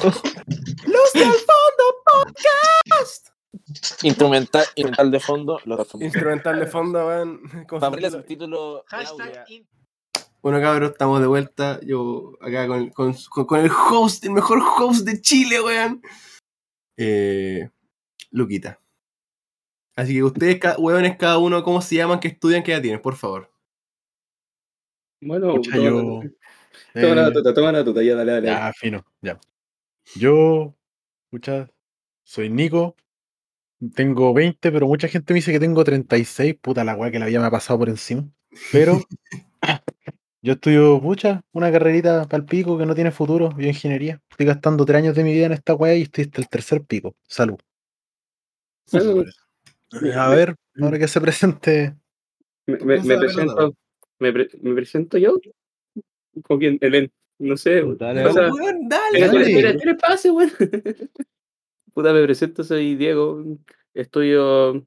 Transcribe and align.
¡Luz 0.86 1.12
del 1.14 1.24
fondo 1.24 1.84
podcast! 2.04 3.28
Instrumental, 4.02 4.64
instrumental 4.74 5.10
de 5.10 5.20
fondo. 5.20 5.60
Lo 5.64 5.86
Instrumental 6.00 6.58
de 6.60 6.66
fondo, 6.66 7.06
weón. 7.06 7.40
subtítulo. 8.10 8.84
Hashtag 8.86 9.44
in- 9.48 9.68
Bueno, 10.42 10.60
cabros, 10.60 10.92
estamos 10.92 11.20
de 11.20 11.26
vuelta. 11.26 11.80
Yo 11.82 12.32
acá 12.40 12.66
con, 12.66 12.90
con, 12.90 13.14
con- 13.30 13.44
con 13.46 13.60
el 13.60 13.70
host, 13.70 14.24
el 14.24 14.32
mejor 14.32 14.60
host 14.78 15.04
de 15.06 15.20
Chile, 15.20 15.60
weón. 15.60 16.02
Eh, 16.96 17.68
Luquita. 18.30 18.80
Así 19.96 20.14
que 20.14 20.22
ustedes, 20.22 20.58
ca- 20.58 20.76
weones, 20.78 21.16
cada 21.18 21.38
uno, 21.38 21.62
¿cómo 21.62 21.82
se 21.82 21.96
llaman? 21.96 22.20
¿Qué 22.20 22.28
estudian? 22.28 22.62
¿Qué 22.62 22.72
edad 22.72 22.80
tienen? 22.82 23.02
Por 23.02 23.16
favor. 23.16 23.50
Bueno, 25.22 25.60
yo. 25.62 26.22
toma 26.94 27.14
la 27.14 27.22
batuta, 27.28 27.52
toma 27.54 27.72
la 27.72 27.78
batuta, 27.80 28.02
ya 28.02 28.14
dale, 28.14 28.32
dale. 28.32 28.46
ya, 28.46 28.72
fino, 28.72 29.04
ya. 29.20 29.38
Yo, 30.16 30.76
soy 32.22 32.50
Nico. 32.50 32.96
Tengo 33.94 34.34
20, 34.34 34.70
pero 34.70 34.86
mucha 34.86 35.08
gente 35.08 35.32
me 35.32 35.38
dice 35.38 35.52
que 35.52 35.60
tengo 35.60 35.82
36. 35.84 36.56
Puta 36.60 36.84
la 36.84 36.94
weá 36.96 37.10
que 37.10 37.18
la 37.18 37.26
vida 37.26 37.40
me 37.40 37.46
ha 37.46 37.50
pasado 37.50 37.78
por 37.78 37.88
encima. 37.88 38.28
Pero 38.72 39.00
yo 40.42 40.52
estudio, 40.52 41.00
pucha, 41.00 41.42
una 41.52 41.72
carrerita 41.72 42.26
para 42.26 42.42
el 42.42 42.46
pico 42.46 42.76
que 42.76 42.84
no 42.84 42.94
tiene 42.94 43.10
futuro, 43.10 43.48
bioingeniería. 43.50 44.20
Estoy 44.30 44.46
gastando 44.46 44.84
tres 44.84 44.98
años 44.98 45.14
de 45.14 45.24
mi 45.24 45.32
vida 45.32 45.46
en 45.46 45.52
esta 45.52 45.74
weá 45.74 45.94
y 45.96 46.02
estoy 46.02 46.24
hasta 46.24 46.40
el 46.42 46.48
tercer 46.48 46.82
pico. 46.82 47.16
Salud. 47.26 47.58
Bueno, 48.92 49.24
A 50.16 50.28
ver, 50.28 50.56
ahora 50.80 50.98
que 50.98 51.08
se 51.08 51.20
presente. 51.20 51.94
me, 52.66 52.76
presento, 52.76 53.74
me, 54.18 54.32
pre- 54.32 54.50
me 54.60 54.74
presento 54.74 55.16
yo. 55.16 55.38
¿Con 56.42 56.58
quién? 56.58 56.78
Elén. 56.80 57.10
No 57.40 57.56
sé. 57.56 57.82
Dale, 57.98 58.26
o 58.26 58.32
sea, 58.32 58.42
dale. 58.42 58.52
Weón, 58.52 58.88
dale, 58.88 59.74
tira 59.74 59.96
pase, 59.96 60.30
weón. 60.30 60.52
Puta, 61.92 62.12
me 62.12 62.22
presento, 62.22 62.62
soy 62.62 62.94
Diego. 62.94 63.42
Estudio 63.94 64.86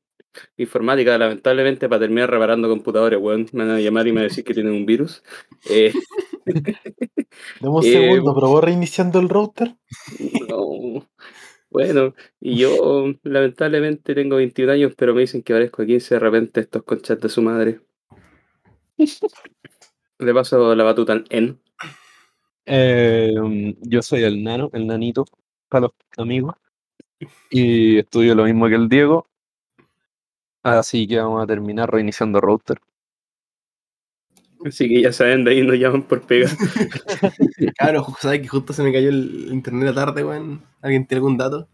informática, 0.58 1.18
lamentablemente, 1.18 1.90
para 1.90 2.00
terminar 2.02 2.30
reparando 2.32 2.70
computadores, 2.70 3.20
weón. 3.20 3.48
Me 3.52 3.66
van 3.66 3.76
a 3.76 3.80
llamar 3.80 4.08
y 4.08 4.12
me 4.12 4.16
van 4.18 4.26
a 4.26 4.30
decir 4.30 4.44
que 4.44 4.54
tienen 4.54 4.74
un 4.74 4.86
virus. 4.86 5.24
Eh, 5.70 5.92
Dame 7.60 7.76
un 7.76 7.84
Eh, 7.86 7.92
segundo, 7.92 8.36
probó 8.36 8.62
reiniciando 8.62 9.20
el 9.20 9.30
router. 9.30 9.76
no. 10.48 11.08
Bueno, 11.72 12.14
y 12.40 12.58
yo 12.58 13.06
lamentablemente 13.24 14.14
tengo 14.14 14.36
21 14.36 14.74
años, 14.74 14.94
pero 14.96 15.16
me 15.16 15.22
dicen 15.22 15.42
que 15.42 15.54
parezco 15.54 15.82
a 15.82 15.86
15 15.88 16.14
de 16.16 16.20
repente 16.20 16.60
estos 16.60 16.84
conchas 16.84 17.20
de 17.20 17.30
su 17.30 17.42
madre. 17.42 17.80
Le 20.20 20.34
paso 20.36 20.76
la 20.76 20.84
batuta 20.84 21.14
al 21.14 21.26
N. 21.30 21.58
Eh, 22.66 23.34
um, 23.40 23.74
yo 23.82 24.02
soy 24.02 24.24
el 24.24 24.44
nano, 24.44 24.70
el 24.74 24.88
nanito, 24.88 25.26
para 25.70 25.84
los 25.84 25.92
amigos. 26.18 26.56
Y 27.50 27.98
estudio 28.00 28.36
lo 28.36 28.46
mismo 28.46 28.68
que 28.68 28.76
el 28.76 28.90
Diego. 28.90 29.28
Así 30.64 31.08
que 31.08 31.20
vamos 31.20 31.44
a 31.44 31.48
terminar 31.48 31.92
reiniciando 31.92 32.40
router. 32.40 32.80
Así 34.66 34.88
que 34.88 35.02
ya 35.02 35.12
saben, 35.12 35.44
de 35.44 35.52
ahí 35.52 35.62
nos 35.62 35.78
llaman 35.78 36.04
por 36.04 36.22
pega. 36.22 36.48
Claro, 37.78 38.08
¿sabes 38.20 38.42
que 38.42 38.48
justo 38.48 38.72
se 38.72 38.82
me 38.84 38.94
cayó 38.94 39.10
el 39.10 39.50
internet 39.52 39.90
a 39.90 39.94
tarde, 39.94 40.24
weón? 40.24 40.64
¿Alguien 40.82 41.06
tiene 41.06 41.20
algún 41.20 41.38
dato? 41.38 41.68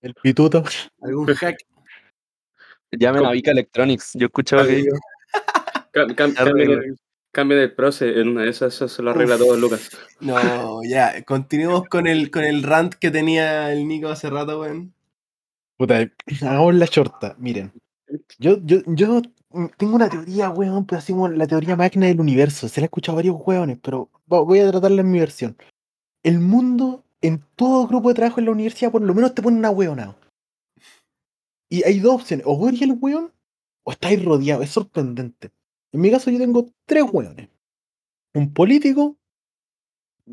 El 0.00 0.14
pituto. 0.14 0.64
¿Algún 1.02 1.26
hack? 1.26 1.58
Llamen 2.92 3.24
a 3.24 3.30
Vika 3.32 3.50
Electronics. 3.50 4.12
Yo 4.14 4.26
escuchaba 4.26 4.66
que 4.66 4.78
ellos. 4.78 4.98
Cam- 5.92 6.14
cam- 6.14 6.96
El 7.34 7.74
proce, 7.74 8.20
en 8.20 8.28
una 8.28 8.42
de 8.42 8.50
esas 8.50 8.74
eso 8.74 8.88
se 8.88 9.02
lo 9.02 9.10
arregla 9.10 9.38
todo 9.38 9.56
Lucas. 9.56 9.90
No, 10.20 10.82
ya, 10.84 11.22
continuemos 11.22 11.88
con 11.88 12.06
el, 12.06 12.30
con 12.30 12.44
el 12.44 12.62
rant 12.62 12.94
que 12.94 13.10
tenía 13.10 13.72
el 13.72 13.88
Nico 13.88 14.08
hace 14.08 14.28
rato, 14.28 14.60
weón. 14.60 14.92
Puta, 15.78 16.10
hagamos 16.42 16.74
la 16.74 16.86
chorta. 16.86 17.34
Miren, 17.38 17.72
yo, 18.38 18.58
yo, 18.64 18.82
yo 18.86 19.22
tengo 19.78 19.94
una 19.94 20.10
teoría, 20.10 20.50
weón, 20.50 20.84
pero 20.84 20.98
así 20.98 21.14
como 21.14 21.28
la 21.28 21.46
teoría 21.46 21.74
máquina 21.74 22.06
del 22.06 22.20
universo. 22.20 22.68
Se 22.68 22.82
la 22.82 22.84
he 22.84 22.86
escuchado 22.86 23.16
a 23.16 23.20
varios 23.20 23.36
weones, 23.46 23.78
pero 23.82 24.10
voy 24.26 24.58
a 24.58 24.70
tratarla 24.70 25.00
en 25.00 25.10
mi 25.10 25.18
versión. 25.18 25.56
El 26.22 26.38
mundo, 26.38 27.02
en 27.22 27.42
todo 27.56 27.86
grupo 27.86 28.10
de 28.10 28.14
trabajo 28.14 28.40
en 28.40 28.46
la 28.46 28.52
universidad, 28.52 28.92
por 28.92 29.00
lo 29.00 29.14
menos 29.14 29.34
te 29.34 29.40
pone 29.40 29.56
una 29.56 29.70
weonado. 29.70 30.16
Y 31.70 31.82
hay 31.84 31.98
dos 31.98 32.16
opciones: 32.16 32.44
o 32.46 32.68
eres 32.68 32.82
el 32.82 32.98
weón, 33.00 33.32
o 33.84 33.92
estáis 33.92 34.22
rodeado. 34.22 34.62
Es 34.62 34.70
sorprendente. 34.70 35.50
En 35.92 36.00
mi 36.00 36.10
caso, 36.10 36.30
yo 36.30 36.38
tengo 36.38 36.70
tres 36.86 37.04
weones: 37.10 37.48
un 38.34 38.52
político, 38.52 39.16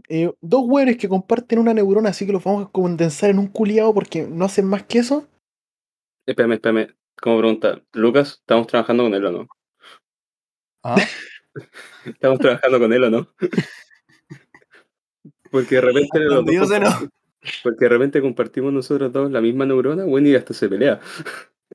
eh, 0.07 0.31
dos 0.41 0.63
weones 0.65 0.97
que 0.97 1.09
comparten 1.09 1.59
una 1.59 1.73
neurona, 1.73 2.09
así 2.09 2.25
que 2.25 2.31
los 2.31 2.43
vamos 2.43 2.67
a 2.67 2.71
condensar 2.71 3.29
en 3.29 3.39
un 3.39 3.47
culiado 3.47 3.93
porque 3.93 4.27
no 4.27 4.45
hacen 4.45 4.65
más 4.65 4.83
que 4.83 4.99
eso. 4.99 5.27
Espérame, 6.25 6.53
espérame. 6.53 6.95
Como 7.21 7.39
pregunta, 7.39 7.81
Lucas, 7.93 8.37
¿estamos 8.39 8.67
trabajando 8.67 9.03
con 9.03 9.13
él 9.13 9.25
o 9.25 9.31
no? 9.31 9.47
¿Ah? 10.83 10.95
¿Estamos 12.05 12.39
trabajando 12.39 12.79
con 12.79 12.93
él 12.93 13.03
o 13.03 13.09
no? 13.09 13.27
Porque 15.51 15.75
de 15.75 15.81
repente 15.81 16.19
los 16.19 16.45
dos 16.45 16.69
no. 16.69 17.09
Porque 17.63 17.85
de 17.85 17.89
repente 17.89 18.21
compartimos 18.21 18.71
nosotros 18.71 19.11
dos 19.11 19.31
la 19.31 19.41
misma 19.41 19.65
neurona, 19.65 20.05
bueno, 20.05 20.27
y 20.27 20.35
hasta 20.35 20.53
se 20.53 20.69
pelea. 20.69 20.99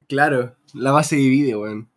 Claro, 0.07 0.55
la 0.75 0.93
base 0.93 1.17
divide, 1.17 1.57
weón. 1.57 1.91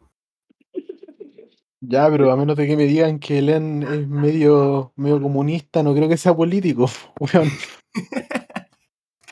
Ya, 1.82 2.10
pero 2.10 2.32
a 2.32 2.36
menos 2.36 2.58
de 2.58 2.66
que 2.68 2.76
me 2.76 2.86
digan 2.86 3.20
que 3.20 3.42
Len 3.42 3.84
es 3.84 4.08
medio, 4.08 4.94
medio 4.96 5.22
comunista, 5.22 5.84
no 5.84 5.94
creo 5.94 6.10
que 6.10 6.18
sea 6.18 6.36
político. 6.36 6.90
weón. 7.20 7.50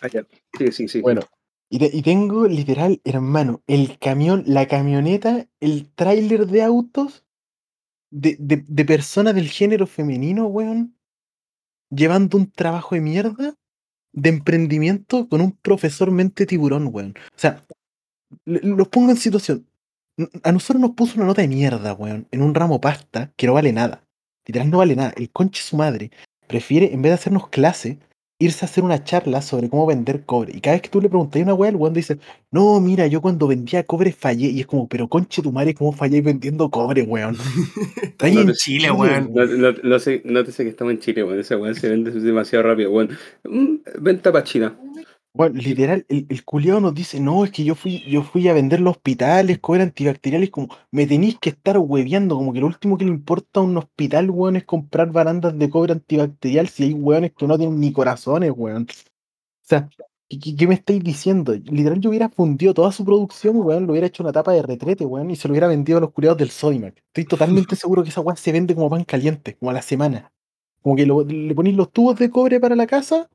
Ah, 0.02 0.08
ya. 0.12 0.26
Sí, 0.58 0.72
sí, 0.72 0.88
sí. 0.88 1.02
Bueno, 1.02 1.22
y, 1.70 1.80
te- 1.80 1.90
y 1.92 2.02
tengo 2.04 2.48
literal, 2.48 3.02
hermano, 3.04 3.64
el 3.68 3.98
camión, 3.98 4.44
la 4.46 4.68
camioneta, 4.68 5.48
el 5.60 5.90
tráiler 5.96 6.46
de 6.46 6.62
autos 6.64 7.26
de, 8.12 8.38
de, 8.40 8.64
de 8.68 8.86
personas 8.86 9.34
del 9.34 9.50
género 9.50 9.88
femenino, 9.88 10.46
weón, 10.46 10.96
llevando 11.90 12.38
un 12.38 12.52
trabajo 12.52 12.96
de 12.96 13.02
mierda 13.02 13.56
de 14.14 14.30
emprendimiento 14.30 15.28
con 15.28 15.42
un 15.42 15.52
profesor 15.52 16.12
mente 16.12 16.46
tiburón, 16.46 16.90
weón. 16.92 17.16
O 17.18 17.38
sea, 17.40 17.64
le- 18.46 18.62
los 18.62 18.88
pongo 18.90 19.10
en 19.12 19.18
situación. 19.18 19.68
A 20.44 20.52
nosotros 20.52 20.82
nos 20.82 20.92
puso 20.92 21.16
una 21.18 21.26
nota 21.26 21.42
de 21.42 21.48
mierda, 21.48 21.94
weón, 21.94 22.28
en 22.32 22.42
un 22.42 22.56
ramo 22.56 22.80
pasta 22.80 23.32
que 23.36 23.48
no 23.48 23.54
vale 23.54 23.74
nada. 23.74 24.02
Literal 24.48 24.70
no 24.70 24.78
vale 24.78 24.96
nada. 24.96 25.14
El 25.18 25.30
conche 25.30 25.62
su 25.62 25.76
madre 25.76 26.12
prefiere, 26.48 26.94
en 26.94 27.02
vez 27.02 27.10
de 27.10 27.16
hacernos 27.16 27.50
clase, 27.50 27.98
irse 28.40 28.64
a 28.66 28.68
hacer 28.70 28.84
una 28.84 29.04
charla 29.04 29.42
sobre 29.42 29.70
cómo 29.70 29.86
vender 29.86 30.24
cobre. 30.26 30.54
Y 30.56 30.62
cada 30.62 30.76
vez 30.76 30.84
que 30.84 30.90
tú 30.90 31.02
le 31.02 31.10
preguntas 31.10 31.40
a 31.42 31.44
una 31.44 31.54
weá, 31.54 31.70
el 31.70 31.76
weón 31.78 31.94
dice, 31.94 32.18
no, 32.52 32.80
mira, 32.80 33.08
yo 33.08 33.22
cuando 33.22 33.48
vendía 33.48 33.84
cobre 33.84 34.12
fallé. 34.14 34.48
Y 34.50 34.62
es 34.62 34.68
como, 34.68 34.88
pero 34.88 35.08
conche 35.10 35.42
tu 35.42 35.52
madre, 35.52 35.74
¿cómo 35.74 35.92
falláis 35.92 36.24
vendiendo 36.24 36.70
cobre, 36.70 37.02
weón? 37.02 37.36
Está 38.04 38.28
ahí 38.28 38.36
No 38.36 38.42
en 38.42 38.48
te- 38.48 38.54
Chile, 38.54 38.92
weón. 38.92 39.32
No, 39.34 39.46
no, 39.46 39.72
no 39.84 40.00
sé, 40.00 40.22
nótese 40.24 40.64
que 40.64 40.70
estamos 40.70 40.94
en 40.94 41.00
Chile, 41.00 41.24
weón. 41.24 41.40
Ese 41.40 41.56
weón 41.58 41.76
se 41.76 41.90
vende 41.90 42.12
demasiado 42.12 42.64
rápido, 42.64 42.92
weón. 42.92 43.10
Mm, 43.44 43.76
Venta 44.00 44.32
para 44.32 44.44
China. 44.46 44.78
Bueno, 45.38 45.56
literal, 45.60 46.06
el, 46.08 46.26
el 46.30 46.46
culiao 46.46 46.80
nos 46.80 46.94
dice, 46.96 47.20
no, 47.20 47.44
es 47.44 47.52
que 47.52 47.66
yo 47.66 47.76
fui, 47.76 48.00
yo 48.10 48.24
fui 48.24 48.48
a 48.48 48.54
vender 48.54 48.80
los 48.80 48.92
hospitales, 48.96 49.60
cobre 49.60 49.84
antibacteriales, 49.84 50.50
como, 50.50 50.70
me 50.92 51.06
tenéis 51.08 51.38
que 51.40 51.50
estar 51.50 51.78
hueveando, 51.78 52.38
como 52.38 52.54
que 52.54 52.62
lo 52.62 52.68
último 52.68 52.98
que 52.98 53.04
le 53.04 53.12
importa 53.12 53.60
a 53.60 53.64
un 53.64 53.76
hospital, 53.78 54.30
weón, 54.30 54.56
es 54.56 54.64
comprar 54.64 55.12
barandas 55.12 55.58
de 55.60 55.70
cobre 55.70 55.92
antibacterial 55.92 56.70
si 56.70 56.84
hay 56.84 56.94
weones 56.94 57.34
que 57.34 57.48
no 57.48 57.58
tienen 57.58 57.82
ni 57.82 57.92
corazones, 57.92 58.54
weón. 58.56 58.84
O 58.84 58.96
sea, 59.64 59.90
¿qué, 60.30 60.40
qué- 60.40 60.56
qué 60.56 60.68
me 60.68 60.76
estáis 60.76 61.04
diciendo? 61.04 61.54
Literal, 61.56 62.02
yo 62.02 62.10
hubiera 62.12 62.30
fundido 62.30 62.74
toda 62.74 62.92
su 62.94 63.06
producción, 63.06 63.58
weón, 63.58 63.88
lo 63.88 63.94
hubiera 63.94 64.08
hecho 64.08 64.24
una 64.24 64.34
tapa 64.34 64.54
de 64.54 64.64
retrete, 64.64 65.06
weón, 65.06 65.32
y 65.32 65.36
se 65.38 65.48
lo 65.48 65.54
hubiera 65.54 65.68
vendido 65.68 66.00
a 66.00 66.02
los 66.02 66.12
culiados 66.12 66.38
del 66.40 66.52
Sodimac. 66.52 66.98
Estoy 67.08 67.26
totalmente 67.26 67.76
seguro 67.78 68.04
que 68.04 68.10
esa 68.10 68.22
weón 68.22 68.38
se 68.38 68.52
vende 68.54 68.76
como 68.76 68.90
pan 68.90 69.04
caliente, 69.06 69.56
como 69.58 69.72
a 69.72 69.74
la 69.76 69.82
semana. 69.84 70.32
Como 70.82 70.96
que 70.96 71.06
lo- 71.06 71.24
le 71.26 71.56
ponéis 71.56 71.76
los 71.78 71.92
tubos 71.92 72.18
de 72.20 72.30
cobre 72.30 72.60
para 72.60 72.76
la 72.76 72.88
casa 72.88 73.30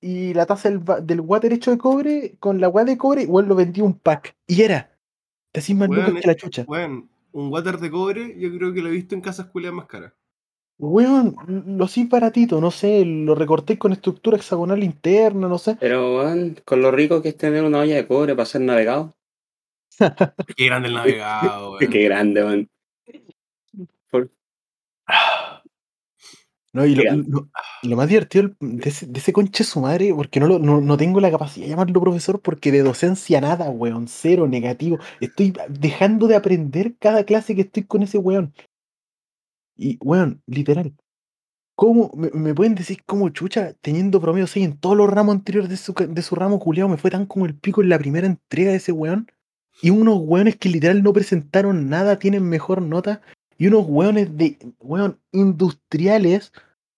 y 0.00 0.34
la 0.34 0.46
taza 0.46 0.70
del, 0.70 1.20
water 1.20 1.52
hecho 1.52 1.70
de 1.70 1.78
cobre 1.78 2.36
con 2.38 2.60
la 2.60 2.68
weá 2.68 2.84
de 2.84 2.98
cobre, 2.98 3.22
igual 3.22 3.46
lo 3.46 3.54
vendí 3.54 3.80
un 3.80 3.98
pack. 3.98 4.36
Y 4.46 4.62
era. 4.62 4.90
Te 5.52 5.60
hacís 5.60 5.76
más 5.76 5.88
lucas 5.88 6.12
que 6.20 6.26
la 6.26 6.36
chucha. 6.36 6.64
Weón, 6.66 7.08
un 7.32 7.50
water 7.50 7.78
de 7.78 7.90
cobre, 7.90 8.38
yo 8.38 8.54
creo 8.56 8.72
que 8.72 8.82
lo 8.82 8.88
he 8.88 8.92
visto 8.92 9.14
en 9.14 9.20
casas 9.20 9.46
culiadas 9.46 9.76
más 9.76 9.86
caras. 9.86 10.12
Weón, 10.78 11.36
lo 11.78 11.88
sí 11.88 12.04
baratito, 12.04 12.60
no 12.60 12.70
sé, 12.70 13.02
lo 13.06 13.34
recorté 13.34 13.78
con 13.78 13.92
estructura 13.92 14.36
hexagonal 14.36 14.84
interna, 14.84 15.48
no 15.48 15.56
sé. 15.56 15.78
Pero, 15.80 16.18
weón, 16.18 16.60
con 16.66 16.82
lo 16.82 16.90
rico 16.90 17.22
que 17.22 17.30
es 17.30 17.36
tener 17.36 17.64
una 17.64 17.78
olla 17.78 17.96
de 17.96 18.06
cobre 18.06 18.34
para 18.34 18.44
ser 18.44 18.60
navegado. 18.60 19.16
Qué 20.54 20.66
grande 20.66 20.88
el 20.88 20.94
navegado, 20.94 21.72
weón. 21.72 21.90
Qué 21.90 22.02
grande, 22.02 22.44
weón. 22.44 22.68
Por- 24.10 24.30
No, 26.76 26.84
y 26.86 26.94
lo, 26.94 27.02
lo- 27.82 27.96
más 27.96 28.08
divertido 28.08 28.50
de 28.60 28.88
ese, 28.88 29.06
de 29.06 29.18
ese 29.18 29.32
conche 29.32 29.64
su 29.64 29.80
madre, 29.80 30.12
porque 30.14 30.40
no, 30.40 30.46
lo- 30.46 30.58
no, 30.58 30.80
no 30.80 30.96
tengo 30.96 31.20
la 31.20 31.30
capacidad 31.30 31.64
de 31.64 31.70
llamarlo 31.70 32.00
profesor, 32.00 32.40
porque 32.40 32.70
de 32.70 32.82
docencia 32.82 33.40
nada, 33.40 33.70
weón, 33.70 34.08
cero, 34.08 34.46
negativo. 34.46 34.98
Estoy 35.20 35.54
dejando 35.70 36.26
de 36.28 36.36
aprender 36.36 36.94
cada 36.98 37.24
clase 37.24 37.54
que 37.54 37.62
estoy 37.62 37.84
con 37.84 38.02
ese 38.02 38.18
weón. 38.18 38.52
Y, 39.76 39.98
weón, 40.02 40.42
literal. 40.46 40.94
¿Cómo? 41.74 42.10
¿Me, 42.14 42.30
me 42.30 42.54
pueden 42.54 42.74
decir 42.74 43.02
cómo 43.04 43.28
chucha, 43.30 43.74
teniendo 43.80 44.20
promedio 44.20 44.46
6 44.46 44.64
en 44.66 44.76
todos 44.78 44.96
los 44.96 45.08
ramos 45.10 45.34
anteriores 45.34 45.68
de 45.70 45.76
su, 45.76 45.92
de 45.94 46.22
su 46.22 46.34
ramo 46.34 46.58
culiado, 46.58 46.88
me 46.88 46.96
fue 46.98 47.10
tan 47.10 47.26
como 47.26 47.46
el 47.46 47.54
pico 47.54 47.82
en 47.82 47.88
la 47.88 47.98
primera 47.98 48.26
entrega 48.26 48.70
de 48.70 48.76
ese 48.78 48.92
weón? 48.92 49.30
Y 49.82 49.90
unos 49.90 50.18
weones 50.22 50.56
que 50.56 50.68
literal 50.70 51.02
no 51.02 51.12
presentaron 51.12 51.88
nada 51.88 52.18
tienen 52.18 52.44
mejor 52.48 52.80
nota. 52.82 53.20
Y 53.58 53.66
unos 53.68 53.86
weones 53.88 54.36
de, 54.36 54.58
weón, 54.80 55.18
industriales 55.32 56.52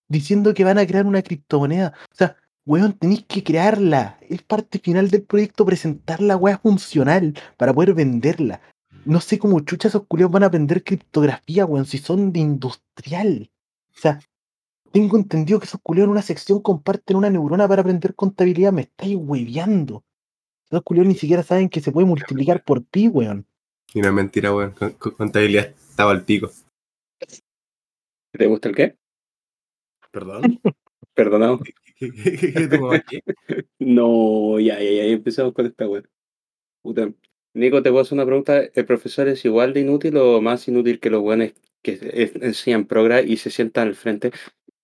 diciendo 0.08 0.54
que 0.54 0.64
van 0.64 0.78
a 0.78 0.86
crear 0.86 1.06
una 1.06 1.22
criptomoneda. 1.22 1.92
O 2.10 2.14
sea, 2.14 2.36
weón, 2.66 2.92
tenéis 2.94 3.24
que 3.26 3.44
crearla. 3.44 4.18
Es 4.28 4.42
parte 4.42 4.78
final 4.78 5.10
del 5.10 5.22
proyecto 5.22 5.64
presentar 5.66 6.20
la 6.20 6.36
weá 6.36 6.58
funcional 6.58 7.34
para 7.56 7.72
poder 7.72 7.94
venderla. 7.94 8.60
No 9.04 9.20
sé 9.20 9.38
cómo 9.38 9.60
chucha 9.60 9.88
esos 9.88 10.06
culiados 10.06 10.32
van 10.32 10.42
a 10.42 10.46
aprender 10.46 10.82
criptografía, 10.84 11.64
weón, 11.64 11.86
si 11.86 11.98
son 11.98 12.32
de 12.32 12.40
industrial. 12.40 13.50
O 13.96 14.00
sea, 14.00 14.20
tengo 14.92 15.16
entendido 15.16 15.58
que 15.60 15.66
esos 15.66 15.80
culiados 15.82 16.08
en 16.08 16.12
una 16.12 16.22
sección 16.22 16.60
comparten 16.60 17.16
una 17.16 17.30
neurona 17.30 17.66
para 17.68 17.82
aprender 17.82 18.14
contabilidad. 18.14 18.72
Me 18.72 18.82
estáis 18.82 19.16
hueveando. 19.16 20.04
Esos 20.70 20.82
culiados 20.82 21.08
ni 21.08 21.14
siquiera 21.18 21.42
saben 21.42 21.68
que 21.68 21.80
se 21.80 21.92
puede 21.92 22.06
multiplicar 22.06 22.62
por 22.64 22.84
pi, 22.84 23.08
weón. 23.08 23.46
Y 23.94 24.00
no 24.02 24.08
es 24.08 24.14
mentira, 24.14 24.54
weón. 24.54 24.72
Con, 24.72 24.90
con- 24.92 25.12
contabilidad 25.12 25.68
estaba 25.90 26.10
al 26.10 26.24
pico. 26.24 26.50
¿Te 28.32 28.46
gusta 28.46 28.68
el 28.68 28.74
qué? 28.76 28.96
Perdón. 30.10 30.42
Perdonado. 31.14 31.60
¿Qué, 31.60 31.72
qué, 31.98 32.12
qué, 32.12 32.52
qué 32.52 32.68
tu 32.68 32.80
mamá 32.80 32.96
aquí? 32.96 33.20
No, 33.78 34.60
ya, 34.60 34.80
ya, 34.80 34.90
ya, 34.90 35.04
empezamos 35.04 35.52
con 35.52 35.66
esta 35.66 35.88
weá. 35.88 36.02
Puta. 36.82 37.12
Nico, 37.54 37.82
te 37.82 37.90
voy 37.90 38.00
a 38.00 38.02
hacer 38.02 38.14
una 38.14 38.26
pregunta. 38.26 38.62
¿El 38.72 38.86
profesor 38.86 39.26
es 39.28 39.44
igual 39.44 39.72
de 39.72 39.80
inútil 39.80 40.16
o 40.16 40.40
más 40.40 40.68
inútil 40.68 41.00
que 41.00 41.10
los 41.10 41.22
buenos 41.22 41.52
que 41.82 41.98
enseñan 42.40 42.86
progra 42.86 43.20
y 43.22 43.36
se 43.36 43.50
sientan 43.50 43.88
al 43.88 43.94
frente? 43.94 44.30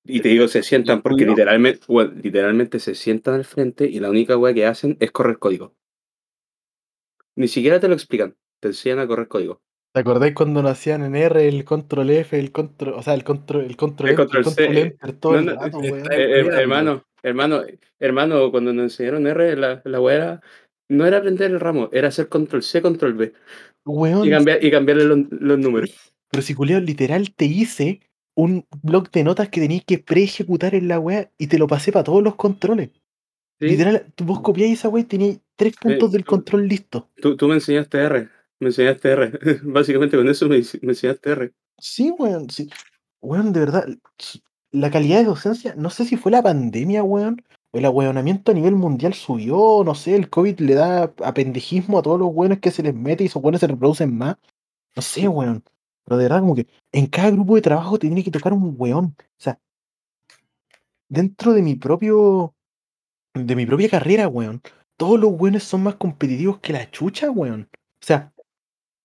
Y 0.05 0.21
te 0.21 0.29
digo, 0.29 0.49
se 0.49 0.63
sientan 0.63 1.01
porque 1.01 1.25
literalmente, 1.25 1.87
literalmente 2.23 2.79
se 2.79 2.95
sientan 2.95 3.35
al 3.35 3.45
frente 3.45 3.87
y 3.87 4.01
la 4.01 4.11
única 4.11 4.37
weá 4.37 4.53
que 4.53 4.67
hacen 4.67 4.97
es 5.01 5.11
correr 5.13 5.39
código. 5.39 5.75
Ni 7.37 7.49
siquiera 7.49 7.81
te 7.81 7.89
lo 7.89 7.95
explican, 7.95 8.37
te 8.61 8.69
enseñan 8.69 8.99
a 8.99 9.07
correr 9.07 9.29
código. 9.29 9.63
¿Te 9.95 10.01
acordáis 10.01 10.35
cuando 10.35 10.61
nos 10.61 10.73
hacían 10.73 11.05
en 11.05 11.15
R 11.15 11.47
el 11.47 11.65
control 11.65 12.11
F, 12.11 12.37
el 12.37 12.51
control, 12.51 12.95
o 12.95 13.03
sea, 13.03 13.15
el 13.15 13.23
control, 13.23 13.65
el 13.65 13.77
control, 13.77 14.09
El 14.09 14.15
el 14.15 14.17
control 14.17 14.45
C, 14.45 14.67
control 14.67 14.77
eh, 14.77 14.81
enter 14.83 15.13
todo 15.13 15.33
no, 15.35 15.39
el 15.39 15.47
no, 15.47 15.55
rato, 15.55 15.79
weón? 15.79 16.09
Ay, 16.11 16.19
Eh, 16.19 16.23
eh, 16.25 16.43
cuidando. 16.43 16.61
hermano, 16.61 17.05
hermano, 17.23 17.63
hermano, 18.01 18.51
cuando 18.51 18.73
nos 18.73 18.83
enseñaron 18.83 19.25
R, 19.29 19.57
la, 19.57 19.83
la 19.85 20.01
weá 20.01 20.17
era- 20.17 20.41
no 20.89 21.07
era 21.07 21.19
aprender 21.19 21.49
el 21.53 21.61
ramo, 21.61 21.91
era 21.93 22.09
hacer 22.09 22.29
control 22.29 22.65
C, 22.65 22.83
control 22.83 23.15
B 23.15 23.27
y, 23.27 23.33
Weón, 23.89 24.29
cambiar, 24.29 24.65
y 24.65 24.71
cambiarle 24.73 25.05
los, 25.05 25.19
los 25.31 25.59
números. 25.61 26.13
pero 26.29 26.43
si 26.43 26.55
culiao, 26.55 26.81
literal 26.81 27.33
te 27.33 27.45
hice 27.45 28.01
un 28.35 28.67
bloc 28.83 29.13
de 29.13 29.23
notas 29.23 29.49
que 29.49 29.61
tenías 29.61 29.85
que 29.85 30.01
pre-ejecutar 30.01 30.75
en 30.75 30.89
la 30.89 30.99
weá 30.99 31.31
y 31.39 31.47
te 31.47 31.57
lo 31.57 31.69
pasé 31.69 31.93
para 31.93 32.03
todos 32.03 32.21
los 32.21 32.35
controles. 32.35 32.91
¿sí? 33.61 33.69
Literal, 33.69 34.07
vos 34.25 34.41
copiáis 34.41 34.81
esa 34.81 34.89
weá 34.89 35.03
y 35.03 35.07
tenías 35.07 35.39
tres 35.55 35.77
puntos 35.77 36.11
del 36.11 36.25
tú- 36.25 36.31
control 36.33 36.67
listo. 36.67 37.09
Tú, 37.15 37.37
tú 37.37 37.47
me 37.47 37.55
enseñaste 37.55 37.99
R, 37.99 38.29
me 38.65 38.71
enseñaste 38.71 39.13
R. 39.13 39.33
Básicamente 39.63 40.17
con 40.17 40.29
eso 40.29 40.49
me, 40.49 40.61
me 40.83 40.93
enseñaste 40.93 41.31
R. 41.31 41.53
Sí, 41.79 42.11
weón, 42.19 42.51
sí. 42.51 42.71
Weón, 43.21 43.53
de 43.53 43.61
verdad, 43.61 43.87
la 44.71 44.91
calidad 44.91 45.19
de 45.19 45.25
docencia, 45.25 45.75
no 45.77 45.91
sé 45.91 46.05
si 46.05 46.17
fue 46.17 46.33
la 46.33 46.43
pandemia, 46.43 47.05
weón, 47.05 47.43
o 47.71 47.79
el 47.79 47.85
ahueonamiento 47.85 48.53
a 48.53 48.55
nivel 48.55 48.75
mundial 48.75 49.15
subió, 49.15 49.83
no 49.85 49.95
sé, 49.95 50.17
el 50.17 50.29
COVID 50.29 50.61
le 50.61 50.75
da 50.75 51.15
apendejismo 51.25 51.99
a 51.99 52.03
todos 52.03 52.19
los 52.19 52.31
weones 52.33 52.61
que 52.61 52.71
se 52.71 52.83
les 52.83 52.95
mete 52.95 53.25
y 53.25 53.27
esos 53.29 53.43
weones 53.43 53.61
se 53.61 53.69
reproducen 53.69 54.17
más. 54.17 54.37
No 54.97 55.03
sé, 55.03 55.29
weón. 55.29 55.65
Pero 56.05 56.19
de 56.19 56.25
verdad, 56.25 56.41
como 56.41 56.55
que 56.55 56.67
en 56.93 57.07
cada 57.07 57.31
grupo 57.31 57.55
de 57.55 57.63
trabajo 57.63 57.99
te 57.99 58.09
tiene 58.09 58.25
que 58.25 58.31
tocar 58.31 58.53
un 58.53 58.75
weón. 58.77 59.17
O 59.19 59.25
sea, 59.39 59.59
dentro 61.09 61.53
de 61.53 61.63
mi 61.63 61.77
propio. 61.77 62.55
de 63.35 63.57
mi 63.57 63.67
propia 63.67 63.89
carrera, 63.89 64.29
weón. 64.29 64.61
Todos 64.97 65.19
los 65.21 65.33
weones 65.33 65.65
son 65.65 65.83
más 65.85 65.97
competitivos 65.97 66.59
que 66.61 66.73
la 66.73 66.91
chucha, 66.91 67.31
weón. 67.31 67.69
O 67.73 68.07
sea, 68.07 68.34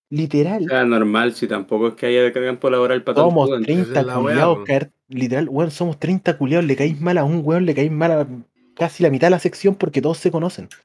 literal. 0.09 0.63
Era 0.63 0.85
normal, 0.85 1.33
si 1.33 1.47
tampoco 1.47 1.89
es 1.89 1.93
que 1.95 2.05
haya 2.07 2.31
campo 2.33 2.69
laboral 2.69 3.03
para 3.03 3.15
todo 3.15 3.25
el 3.25 3.31
Somos 3.31 3.49
mundo. 3.49 3.65
30 3.65 3.81
esa 3.91 3.99
es 4.01 4.05
la 4.07 4.19
weá, 4.19 4.33
culiados, 4.33 4.59
caer, 4.65 4.91
literal, 5.07 5.49
weón, 5.49 5.71
somos 5.71 5.99
30 5.99 6.37
culiados, 6.37 6.65
le 6.65 6.75
caís 6.75 6.99
mal 6.99 7.17
a 7.17 7.23
un 7.23 7.41
weón, 7.43 7.65
le 7.65 7.75
caís 7.75 7.91
mal 7.91 8.11
a 8.11 8.27
casi 8.75 9.03
la 9.03 9.09
mitad 9.09 9.27
de 9.27 9.31
la 9.31 9.39
sección 9.39 9.75
porque 9.75 10.01
todos 10.01 10.17
se 10.17 10.31
conocen. 10.31 10.67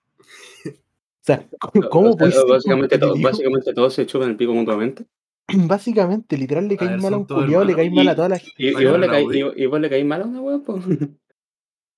O 0.66 1.26
sea, 1.26 1.46
¿cómo, 1.90 2.10
O 2.10 2.18
sea, 2.18 2.30
ser 2.30 2.42
básicamente, 2.46 2.98
todo- 2.98 3.14
básicamente 3.18 3.72
todos 3.72 3.94
se 3.94 4.04
chupan 4.04 4.28
el 4.28 4.36
pico 4.36 4.52
mutuamente. 4.52 5.06
Básicamente, 5.48 6.36
literal, 6.36 6.68
le 6.68 6.76
caís 6.76 7.02
mal 7.02 7.14
a 7.14 7.16
un 7.16 7.24
culiado, 7.24 7.64
le 7.64 7.74
caís 7.74 7.90
mal 7.92 8.08
a 8.08 8.14
toda 8.14 8.28
la 8.28 8.36
Y, 8.58 8.68
y 8.68 8.72
vos 8.72 8.98
le 9.00 9.06
la 9.06 9.08
caí, 9.08 9.24
UDI. 9.24 9.38
y, 9.56 9.62
y 9.62 9.66
vos 9.66 9.80
le 9.80 9.88
caís 9.88 10.04
mal 10.04 10.20
a 10.20 10.26
una 10.26 10.40
weá, 10.42 10.58
po. 10.58 10.78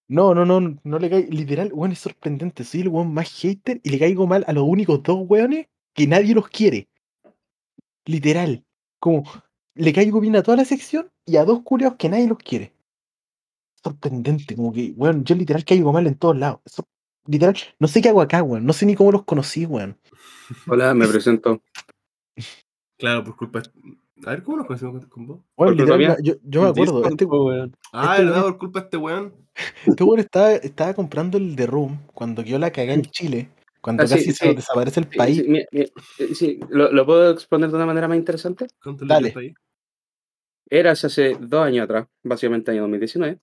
No, 0.09 0.33
no, 0.37 0.45
no, 0.47 0.79
no 0.85 0.99
le 1.01 1.11
caí. 1.11 1.27
Literal, 1.27 1.73
weón, 1.73 1.91
es 1.91 1.99
sorprendente. 1.99 2.63
Soy 2.63 2.83
el 2.83 2.89
weón 2.89 3.13
más 3.13 3.29
hater 3.41 3.81
y 3.83 3.91
le 3.91 3.99
caigo 3.99 4.29
mal 4.29 4.45
a 4.47 4.53
los 4.53 4.63
únicos 4.63 5.03
dos 5.03 5.19
weones 5.29 5.67
que 5.93 6.07
nadie 6.07 6.33
los 6.33 6.49
quiere. 6.49 6.87
Literal. 8.07 8.65
Como, 9.01 9.25
le 9.75 9.93
caigo 9.93 10.21
bien 10.21 10.37
a 10.37 10.43
toda 10.43 10.57
la 10.57 10.65
sección 10.65 11.11
y 11.27 11.37
a 11.37 11.45
dos 11.45 11.61
culiados 11.63 11.97
que 11.99 12.09
nadie 12.09 12.27
los 12.29 12.39
quiere. 12.39 12.73
Sorprendente, 13.83 14.57
como 14.57 14.73
que, 14.73 14.93
weón, 14.97 15.25
yo 15.25 15.35
literal 15.35 15.65
caigo 15.65 15.93
mal 15.93 16.07
en 16.07 16.15
todos 16.17 16.37
lados. 16.37 16.61
Eso- 16.65 16.89
literal, 17.27 17.57
no 17.79 17.89
sé 17.89 18.01
qué 18.01 18.09
hago 18.09 18.21
acá, 18.21 18.43
weón. 18.43 18.65
No 18.65 18.73
sé 18.73 18.87
ni 18.87 18.95
cómo 18.95 19.13
los 19.13 19.25
conocí, 19.25 19.67
weón. 19.67 19.99
Hola, 20.67 20.95
me 20.95 21.07
presento. 21.23 21.63
Claro, 22.99 23.25
por 23.25 23.37
culpa. 23.37 23.63
A 24.25 24.31
ver, 24.31 24.43
¿cómo 24.43 24.57
nos 24.57 24.67
conocimos 24.67 25.05
con, 25.07 25.27
vos? 25.27 25.41
Culpa 25.55 25.73
literal, 25.73 26.17
yo, 26.23 26.35
yo 26.43 26.63
me 26.63 26.69
acuerdo. 26.69 26.95
Discord, 27.01 27.13
Este, 27.13 27.25
weón. 27.27 27.77
Ah, 27.93 28.13
Este 28.15 28.25
¿verdad? 28.25 28.39
weón- 28.41 28.45
Por 28.53 28.59
culpa 28.59 28.81
de 28.81 28.85
este 28.87 28.97
weón. 28.97 29.35
este 29.87 30.05
weón 30.05 30.21
estaba, 30.21 30.53
estaba 30.53 30.95
comprando 30.95 31.37
el 31.39 31.55
The 31.55 31.67
Room 31.67 31.99
cuando 32.15 32.43
quedó 32.43 32.59
la 32.59 32.71
cagada 32.73 32.95
en 32.95 33.03
Chile. 33.03 33.51
Cuando 33.87 34.03
Ah, 34.03 34.07
sí, 34.09 34.15
casi 34.15 34.33
se 34.33 34.49
sí. 34.49 34.55
desaparece 34.57 34.99
el 34.99 35.07
Sí, 35.07 35.17
país. 35.17 35.37
sí, 35.37 35.43
mi- 35.49 35.65
mi- 35.71 35.81
eh, 36.19 36.35
sí, 36.35 36.59
¿lo, 36.71 36.91
lo 36.91 37.07
puedo 37.07 37.31
exponer 37.31 37.71
de 37.71 37.77
una 37.77 37.87
manera 37.87 38.09
más 38.09 38.19
interesante? 38.19 38.67
¿Cuánto 38.83 39.05
Dale. 39.05 39.29
le 39.29 39.33
país? 39.33 39.55
Eras 40.69 41.05
hace 41.05 41.37
dos 41.39 41.65
años 41.65 41.85
atrás, 41.85 42.09
básicamente 42.25 42.73
año 42.73 42.81
2019, 42.83 43.39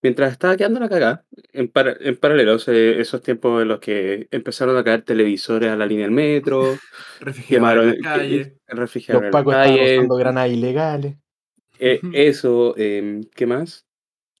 mientras 0.00 0.30
estaba 0.30 0.56
quedando 0.56 0.78
la 0.78 0.88
cagada, 0.88 1.26
en, 1.52 1.66
para- 1.66 1.96
en 1.98 2.16
paralelo, 2.16 2.56
eh, 2.68 3.00
esos 3.00 3.20
tiempos 3.20 3.62
en 3.62 3.66
los 3.66 3.80
que 3.80 4.28
empezaron 4.30 4.76
a 4.76 4.84
caer 4.84 5.02
televisores 5.02 5.70
a 5.72 5.76
la 5.76 5.86
línea 5.86 6.04
del 6.06 6.14
metro, 6.14 6.76
quemaron 7.48 7.88
en 7.88 8.00
la 8.00 8.12
calle. 8.12 8.56
el 8.68 8.76
refrigerador 8.78 9.24
Los 9.24 9.32
pacos 9.32 9.54
estaban 9.56 9.80
usando 9.80 10.14
granadas 10.14 10.50
ilegales. 10.52 11.16
eh, 11.80 12.00
eso, 12.12 12.74
eh, 12.76 13.22
¿qué 13.34 13.46
más? 13.48 13.88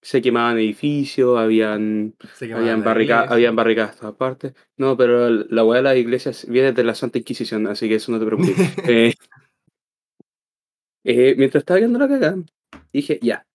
Se 0.04 0.20
quemaban 0.20 0.58
edificios, 0.58 1.38
habían, 1.38 2.14
quemaban 2.48 2.62
habían, 2.68 2.84
barrica- 2.84 3.20
habían 3.32 3.56
barricadas 3.56 3.96
a 3.96 4.00
todas 4.00 4.14
partes. 4.16 4.52
No, 4.76 4.96
pero 4.98 5.30
la 5.30 5.64
weá 5.64 5.78
de 5.78 5.82
las 5.82 5.96
iglesias 5.96 6.46
viene 6.46 6.72
de 6.72 6.84
la 6.84 6.94
Santa 6.94 7.16
Inquisición, 7.18 7.66
así 7.68 7.88
que 7.88 7.94
eso 7.94 8.12
no 8.12 8.18
te 8.20 8.26
preocupes. 8.26 8.54
Eh, 8.86 9.14
eh, 11.04 11.34
mientras 11.36 11.62
estaba 11.62 11.78
viendo 11.78 11.98
la 11.98 12.08
cagada, 12.08 12.36
dije, 12.92 13.18
ya, 13.22 13.46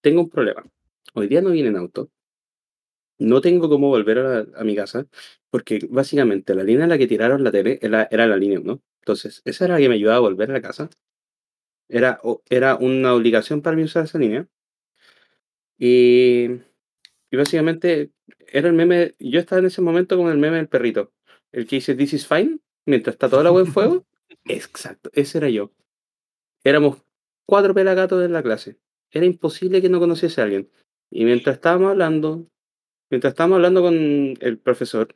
tengo 0.00 0.20
un 0.22 0.30
problema. 0.30 0.64
Hoy 1.14 1.28
día 1.28 1.40
no 1.40 1.50
viene 1.50 1.70
en 1.70 1.76
auto. 1.76 2.08
No 3.18 3.40
tengo 3.40 3.68
cómo 3.68 3.88
volver 3.88 4.18
a, 4.18 4.22
la- 4.44 4.46
a 4.60 4.64
mi 4.64 4.76
casa, 4.76 5.06
porque 5.50 5.80
básicamente 5.90 6.54
la 6.54 6.62
línea 6.62 6.84
en 6.84 6.90
la 6.90 6.98
que 6.98 7.06
tiraron 7.06 7.42
la 7.42 7.50
tele 7.50 7.78
era, 7.82 8.06
era 8.10 8.26
la 8.26 8.36
línea 8.36 8.60
1. 8.60 8.80
Entonces, 9.00 9.40
esa 9.44 9.64
era 9.64 9.74
la 9.74 9.80
que 9.80 9.88
me 9.88 9.94
ayudaba 9.94 10.18
a 10.18 10.20
volver 10.20 10.50
a 10.50 10.54
la 10.54 10.60
casa. 10.62 10.88
Era, 11.88 12.20
era 12.50 12.76
una 12.76 13.14
obligación 13.14 13.62
para 13.62 13.76
mí 13.76 13.84
usar 13.84 14.04
esa 14.04 14.18
línea. 14.18 14.46
Y, 15.78 16.46
y 17.30 17.36
básicamente 17.36 18.10
era 18.48 18.68
el 18.68 18.74
meme. 18.74 19.14
Yo 19.18 19.40
estaba 19.40 19.60
en 19.60 19.66
ese 19.66 19.82
momento 19.82 20.16
con 20.16 20.28
el 20.30 20.38
meme 20.38 20.56
del 20.56 20.68
perrito. 20.68 21.12
El 21.52 21.66
que 21.66 21.76
dice 21.76 21.94
This 21.94 22.14
is 22.14 22.26
fine, 22.26 22.58
mientras 22.86 23.14
está 23.14 23.28
toda 23.28 23.42
la 23.42 23.50
agua 23.50 23.60
en 23.60 23.66
fuego. 23.72 24.06
Exacto, 24.44 25.10
ese 25.12 25.38
era 25.38 25.48
yo. 25.48 25.72
Éramos 26.64 27.02
cuatro 27.46 27.74
pelagatos 27.74 28.24
en 28.24 28.32
la 28.32 28.42
clase. 28.42 28.78
Era 29.10 29.26
imposible 29.26 29.80
que 29.80 29.88
no 29.88 30.00
conociese 30.00 30.40
a 30.40 30.44
alguien. 30.44 30.70
Y 31.10 31.24
mientras 31.24 31.56
estábamos 31.56 31.92
hablando, 31.92 32.46
mientras 33.10 33.32
estábamos 33.32 33.56
hablando 33.56 33.82
con 33.82 33.94
el 34.40 34.58
profesor, 34.58 35.14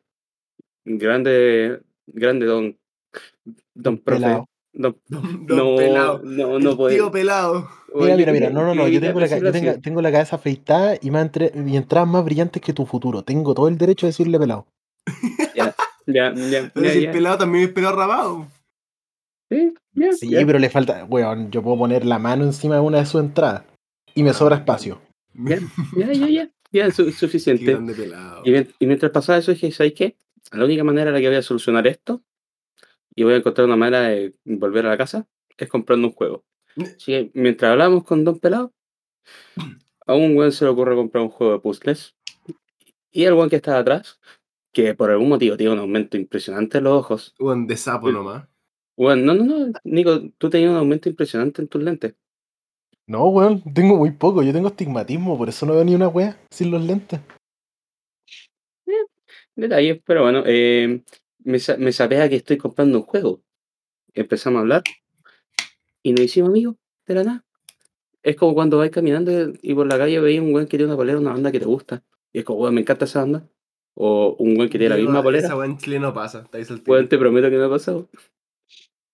grande, 0.84 1.82
grande 2.06 2.46
don, 2.46 2.78
don 3.74 3.98
profe, 3.98 4.22
pelado. 4.22 4.48
No, 4.72 4.96
pelado. 5.76 6.20
no, 6.24 6.56
El 6.56 6.64
no 6.64 6.76
puede. 6.76 6.96
tío 6.96 7.10
pelado. 7.10 7.68
Mira, 7.92 8.04
Oye, 8.04 8.16
mira, 8.16 8.32
mira, 8.32 8.48
¿qué- 8.48 8.54
no, 8.54 8.62
no, 8.64 8.74
no, 8.74 8.86
yo 8.88 9.00
tengo 9.00 9.18
la, 9.18 9.26
ca- 9.28 9.34
decirlo 9.34 9.48
yo 9.48 9.52
tenga- 9.52 9.70
así? 9.72 9.80
tengo 9.80 10.00
la 10.02 10.12
cabeza 10.12 10.36
afeitada 10.36 10.96
y, 11.00 11.10
más 11.10 11.22
entre- 11.22 11.52
y 11.66 11.76
entradas 11.76 12.08
más 12.08 12.24
brillantes 12.24 12.62
que 12.62 12.72
tu 12.72 12.86
futuro. 12.86 13.22
Tengo 13.22 13.52
todo 13.54 13.66
el 13.68 13.76
derecho 13.78 14.06
de 14.06 14.10
decirle 14.10 14.38
pelado. 14.38 14.66
Ya, 15.54 15.74
ya, 16.06 16.32
ya, 16.34 16.70
Pero 16.72 16.86
ya, 16.86 16.92
si 16.92 17.06
pelado 17.08 17.38
también 17.38 17.64
es 17.64 17.70
pelado 17.72 17.96
rabado. 17.96 18.46
Sí, 19.50 19.74
ya, 19.94 20.12
Sí, 20.12 20.30
ya, 20.30 20.46
pero 20.46 20.58
le 20.60 20.70
falta, 20.70 21.04
weón, 21.06 21.50
yo 21.50 21.62
puedo 21.62 21.76
poner 21.78 22.04
la 22.06 22.18
mano 22.20 22.44
encima 22.44 22.76
de 22.76 22.80
una 22.80 22.98
de 22.98 23.06
sus 23.06 23.20
entradas 23.20 23.64
y 24.14 24.22
me 24.22 24.32
sobra 24.32 24.56
espacio. 24.56 25.00
ya, 25.34 25.58
ya, 25.96 26.12
ya, 26.12 26.28
ya, 26.28 26.50
ya, 26.72 26.90
su- 26.92 27.10
suficiente. 27.12 27.76
y 28.78 28.86
mientras 28.86 29.10
pasaba 29.10 29.38
eso 29.38 29.50
dije, 29.50 29.72
¿sabes 29.72 29.92
qué? 29.94 30.16
La 30.52 30.64
única 30.64 30.84
manera 30.84 31.10
en 31.10 31.14
la 31.14 31.20
que 31.20 31.28
voy 31.28 31.36
a 31.36 31.42
solucionar 31.42 31.86
esto 31.88 32.22
y 33.14 33.24
voy 33.24 33.34
a 33.34 33.36
encontrar 33.36 33.66
una 33.66 33.76
manera 33.76 34.02
de 34.08 34.34
volver 34.44 34.86
a 34.86 34.90
la 34.90 34.96
casa 34.98 35.26
es 35.56 35.68
comprando 35.68 36.08
un 36.08 36.14
juego. 36.14 36.44
Así 36.76 37.12
que 37.12 37.30
mientras 37.34 37.72
hablamos 37.72 38.04
con 38.04 38.24
Don 38.24 38.38
Pelado, 38.38 38.72
a 40.06 40.14
un 40.14 40.36
weón 40.36 40.52
se 40.52 40.64
le 40.64 40.70
ocurre 40.70 40.94
comprar 40.94 41.22
un 41.22 41.30
juego 41.30 41.52
de 41.52 41.58
puzzles 41.60 42.16
y 43.10 43.24
el 43.24 43.34
weón 43.34 43.50
que 43.50 43.56
está 43.56 43.78
atrás, 43.78 44.20
que 44.72 44.94
por 44.94 45.10
algún 45.10 45.28
motivo 45.28 45.56
tiene 45.56 45.72
un 45.72 45.78
aumento 45.80 46.16
impresionante 46.16 46.78
en 46.78 46.84
los 46.84 46.94
ojos. 46.94 47.34
Weón, 47.38 47.66
de 47.66 47.76
sapo 47.76 48.08
Sí. 48.08 48.12
nomás. 48.14 48.48
Weón, 48.96 49.24
no, 49.24 49.34
no, 49.34 49.44
no, 49.44 49.72
Nico, 49.84 50.20
tú 50.38 50.50
tenías 50.50 50.70
un 50.70 50.76
aumento 50.76 51.08
impresionante 51.08 51.62
en 51.62 51.68
tus 51.68 51.82
lentes. 51.82 52.14
No, 53.06 53.26
weón, 53.28 53.62
tengo 53.74 53.96
muy 53.96 54.12
poco. 54.12 54.42
Yo 54.42 54.52
tengo 54.52 54.68
astigmatismo, 54.68 55.36
por 55.36 55.48
eso 55.48 55.66
no 55.66 55.74
veo 55.74 55.84
ni 55.84 55.94
una 55.94 56.08
wea 56.08 56.38
sin 56.50 56.70
los 56.70 56.82
lentes. 56.84 57.20
Detalles, 59.56 60.00
pero 60.04 60.22
bueno, 60.22 60.42
eh, 60.46 61.02
me, 61.44 61.58
sa- 61.58 61.76
me 61.76 61.92
sapea 61.92 62.28
que 62.28 62.36
estoy 62.36 62.56
comprando 62.56 62.98
un 62.98 63.04
juego. 63.04 63.42
Empezamos 64.14 64.58
a 64.58 64.60
hablar 64.62 64.82
y 66.02 66.12
nos 66.12 66.20
hicimos 66.22 66.50
amigos 66.50 66.76
de 67.06 67.14
la 67.14 67.24
nada. 67.24 67.44
Es 68.22 68.36
como 68.36 68.54
cuando 68.54 68.78
vais 68.78 68.90
caminando 68.90 69.52
y 69.62 69.74
por 69.74 69.86
la 69.86 69.96
calle 69.98 70.20
veis 70.20 70.40
un 70.40 70.52
weón 70.54 70.66
que 70.66 70.76
tiene 70.76 70.86
una 70.86 70.96
polera 70.96 71.18
de 71.18 71.22
una 71.24 71.32
banda 71.32 71.50
que 71.52 71.60
te 71.60 71.66
gusta. 71.66 72.02
Y 72.32 72.40
es 72.40 72.44
como, 72.44 72.60
weón, 72.60 72.74
me 72.74 72.80
encanta 72.82 73.04
esa 73.06 73.20
banda. 73.20 73.48
O 73.94 74.36
un 74.38 74.56
weón 74.56 74.68
que 74.68 74.78
tiene 74.78 74.94
la 74.94 75.00
misma 75.00 75.22
polera. 75.22 75.46
Esa 75.46 75.56
weón 75.56 75.72
en 75.72 75.78
Chile 75.78 75.98
no 76.00 76.12
pasa. 76.12 76.48
Weón, 76.86 77.08
te 77.08 77.18
prometo 77.18 77.48
que 77.50 77.56
me 77.56 77.64
ha 77.64 77.70
pasado. 77.70 78.08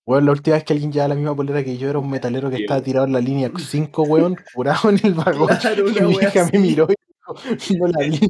Weón, 0.06 0.25
la 0.25 0.33
última 0.33 0.56
vez 0.56 0.64
que 0.64 0.73
alguien 0.73 0.92
llevaba 0.92 1.09
la 1.11 1.14
misma 1.16 1.35
polera 1.37 1.64
que 1.64 1.76
yo 1.76 1.88
era 1.90 1.99
un 1.99 2.11
metalero 2.11 2.49
que 2.50 2.56
estaba 2.56 2.80
tirado 2.83 3.06
en 3.06 3.12
la 3.12 3.21
línea 3.21 3.50
5, 3.56 4.02
weón, 4.04 4.37
curado 4.54 4.90
en 4.90 5.00
el 5.04 5.14
vagón. 5.14 5.49
Claro, 5.61 5.88
Y 5.90 6.00
mi 6.02 6.12
hija 6.14 6.42
así. 6.42 6.50
me 6.52 6.59
miró 6.61 6.87
y 6.90 6.95
no 7.78 7.87
la 7.88 8.06
vi. 8.06 8.21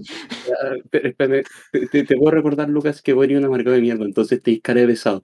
Pero 0.91 1.09
espérame, 1.09 1.45
te, 1.91 2.05
te- 2.05 2.17
puedo 2.17 2.31
recordar, 2.31 2.69
Lucas, 2.69 3.03
que 3.03 3.13
voy 3.13 3.35
a 3.35 3.39
una 3.39 3.49
marca 3.49 3.71
de 3.71 3.81
mierda, 3.81 4.05
entonces 4.05 4.43
te 4.43 4.53
de 4.81 4.87
pesado. 4.87 5.23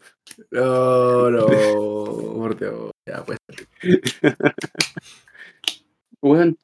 No, 0.50 1.30
no, 1.30 1.46
por 1.46 2.58
Dios. 2.58 2.90
Ya, 3.06 3.24
pues. 3.24 3.38
Weón, 6.20 6.56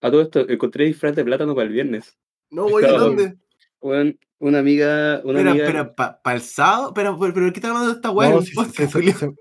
a 0.00 0.10
todo 0.10 0.22
esto, 0.22 0.48
encontré 0.48 0.84
disfraz 0.86 1.16
de 1.16 1.24
plátano 1.24 1.54
para 1.54 1.66
el 1.66 1.72
viernes. 1.72 2.16
No, 2.50 2.68
voy 2.68 2.84
a 2.84 2.92
dónde. 2.92 3.36
Weón, 3.80 4.18
una 4.40 4.58
amiga, 4.58 5.20
una 5.22 5.38
Espera, 5.38 5.50
amiga. 5.52 5.66
espera, 5.66 5.94
¿para 5.94 6.36
el 6.36 6.42
sábado? 6.42 6.92
Pero, 6.94 7.18
pero, 7.18 7.32
pero, 7.34 7.52
¿qué 7.52 7.58
está 7.58 7.68
hablando 7.68 7.90
de 7.90 7.94
esta 7.96 8.10
weá? 8.10 8.30
No, 8.30 8.40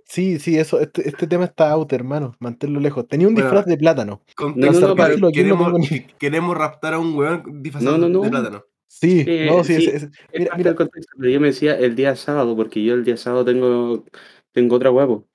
sí, 0.05 0.39
sí, 0.39 0.57
eso, 0.57 0.79
este, 0.79 1.07
este 1.09 1.25
tema 1.25 1.45
está 1.45 1.71
out, 1.71 1.91
hermano. 1.93 2.35
Manténlo 2.39 2.79
lejos. 2.79 3.07
Tenía 3.07 3.27
un 3.27 3.33
Bueno, 3.33 3.47
disfraz 3.49 3.65
de 3.65 3.77
plátano. 3.77 4.21
Contexto, 4.35 4.95
no, 4.95 5.07
no, 5.07 5.17
no 5.17 5.31
queremos, 5.31 5.73
queremos 6.19 6.57
raptar 6.57 6.93
a 6.93 6.99
un 6.99 7.15
weón 7.15 7.61
disfrazado 7.63 7.97
No, 7.97 8.07
no, 8.07 8.19
no. 8.19 8.21
de 8.23 8.29
plátano. 8.29 8.63
Sí, 8.87 9.23
Eh, 9.25 9.47
no, 9.49 9.63
sí, 9.63 9.75
Es 9.75 10.09
mira, 10.37 10.55
mira, 10.57 10.69
del 10.71 10.75
contexto, 10.75 11.13
pero 11.17 11.31
yo 11.31 11.39
me 11.39 11.47
decía 11.47 11.77
el 11.77 11.95
día 11.95 12.15
sábado, 12.15 12.55
porque 12.55 12.83
yo 12.83 12.93
el 12.95 13.05
día 13.05 13.17
sábado 13.17 13.45
tengo, 13.45 14.03
tengo 14.51 14.75
otra 14.75 14.91
huevo. 14.91 15.27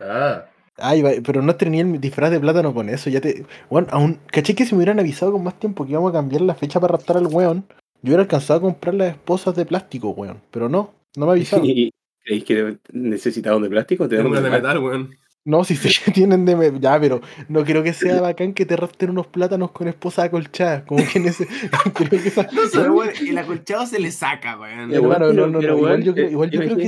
Ah. 0.00 0.46
Ay, 0.80 1.02
pero 1.26 1.42
no 1.42 1.56
tenía 1.56 1.82
el 1.82 2.00
disfraz 2.00 2.30
de 2.30 2.38
plátano 2.38 2.72
con 2.72 2.88
eso. 2.88 3.10
Ya 3.10 3.20
te. 3.20 3.44
Bueno, 3.68 3.88
aún. 3.90 4.20
Caché 4.30 4.54
que 4.54 4.64
si 4.64 4.74
me 4.74 4.78
hubieran 4.78 5.00
avisado 5.00 5.32
con 5.32 5.42
más 5.42 5.58
tiempo 5.58 5.84
que 5.84 5.90
íbamos 5.92 6.10
a 6.10 6.12
cambiar 6.14 6.42
la 6.42 6.54
fecha 6.54 6.78
para 6.78 6.92
raptar 6.92 7.16
al 7.16 7.26
weón, 7.26 7.66
yo 8.02 8.08
hubiera 8.10 8.22
alcanzado 8.22 8.58
a 8.58 8.62
comprar 8.62 8.94
las 8.94 9.10
esposas 9.12 9.54
de 9.56 9.64
plástico, 9.66 10.10
weón. 10.10 10.40
Pero 10.50 10.68
no, 10.68 10.94
no 11.16 11.26
me 11.26 11.32
avisaron. 11.32 11.64
¿Y 11.68 11.90
creéis 12.24 12.44
que 12.44 12.78
necesitaban 12.92 13.62
de 13.62 13.68
plástico? 13.70 14.08
Te 14.08 14.16
dan 14.16 14.26
una 14.26 14.40
de 14.40 14.44
de 14.44 14.50
metal, 14.50 14.78
weón. 14.78 15.10
No, 15.44 15.64
si 15.64 15.76
se 15.76 16.10
tienen 16.12 16.44
de. 16.44 16.56
me- 16.56 16.78
Ya, 16.78 17.00
pero 17.00 17.22
no 17.48 17.64
creo 17.64 17.82
que 17.82 17.94
sea 17.94 18.20
bacán 18.20 18.52
que 18.52 18.66
te 18.66 18.76
rapten 18.76 19.10
unos 19.10 19.28
plátanos 19.28 19.70
con 19.70 19.88
esposa 19.88 20.24
acolchada. 20.24 20.84
Como 20.84 21.02
que 21.10 21.18
en 21.18 21.26
ese. 21.28 21.46
creo 21.94 22.10
que 22.10 22.28
esa- 22.28 22.48
No 22.52 22.66
sé, 22.68 22.88
weón. 22.90 23.08
El 23.26 23.38
acolchado 23.38 23.86
se 23.86 23.98
le 23.98 24.10
saca, 24.10 24.58
weón. 24.58 24.92
Hermano, 24.92 25.26
weón, 25.26 25.36
no, 25.36 25.42
pero- 25.42 25.46
no, 25.46 25.60
no. 25.60 25.76
Igual 25.76 25.82
weón, 25.92 26.02
yo 26.02 26.12
creo, 26.14 26.26
eh, 26.28 26.30
igual 26.32 26.50
yo 26.50 26.60
creo 26.60 26.76
que 26.76 26.82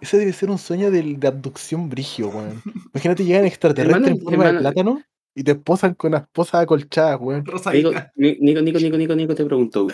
ese, 0.00 0.16
debe 0.18 0.32
ser 0.32 0.50
un 0.50 0.58
sueño 0.58 0.90
del- 0.90 1.20
de, 1.20 1.28
abducción 1.28 1.88
brigio, 1.90 2.28
weón. 2.28 2.62
Imagínate 2.94 3.24
llegan 3.24 3.44
extraterrestres 3.44 4.08
en 4.08 4.20
forma 4.22 4.50
de 4.52 4.58
plátano 4.60 5.02
y 5.34 5.44
te 5.44 5.52
esposan 5.52 5.94
con 5.94 6.12
las 6.12 6.22
esposas 6.22 6.62
acolchadas, 6.62 7.18
weón. 7.20 7.44
Nico, 7.74 7.90
Nico, 8.16 8.60
Nico, 8.62 8.78
Nico, 8.78 8.96
Nico, 8.96 9.14
Nico, 9.14 9.34
te 9.34 9.44
pregunto, 9.44 9.88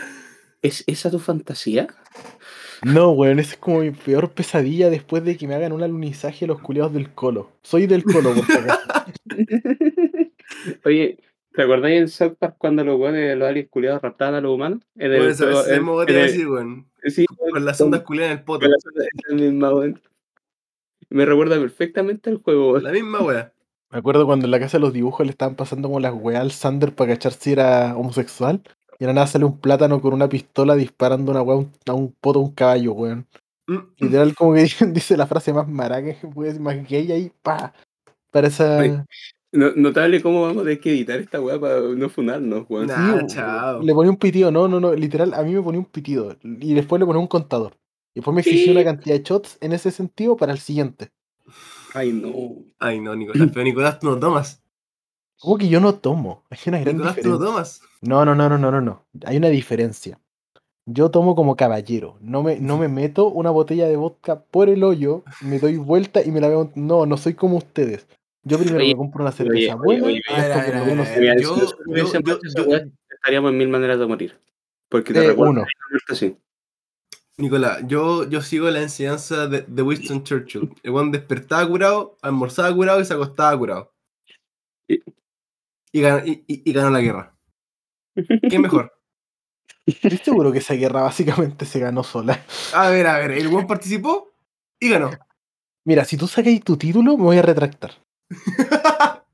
¿es 0.63 0.85
esa 0.87 1.11
tu 1.11 1.19
fantasía? 1.19 1.89
No, 2.85 3.11
weón, 3.11 3.39
esa 3.41 3.53
es 3.55 3.59
como 3.59 3.81
mi 3.81 3.91
peor 3.91 4.31
pesadilla 4.31 4.89
después 4.91 5.25
de 5.25 5.37
que 5.37 5.49
me 5.49 5.55
hagan 5.57 5.73
un 5.73 5.83
alunizaje 5.83 6.47
los 6.47 6.61
culiados 6.61 6.93
del 6.93 7.11
colo. 7.13 7.51
Soy 7.63 7.87
del 7.87 8.05
colo, 8.05 8.35
por 8.35 8.45
acaso. 8.45 8.81
Oye, 10.85 11.19
¿te 11.53 11.63
acordáis 11.63 12.01
en 12.01 12.09
South 12.09 12.37
Park 12.39 12.57
cuando 12.59 12.85
los 12.85 12.99
weones, 12.99 13.37
los 13.37 13.49
aliens 13.49 13.69
culiados 13.71 14.03
raptaban 14.03 14.35
a 14.35 14.41
los 14.41 14.55
humanos? 14.55 14.81
En 14.97 15.11
Weón, 15.11 15.29
esa 15.31 15.45
juego- 15.45 15.61
esa 15.61 15.71
en- 15.75 15.77
misma 15.83 15.93
weá 15.95 16.03
en 16.03 16.07
te 16.07 16.13
iba 16.13 16.21
a 16.21 16.25
el- 16.25 16.31
decir, 16.33 16.49
weón. 16.49 16.91
Sí, 17.05 17.27
Con 17.53 17.65
las 17.65 17.81
ondas 17.81 18.03
culiadas 18.03 18.33
en 18.33 18.39
el 18.39 18.45
poto. 18.45 18.67
con 18.67 19.39
la 19.39 19.45
misma, 19.45 19.75
weón. 19.75 20.01
Me 21.11 21.25
recuerda 21.25 21.59
perfectamente 21.59 22.31
al 22.31 22.39
juego, 22.43 22.73
weón. 22.73 22.85
La 22.85 22.93
misma 22.93 23.21
weá. 23.23 23.53
Me 23.91 23.99
acuerdo 23.99 24.27
cuando 24.27 24.45
en 24.45 24.51
la 24.51 24.61
casa 24.61 24.77
de 24.77 24.83
los 24.83 24.93
dibujos 24.93 25.25
le 25.27 25.31
estaban 25.31 25.55
pasando 25.57 25.89
como 25.89 26.01
las 26.01 26.13
weas 26.15 26.43
al 26.43 26.51
Sander 26.53 26.95
para 26.95 27.15
cachar 27.15 27.33
si 27.33 27.53
era 27.53 27.97
homosexual. 27.97 28.63
Y 28.99 29.05
la 29.05 29.13
nada 29.13 29.27
sale 29.27 29.45
un 29.45 29.59
plátano 29.59 30.01
con 30.01 30.13
una 30.13 30.29
pistola 30.29 30.75
disparando 30.75 31.31
una 31.31 31.43
wea 31.43 31.57
a 31.57 31.59
un, 31.59 31.73
a 31.87 31.93
un 31.93 32.13
poto 32.21 32.41
a 32.41 32.43
un 32.43 32.53
caballo, 32.53 32.93
weón. 32.93 33.27
Mm. 33.69 33.77
Literal, 33.99 34.35
como 34.35 34.55
que 34.55 34.67
dice 34.93 35.17
la 35.17 35.27
frase 35.27 35.53
más 35.53 35.69
maraca, 35.69 36.19
que 36.19 36.27
puede 36.27 36.59
más 36.59 36.77
gay 36.89 37.13
ahí, 37.13 37.31
pa. 37.43 37.73
Para 38.31 38.49
esa. 38.49 39.07
No- 39.51 39.73
notable 39.77 40.21
cómo 40.21 40.43
vamos 40.43 40.59
a 40.59 40.65
tener 40.65 40.81
que 40.81 40.91
editar 40.91 41.19
esta 41.19 41.41
weá 41.41 41.59
para 41.59 41.81
no 41.81 42.09
funarnos, 42.09 42.67
weón. 42.69 42.89
Nah, 42.89 43.21
Sí, 43.21 43.27
chao. 43.29 43.83
Le 43.83 43.95
ponía 43.95 44.11
un 44.11 44.19
pitido, 44.19 44.51
no, 44.51 44.69
no, 44.69 44.81
no, 44.81 44.93
literal, 44.95 45.33
a 45.33 45.43
mí 45.43 45.55
me 45.55 45.63
ponía 45.63 45.81
un 45.81 45.87
pitido. 45.87 46.37
Y 46.43 46.75
después 46.75 46.99
le 47.01 47.07
ponía 47.07 47.21
un 47.21 47.29
contador. 47.29 47.75
Y 48.15 48.21
después 48.21 48.35
me 48.35 48.41
exigía 48.41 48.73
una 48.73 48.85
cantidad 48.85 49.17
de 49.17 49.23
shots 49.23 49.59
en 49.61 49.73
ese 49.73 49.91
sentido 49.91 50.37
para 50.37 50.53
el 50.53 50.59
siguiente. 50.59 51.11
Ay, 51.95 52.13
no. 52.13 52.33
Ay, 52.79 53.01
no, 53.01 53.15
Nicolás. 53.15 53.49
Pero 53.53 53.65
Nicolás, 53.65 53.99
tú 54.01 54.09
no 54.11 54.19
tomas. 54.19 54.63
Como 55.41 55.57
que 55.59 55.69
yo 55.69 55.81
no 55.81 55.95
tomo. 55.95 56.45
Hay 56.51 56.59
una 56.67 56.81
gran 56.81 56.97
tú 56.97 57.03
no 57.03 57.09
diferencia. 57.11 57.47
tomas. 57.47 57.81
No, 58.03 58.25
no, 58.25 58.35
no, 58.35 58.49
no, 58.49 58.59
no, 58.59 58.71
no, 58.71 58.81
no. 58.81 59.07
Hay 59.25 59.37
una 59.37 59.49
diferencia. 59.49 60.19
Yo 60.87 61.11
tomo 61.11 61.35
como 61.37 61.55
caballero. 61.57 62.17
No 62.21 62.43
me, 62.43 62.59
no 62.61 62.79
me 62.79 62.89
meto 62.89 63.29
una 63.29 63.51
botella 63.51 63.87
de 63.89 63.97
vodka 63.97 64.41
por 64.41 64.69
el 64.69 64.83
hoyo, 64.85 65.23
me 65.43 65.59
doy 65.59 65.77
vuelta 65.77 66.23
y 66.25 66.31
me 66.31 66.41
la 66.41 66.49
veo. 66.49 66.71
No, 66.75 67.07
no 67.07 67.17
soy 67.17 67.35
como 67.35 67.57
ustedes. 67.57 68.07
Yo 68.45 68.57
primero 68.59 68.79
Oye, 68.79 68.95
me 68.95 68.97
compro 68.97 69.23
una 69.23 69.33
cerveza 69.33 69.77
oye, 69.77 70.01
buena 70.01 70.13
estaríamos 73.11 73.51
en 73.51 73.59
mil 73.59 73.69
maneras 73.69 73.99
de 73.99 74.07
morir. 74.07 74.39
Porque 74.89 75.13
te 75.13 75.25
Eh, 75.25 75.29
recuerdo. 75.29 75.65
Nicolás, 77.37 77.83
yo, 77.87 78.29
yo 78.29 78.41
sigo 78.43 78.69
la 78.71 78.81
enseñanza 78.83 79.47
de, 79.47 79.63
de 79.63 79.83
Winston 79.83 80.25
Churchill. 80.25 80.73
El 80.83 80.91
weón 80.93 81.13
despertaba 81.13 81.69
curado, 81.69 82.17
almorzaba 82.23 82.75
curado 82.75 83.01
y 83.01 83.05
se 83.05 83.15
acostaba 83.15 83.57
curado. 83.57 83.93
Y- 85.93 85.99
Y 85.99 86.03
ganó, 86.03 86.23
y, 86.25 86.73
ganó 86.73 86.91
la 86.91 87.01
guerra. 87.01 87.35
¿Qué 88.49 88.59
mejor? 88.59 88.93
Estoy 89.87 90.19
seguro 90.19 90.53
que 90.53 90.59
esa 90.59 90.75
guerra 90.75 91.03
básicamente 91.03 91.65
se 91.65 91.79
ganó 91.81 92.03
sola. 92.05 92.45
A 92.75 92.91
ver, 92.91 93.07
a 93.07 93.19
ver, 93.19 93.31
el 93.33 93.49
weón 93.49 93.67
participó 93.67 94.33
y 94.79 94.91
ganó. 94.91 95.11
Mira, 95.85 96.05
si 96.05 96.17
tú 96.19 96.27
sacáis 96.27 96.63
tu 96.63 96.77
título, 96.77 97.17
me 97.17 97.25
voy 97.25 97.39
a 97.39 97.43
retractar. 97.43 97.93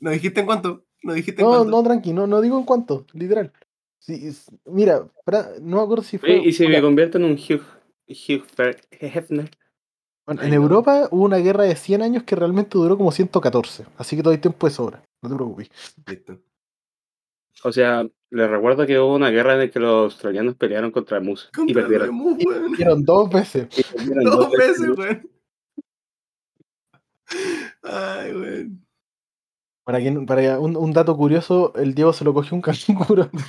¿No 0.00 0.10
dijiste 0.10 0.40
en 0.40 0.46
cuánto? 0.46 0.84
¿No 1.02 1.12
dijiste 1.12 1.42
en 1.42 1.46
No, 1.48 1.54
cuánto? 1.58 1.70
no, 1.70 1.82
tranqui, 1.82 2.12
no, 2.12 2.26
no 2.26 2.40
digo 2.40 2.58
en 2.58 2.64
cuánto, 2.64 3.06
literal. 3.12 3.52
Sí, 3.98 4.26
es- 4.26 4.50
mira, 4.64 5.06
no 5.60 5.76
me 5.76 5.82
acuerdo 5.82 6.02
si 6.02 6.18
fue. 6.18 6.36
Y 6.38 6.52
si 6.52 6.66
me 6.66 6.80
convierto 6.80 7.18
en 7.18 7.24
un 7.24 7.32
Hugh, 7.32 7.62
Hugh 8.08 8.44
Hefner. 8.90 9.50
Bueno, 10.26 10.40
Ay, 10.42 10.48
en 10.48 10.54
no. 10.54 10.62
Europa 10.62 11.08
hubo 11.10 11.24
una 11.24 11.38
guerra 11.38 11.64
de 11.64 11.74
100 11.76 12.02
años 12.02 12.22
que 12.24 12.36
realmente 12.36 12.78
duró 12.78 12.96
como 12.96 13.10
114. 13.12 13.86
Así 13.98 14.16
que 14.16 14.22
todo 14.22 14.32
el 14.32 14.40
tiempo 14.40 14.66
de 14.66 14.72
sobra. 14.72 15.02
No 15.22 15.28
te 15.28 15.34
preocupes. 15.34 15.70
Listo. 16.06 16.38
O 17.62 17.72
sea, 17.72 18.06
les 18.30 18.48
recuerdo 18.50 18.86
que 18.86 18.98
hubo 18.98 19.14
una 19.14 19.28
guerra 19.30 19.52
en 19.54 19.58
la 19.60 19.68
que 19.70 19.80
los 19.80 20.04
australianos 20.14 20.54
pelearon 20.54 20.90
contra 20.92 21.20
Mus 21.20 21.50
y 21.66 21.74
perdieron. 21.74 22.10
Weón. 22.20 22.72
Hicieron 22.72 23.04
dos 23.04 23.28
veces. 23.30 23.68
Y 23.76 23.82
perdieron 23.82 24.24
Dos 24.24 24.50
veces, 24.52 24.88
weón. 24.96 25.30
Ay, 27.82 28.32
weón. 28.34 28.86
Para, 29.84 29.98
que, 30.00 30.12
para 30.26 30.58
un, 30.60 30.76
un 30.76 30.92
dato 30.92 31.16
curioso, 31.16 31.72
el 31.76 31.94
Diego 31.94 32.12
se 32.12 32.24
lo 32.24 32.32
cogió 32.34 32.54
un 32.54 32.62
canguro. 32.62 33.30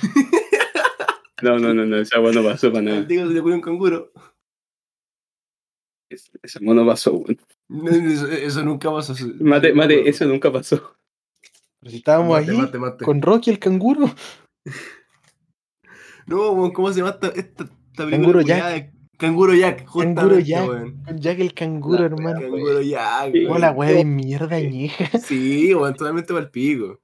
No, 1.42 1.58
no, 1.58 1.74
no, 1.74 1.84
no, 1.84 1.96
esa 1.96 2.20
weá 2.20 2.32
no 2.32 2.44
pasó 2.44 2.68
para 2.70 2.78
El 2.78 2.84
nada. 2.84 3.06
tío 3.08 3.26
se 3.26 3.34
le 3.34 3.40
ocurrió 3.40 3.56
un 3.56 3.62
canguro. 3.62 4.12
Es- 6.12 6.30
Esa 6.42 6.58
weá 6.62 6.74
no 6.74 6.86
pasó, 6.86 7.14
weón. 7.14 7.38
No, 7.68 7.90
Eso, 7.90 8.26
eso 8.28 8.62
nunca 8.64 8.90
pasó. 8.90 9.12
eso- 9.14 9.28
Mate, 9.40 9.72
mate, 9.72 10.08
eso 10.08 10.24
nunca 10.26 10.52
pasó. 10.52 10.96
Pero 11.80 11.90
si 11.90 11.96
estábamos 11.96 12.38
Mate, 12.38 12.50
ahí 12.52 12.56
mate, 12.56 12.78
mate. 12.78 13.04
con 13.04 13.20
Rocky 13.22 13.50
el 13.50 13.58
canguro. 13.58 14.10
No, 16.26 16.50
weón, 16.52 16.70
¿cómo 16.72 16.92
se 16.92 17.00
llama 17.00 17.10
esta, 17.10 17.26
esta, 17.28 17.64
esta 17.64 18.04
película 18.04 18.10
Canguro 18.10 18.40
culiada 18.40 18.68
de- 18.70 18.92
Canguro 19.18 19.54
Jack, 19.54 19.84
Canguro 19.92 20.38
Jack. 20.40 20.68
weón. 20.68 21.02
Jack 21.20 21.38
el 21.40 21.54
canguro, 21.54 21.98
La 22.00 22.04
hermano. 22.06 22.40
Canguro 22.40 22.80
Jack, 22.80 23.32
Sí. 23.32 23.44
Oh, 23.44 23.48
weón. 23.50 23.60
la 23.60 23.70
wea 23.72 23.90
de 23.92 24.04
mierda 24.04 24.56
añeja. 24.56 25.18
Sí, 25.18 25.74
weón, 25.74 25.94
totalmente 25.94 26.32
para 26.32 26.44
el 26.44 26.50
pico. 26.50 27.00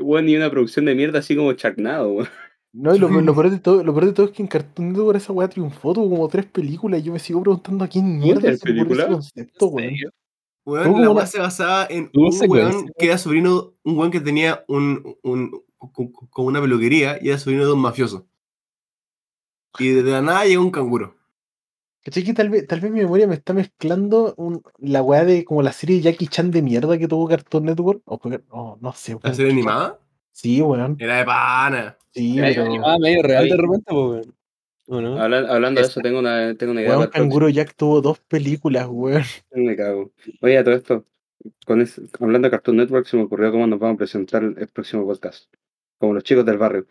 Weón, 0.00 0.28
y 0.28 0.36
una 0.36 0.50
producción 0.50 0.84
de 0.84 0.94
mierda 0.94 1.20
así 1.20 1.34
como 1.36 1.52
Charnado, 1.54 2.10
weón. 2.12 2.28
No, 2.72 2.94
y 2.94 2.98
lo, 2.98 3.08
lo 3.08 3.34
peor 3.34 3.50
de 3.50 3.58
todo, 3.58 3.82
lo 3.82 3.92
peor 3.94 4.06
de 4.06 4.12
todo 4.12 4.26
es 4.26 4.32
que 4.32 4.42
en 4.42 4.48
Cartoon 4.48 4.92
Network 4.92 5.16
esa 5.16 5.32
weá 5.32 5.48
triunfó, 5.48 5.94
tuvo 5.94 6.10
como 6.10 6.28
tres 6.28 6.46
películas 6.46 7.00
y 7.00 7.04
yo 7.04 7.12
me 7.12 7.18
sigo 7.18 7.42
preguntando 7.42 7.84
a 7.84 7.88
quién 7.88 8.18
mierda 8.18 8.40
¿Tres 8.42 8.60
se 8.60 8.70
ocurrió 8.72 8.94
ese 9.02 9.12
concepto, 9.12 9.66
¿En 9.66 9.72
weón. 9.74 10.12
Weón, 10.64 11.00
la 11.02 11.10
weá 11.10 11.26
se 11.26 11.38
basaba 11.38 11.86
en 11.88 12.10
un 12.12 12.30
weón 12.46 12.90
que 12.98 13.06
era 13.06 13.16
sobrino, 13.16 13.72
un 13.84 13.96
weón 13.98 14.10
que 14.10 14.20
tenía 14.20 14.64
un, 14.68 15.16
un, 15.22 15.62
con, 15.78 16.12
con 16.12 16.44
una 16.44 16.60
peluquería 16.60 17.18
y 17.22 17.30
era 17.30 17.38
sobrino 17.38 17.64
de 17.64 17.72
un 17.72 17.80
mafioso. 17.80 18.26
Y 19.78 19.88
de 19.88 20.02
la 20.02 20.20
nada 20.20 20.44
llega 20.44 20.60
un 20.60 20.70
canguro. 20.70 21.14
¿Cachai 22.02 22.24
que 22.24 22.34
tal 22.34 22.48
vez, 22.48 22.66
tal 22.66 22.80
vez 22.80 22.90
mi 22.90 23.00
memoria 23.00 23.26
me 23.26 23.34
está 23.34 23.52
mezclando 23.52 24.34
un- 24.36 24.62
la 24.78 25.02
weá 25.02 25.24
de 25.24 25.44
como 25.44 25.62
la 25.62 25.72
serie 25.72 26.00
Jackie 26.00 26.26
Chan 26.26 26.50
de 26.50 26.62
mierda 26.62 26.98
que 26.98 27.08
tuvo 27.08 27.28
Cartoon 27.28 27.64
Network? 27.64 28.02
O, 28.06 28.20
oh, 28.50 28.78
no 28.80 28.92
sé, 28.92 29.12
¿La 29.12 29.18
weón. 29.24 29.34
serie 29.36 29.52
animada? 29.52 30.00
Sí, 30.32 30.60
weón. 30.62 30.96
Era 30.98 31.18
de 31.18 31.24
pana. 31.24 31.98
Sí, 32.18 32.36
pero. 32.38 32.64
animada 32.64 32.98
medio 32.98 33.22
real 33.22 33.48
de 33.48 33.56
repente, 33.56 33.84
pues, 33.86 34.06
weón. 34.06 34.34
¿O 34.90 35.00
no? 35.02 35.18
Hablan- 35.18 35.46
hablando 35.46 35.80
de 35.80 35.86
eso, 35.86 36.00
tengo 36.00 36.18
una, 36.18 36.54
tengo 36.54 36.72
una 36.72 36.80
idea 36.80 36.96
Weón. 36.96 37.10
Canguro 37.10 37.48
Jack 37.50 37.74
tuvo 37.76 38.00
dos 38.00 38.20
películas, 38.20 38.86
weón. 38.90 39.22
Me 39.52 39.76
cago. 39.76 40.12
Oye, 40.40 40.58
a 40.58 40.64
todo 40.64 40.74
esto, 40.74 41.04
con 41.66 41.82
es- 41.82 42.00
hablando 42.18 42.46
de 42.46 42.50
Cartoon 42.50 42.78
Network, 42.78 43.06
se 43.06 43.16
me 43.16 43.24
ocurrió 43.24 43.52
cómo 43.52 43.66
nos 43.66 43.78
vamos 43.78 43.96
a 43.96 43.98
presentar 43.98 44.42
el, 44.42 44.68
próximo 44.68 45.06
podcast. 45.06 45.52
Como 45.98 46.14
los 46.14 46.24
chicos 46.24 46.46
del 46.46 46.58
barrio. 46.58 46.86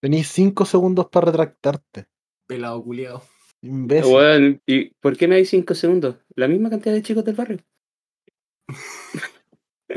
Tenís 0.00 0.28
cinco 0.28 0.64
segundos 0.64 1.08
para 1.10 1.26
retractarte. 1.26 2.06
Pelado 2.46 2.82
culiado. 2.82 3.22
Imbécil. 3.62 4.12
Weón, 4.12 4.62
¿y 4.66 4.90
por 4.94 5.16
qué 5.16 5.28
me 5.28 5.36
hay 5.36 5.44
5 5.44 5.74
segundos? 5.74 6.16
La 6.34 6.48
misma 6.48 6.68
cantidad 6.68 6.92
de 6.92 7.02
chicos 7.02 7.24
del 7.24 7.36
barrio. 7.36 7.58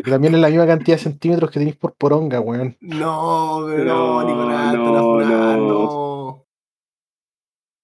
Que 0.04 0.12
También 0.12 0.36
es 0.36 0.42
la 0.42 0.50
misma 0.50 0.68
cantidad 0.68 0.98
de 0.98 1.04
centímetros 1.04 1.50
que 1.52 1.60
tenéis 1.60 1.78
por 1.78 1.94
poronga, 1.96 2.40
weón. 2.42 2.76
No, 2.82 3.64
pero 3.68 3.84
no, 3.86 4.22
No, 4.22 4.28
Nicolás, 4.28 4.72
te 4.72 4.78
no, 4.78 5.20
no. 5.22 5.58
no. 5.58 6.46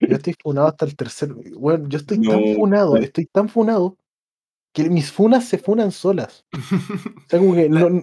Yo 0.02 0.16
estoy 0.16 0.36
funado 0.42 0.68
hasta 0.68 0.86
el 0.86 0.96
tercer. 0.96 1.34
Weón, 1.56 1.90
yo 1.90 1.98
estoy 2.00 2.22
tan 2.22 2.42
No, 2.42 2.56
funado, 2.56 2.98
estoy 2.98 3.26
tan 3.28 3.48
funado 3.50 3.98
que 4.74 4.90
mis 4.90 5.12
funas 5.12 5.46
se 5.48 5.58
funan 5.58 5.92
solas. 5.92 6.46
O 6.54 6.60
sea, 7.30 7.40
como 7.40 7.54
que 7.54 7.70
La- 7.70 7.90
no, 7.90 8.02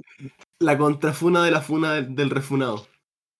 La 0.60 0.78
contrafuna 0.78 1.42
de 1.44 1.50
la 1.50 1.60
funa 1.60 1.94
del, 1.94 2.14
del 2.14 2.30
refunado. 2.30 2.86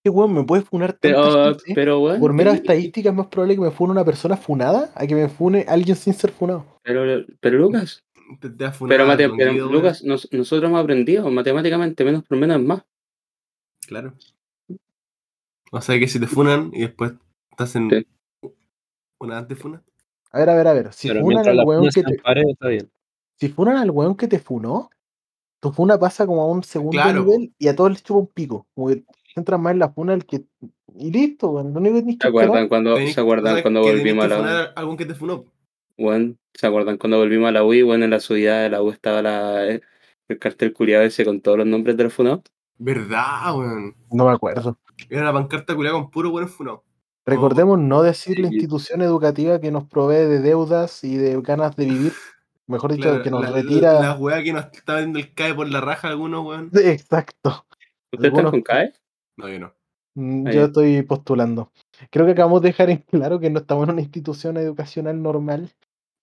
¿qué 0.05 0.11
weón 0.11 0.33
me 0.33 0.45
puede 0.45 0.63
funar 0.63 0.97
Pero, 1.01 1.45
gente? 1.55 1.73
pero, 1.75 2.01
weón. 2.01 2.21
Por 2.21 2.33
mera 2.33 2.53
y- 2.53 2.57
estadística 2.57 3.11
es 3.11 3.15
más 3.15 3.27
probable 3.27 3.55
que 3.57 3.61
me 3.61 3.71
fune 3.71 3.93
una 3.93 4.05
persona 4.05 4.37
funada 4.37 4.91
a 4.95 5.07
que 5.07 5.15
me 5.15 5.29
fune 5.29 5.65
alguien 5.69 5.97
sin 5.97 6.15
ser 6.15 6.31
funado. 6.31 6.65
Pero, 6.83 7.25
pero 7.41 7.59
Lucas, 7.59 8.05
Te, 8.41 8.51
te 8.51 8.71
pero, 8.89 9.07
mate- 9.07 9.25
al 9.25 9.37
pero, 9.37 9.53
Guido, 9.53 9.67
weón. 9.67 9.77
Lucas, 9.77 10.03
nos- 10.05 10.29
nosotros 10.33 10.69
hemos 10.69 10.83
aprendido 10.83 11.31
matemáticamente, 11.31 12.05
menos 12.05 12.25
por 12.25 12.39
menos 12.39 12.59
es 12.61 12.67
más. 12.67 12.83
Claro. 13.87 14.13
O 15.71 15.81
sea 15.81 15.99
que 15.99 16.09
si 16.09 16.19
te 16.21 16.27
funan 16.27 16.71
y 16.73 16.81
después 16.83 17.13
estás 17.51 17.77
en 17.77 17.91
Sí. 17.91 18.07
una 19.21 19.39
antifuna. 19.39 19.83
A 20.33 20.39
ver, 20.41 20.51
a 20.51 20.55
ver, 20.55 20.67
a 20.69 20.73
ver. 20.75 20.93
Si 20.93 21.09
Pero 21.09 21.21
funan 21.23 21.47
al 21.49 21.61
weón 21.65 21.89
que 21.89 22.03
te, 22.03 22.19
pares, 22.19 22.45
está 22.49 22.69
bien. 22.69 22.91
si 23.37 23.49
funan 23.49 23.77
al 23.77 23.91
weón 23.91 24.17
que 24.17 24.29
te 24.29 24.39
funó, 24.39 24.91
tu 25.61 25.73
funa 25.73 25.99
pasa 25.99 26.27
como 26.27 26.43
a 26.43 26.47
un 26.51 26.63
segundo 26.63 26.93
Claro, 26.93 27.25
nivel 27.25 27.53
y 27.59 27.69
a 27.69 27.75
todos 27.77 27.91
les 27.91 28.03
chupa 28.03 28.21
un 28.21 28.27
pico. 28.29 28.67
Como 28.75 28.89
que 28.89 28.97
te 28.97 29.05
centras 29.35 29.59
más 29.61 29.73
en 29.73 29.79
la 29.81 29.91
funa 29.91 30.15
el 30.15 30.25
que. 30.27 30.45
Y 30.95 31.11
listo, 31.11 31.49
weón. 31.51 31.77
Único 31.77 31.95
que 31.97 32.01
tenés 32.03 32.17
¿Se 32.21 32.29
acuerdan 32.29 32.69
cuando, 32.69 32.97
¿se 32.97 33.21
acuerdan 33.21 33.63
cuando 33.63 33.81
volvimos 33.83 34.25
a 34.25 34.29
la 34.29 34.63
algún 34.77 34.97
que 34.97 35.07
te 35.07 35.15
funó. 35.15 35.45
Weón, 35.99 36.39
¿se 36.55 36.67
acuerdan 36.67 36.97
cuando 36.97 37.19
volvimos 37.19 37.49
a 37.49 37.53
la 37.53 37.65
U? 37.65 37.75
y, 37.75 37.83
Bueno, 37.83 38.05
en 38.05 38.11
la 38.11 38.21
subida 38.21 38.61
de 38.63 38.71
la 38.71 38.81
U 38.83 38.91
estaba 38.91 39.21
la, 39.21 39.65
el 39.67 39.83
cartel 40.39 40.73
culiado 40.73 41.05
ese 41.05 41.25
con 41.25 41.41
todos 41.41 41.59
los 41.59 41.67
nombres 41.67 41.97
de 41.97 42.05
los 42.05 42.15
funados. 42.15 42.43
¿Verdad, 42.79 43.57
weón? 43.57 43.97
No 44.13 44.27
me 44.27 44.33
acuerdo. 44.33 44.79
Era 45.11 45.23
una 45.23 45.33
pancarta 45.33 45.75
culiada 45.75 45.99
con 45.99 46.11
puro 46.11 46.31
buen 46.31 46.49
funado. 46.49 46.85
Recordemos 47.27 47.79
no 47.79 48.03
decir 48.03 48.39
la 48.39 48.47
institución 48.47 49.03
educativa 49.03 49.61
que 49.61 49.71
nos 49.71 49.85
provee 49.85 50.27
de 50.29 50.41
deudas 50.41 51.05
y 51.05 51.17
de 51.17 51.39
ganas 51.43 51.77
de 51.77 51.85
vivir. 51.85 52.13
Mejor 52.67 52.93
dicho, 52.93 53.09
Claro, 53.09 53.23
que 53.23 53.31
nos 53.31 53.43
la, 53.43 53.51
retira. 53.51 53.93
La, 53.95 54.01
la 54.01 54.15
weá 54.17 54.43
que 54.43 54.53
nos 54.53 54.67
está 54.73 54.97
viendo 54.97 55.19
el 55.19 55.35
CAE 55.35 55.55
por 55.55 55.69
la 55.69 55.81
raja 55.81 56.09
algunos, 56.09 56.47
weón. 56.47 56.71
Exacto. 56.75 57.67
¿Ustedes 58.13 58.29
están 58.33 58.47
Algunos- 58.47 58.51
con 58.53 58.63
CAE? 58.63 58.93
No, 59.37 59.49
yo 59.49 59.59
no. 59.59 59.75
Mm, 60.15 60.49
Yo 60.51 60.65
estoy 60.65 61.03
postulando. 61.03 61.71
Creo 62.11 62.25
que 62.27 62.33
acabamos 62.33 62.63
de 62.63 62.69
dejar 62.69 62.89
en 62.91 62.99
claro 62.99 63.39
que 63.41 63.51
no 63.51 63.61
estamos 63.61 63.85
en 63.87 63.93
una 63.95 64.03
institución 64.03 64.57
educacional 64.57 65.21
normal. 65.23 65.71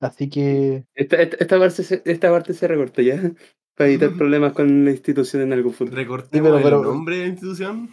Así 0.02 0.30
que 0.30 0.86
Esta, 0.94 1.16
esta, 1.22 1.38
esta 1.40 1.58
parte, 1.60 1.84
se, 1.84 2.02
esta 2.06 2.30
parte 2.30 2.54
se 2.54 2.68
recortó 2.68 3.02
ya. 3.02 3.16
Para 3.78 3.90
evitar 3.90 4.12
problemas 4.18 4.54
con 4.54 4.86
la 4.86 4.92
institución 4.92 5.42
en 5.44 5.54
algún 5.54 5.74
futuro. 5.74 5.98
Recortemos 5.98 6.52
pero- 6.52 6.64
pero- 6.64 6.78
el 6.82 6.84
nombre 6.88 7.18
de 7.18 7.22
la 7.24 7.28
institución. 7.30 7.90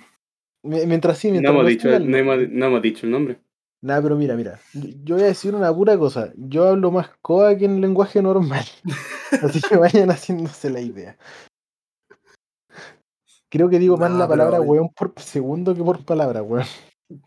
mi- 0.64 0.86
mientras 0.86 1.18
sí, 1.18 1.28
No 1.28 1.32
mientras 1.32 1.52
hemos, 1.52 1.62
no 1.64 1.68
dicho, 1.68 1.82
siga 1.82 1.96
el 1.96 2.10
no, 2.10 2.16
hemos, 2.16 2.36
nombre. 2.38 2.56
no 2.58 2.66
hemos 2.66 2.82
dicho 2.82 3.06
el 3.06 3.12
nombre. 3.12 3.38
Nada, 3.84 4.00
pero 4.00 4.14
mira, 4.16 4.36
mira. 4.36 4.60
Yo 5.02 5.16
voy 5.16 5.24
a 5.24 5.28
decir 5.28 5.54
una 5.56 5.74
pura 5.74 5.98
cosa. 5.98 6.32
Yo 6.36 6.68
hablo 6.68 6.92
más 6.92 7.10
coa 7.20 7.56
que 7.56 7.64
en 7.64 7.80
lenguaje 7.80 8.22
normal. 8.22 8.64
Así 9.42 9.60
que 9.60 9.76
vayan 9.76 10.08
haciéndose 10.10 10.70
la 10.70 10.80
idea. 10.80 11.16
Creo 13.50 13.68
que 13.68 13.78
digo 13.78 13.96
más 13.96 14.10
la 14.12 14.28
palabra 14.28 14.58
pero- 14.58 14.70
weón 14.70 14.88
por 14.90 15.12
segundo 15.20 15.74
que 15.74 15.82
por 15.82 16.04
palabra, 16.04 16.42
weón. 16.42 16.64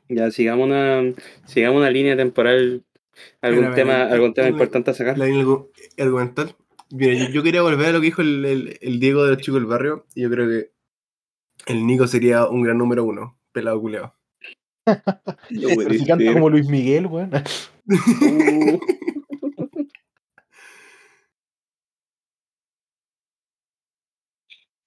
Ya, 0.09 0.31
sigamos 0.31 0.65
una, 0.65 1.01
sigamos 1.45 1.79
una 1.79 1.89
línea 1.91 2.15
temporal. 2.17 2.83
Algún 3.41 3.63
Mira, 3.65 3.75
tema, 3.75 4.03
algún 4.03 4.33
tema 4.33 4.49
importante 4.49 4.91
a 4.91 4.93
sacar. 4.93 5.17
La 5.17 5.25
línea 5.25 5.45
argumental. 5.99 6.55
Mira, 6.91 7.13
yo, 7.13 7.29
yo 7.29 7.43
quería 7.43 7.61
volver 7.61 7.87
a 7.87 7.91
lo 7.91 7.99
que 7.99 8.05
dijo 8.05 8.21
el, 8.21 8.45
el- 8.45 8.77
el 8.81 8.99
Diego 8.99 9.23
de 9.23 9.31
los 9.33 9.41
chicos 9.41 9.59
del 9.59 9.67
barrio. 9.69 10.05
Y 10.15 10.21
yo 10.23 10.29
creo 10.29 10.47
que 10.47 10.71
el 11.71 11.85
Nico 11.87 12.07
sería 12.07 12.47
un 12.47 12.61
gran 12.61 12.77
número 12.77 13.03
uno. 13.03 13.39
Pelado 13.51 13.79
culeado. 13.81 14.15
Si 15.49 16.05
canta 16.05 16.33
como 16.33 16.49
Luis 16.49 16.67
Miguel, 16.67 17.07
weón. 17.07 17.31
Uh, 17.87 18.79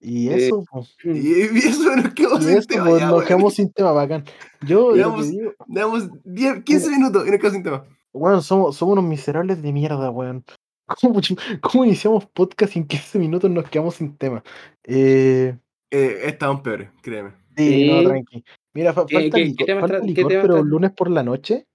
Y 0.01 0.29
Eh, 0.29 0.47
eso. 0.47 0.65
Y, 1.05 1.59
eso 1.59 1.97
nos 1.97 2.15
quedó 2.15 2.39
Y 2.39 2.43
sin 2.43 2.57
eso, 2.59 2.69
tema. 2.69 2.99
ya, 2.99 3.07
nos 3.09 3.25
quedamos 3.25 3.55
sin 3.55 3.73
tema 3.73 3.93
bacán. 3.93 4.25
Yo 4.67 4.95
digo, 4.95 5.21
Damos 5.67 6.09
10, 6.25 6.63
15 6.65 6.91
minutos 6.91 7.27
y 7.27 7.31
nos 7.31 7.39
quedamos 7.41 7.53
sin 7.55 7.63
tema. 7.65 7.85
Weón, 8.13 8.43
somos, 8.43 8.77
somos 8.77 8.95
unos 8.95 9.05
miserables 9.05 9.63
de 9.63 9.73
mierda, 9.73 10.11
weón. 10.11 10.45
¿Cómo, 11.01 11.21
cómo 11.61 11.85
iniciamos 11.85 12.27
podcast 12.27 12.75
y 12.77 12.79
en 12.81 12.87
15 12.87 13.19
minutos 13.19 13.51
nos 13.51 13.69
quedamos 13.69 13.97
sin 13.97 14.17
tema? 14.17 14.43
Eh, 14.85 15.57
Eh, 15.91 16.21
estaban 16.25 16.63
peores, 16.63 16.91
créeme. 17.03 17.33
sí, 17.57 17.91
no, 17.91 18.03
tranqui. 18.09 18.45
Mira, 18.75 18.93
fa- 18.93 19.07
¿Qué- 19.07 19.15
falta 19.21 19.37
qué- 19.39 19.45
licor, 19.45 19.57
qué 19.59 19.65
tema 19.65 19.81
falta 19.81 19.99
licor, 19.99 20.29
tema 20.29 20.43
pero 20.43 20.63
lunes 20.63 20.93
por 20.93 21.11
la 21.11 21.23
noche. 21.23 21.67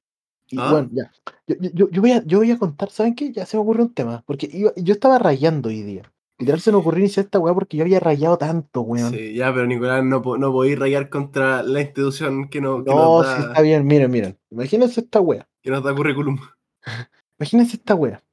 Y 0.49 0.57
¿Ah? 0.59 0.71
bueno, 0.71 0.89
ya. 0.91 1.11
Yo, 1.47 1.55
yo- 1.59 1.69
yo, 1.73 1.89
yo 1.89 2.01
voy 2.01 2.11
a, 2.11 2.23
yo 2.25 2.37
voy 2.39 2.51
a 2.51 2.57
contar, 2.59 2.89
¿saben 2.91 3.15
qué? 3.15 3.31
Ya 3.31 3.45
se 3.45 3.57
me 3.57 3.63
ocurrió 3.63 3.85
un 3.85 3.93
tema. 3.93 4.23
Porque 4.27 4.47
iba- 4.51 4.73
yo 4.75 4.93
estaba 4.93 5.17
rayando 5.19 5.69
hoy 5.69 5.81
día. 5.81 6.11
Literal 6.39 6.61
se 6.61 6.71
me 6.71 6.77
ocurrió 6.77 6.99
iniciar 6.99 7.25
esta 7.25 7.39
weá 7.39 7.53
porque 7.53 7.77
yo 7.77 7.83
había 7.83 7.99
rayado 7.99 8.37
tanto, 8.37 8.81
weón. 8.81 9.11
Sí, 9.11 9.35
ya, 9.35 9.53
pero 9.53 9.65
Nicolás, 9.67 10.03
no, 10.03 10.19
no 10.19 10.51
podéis 10.51 10.79
rayar 10.79 11.09
contra 11.09 11.61
la 11.63 11.81
institución 11.81 12.49
que, 12.49 12.59
no, 12.59 12.83
que, 12.83 12.89
no, 12.89 13.21
nos, 13.21 13.27
sí 13.35 13.41
está 13.41 13.61
bien, 13.61 13.85
miren, 13.85 14.11
miren. 14.11 14.39
Imagínense 14.49 15.01
esta 15.01 15.21
weá. 15.21 15.47
que 15.61 15.69
nos 15.69 15.83
da 15.83 15.93
currículum. 15.93 16.39
Imagínense 17.39 17.77
esta 17.77 17.95
wea. 17.95 18.23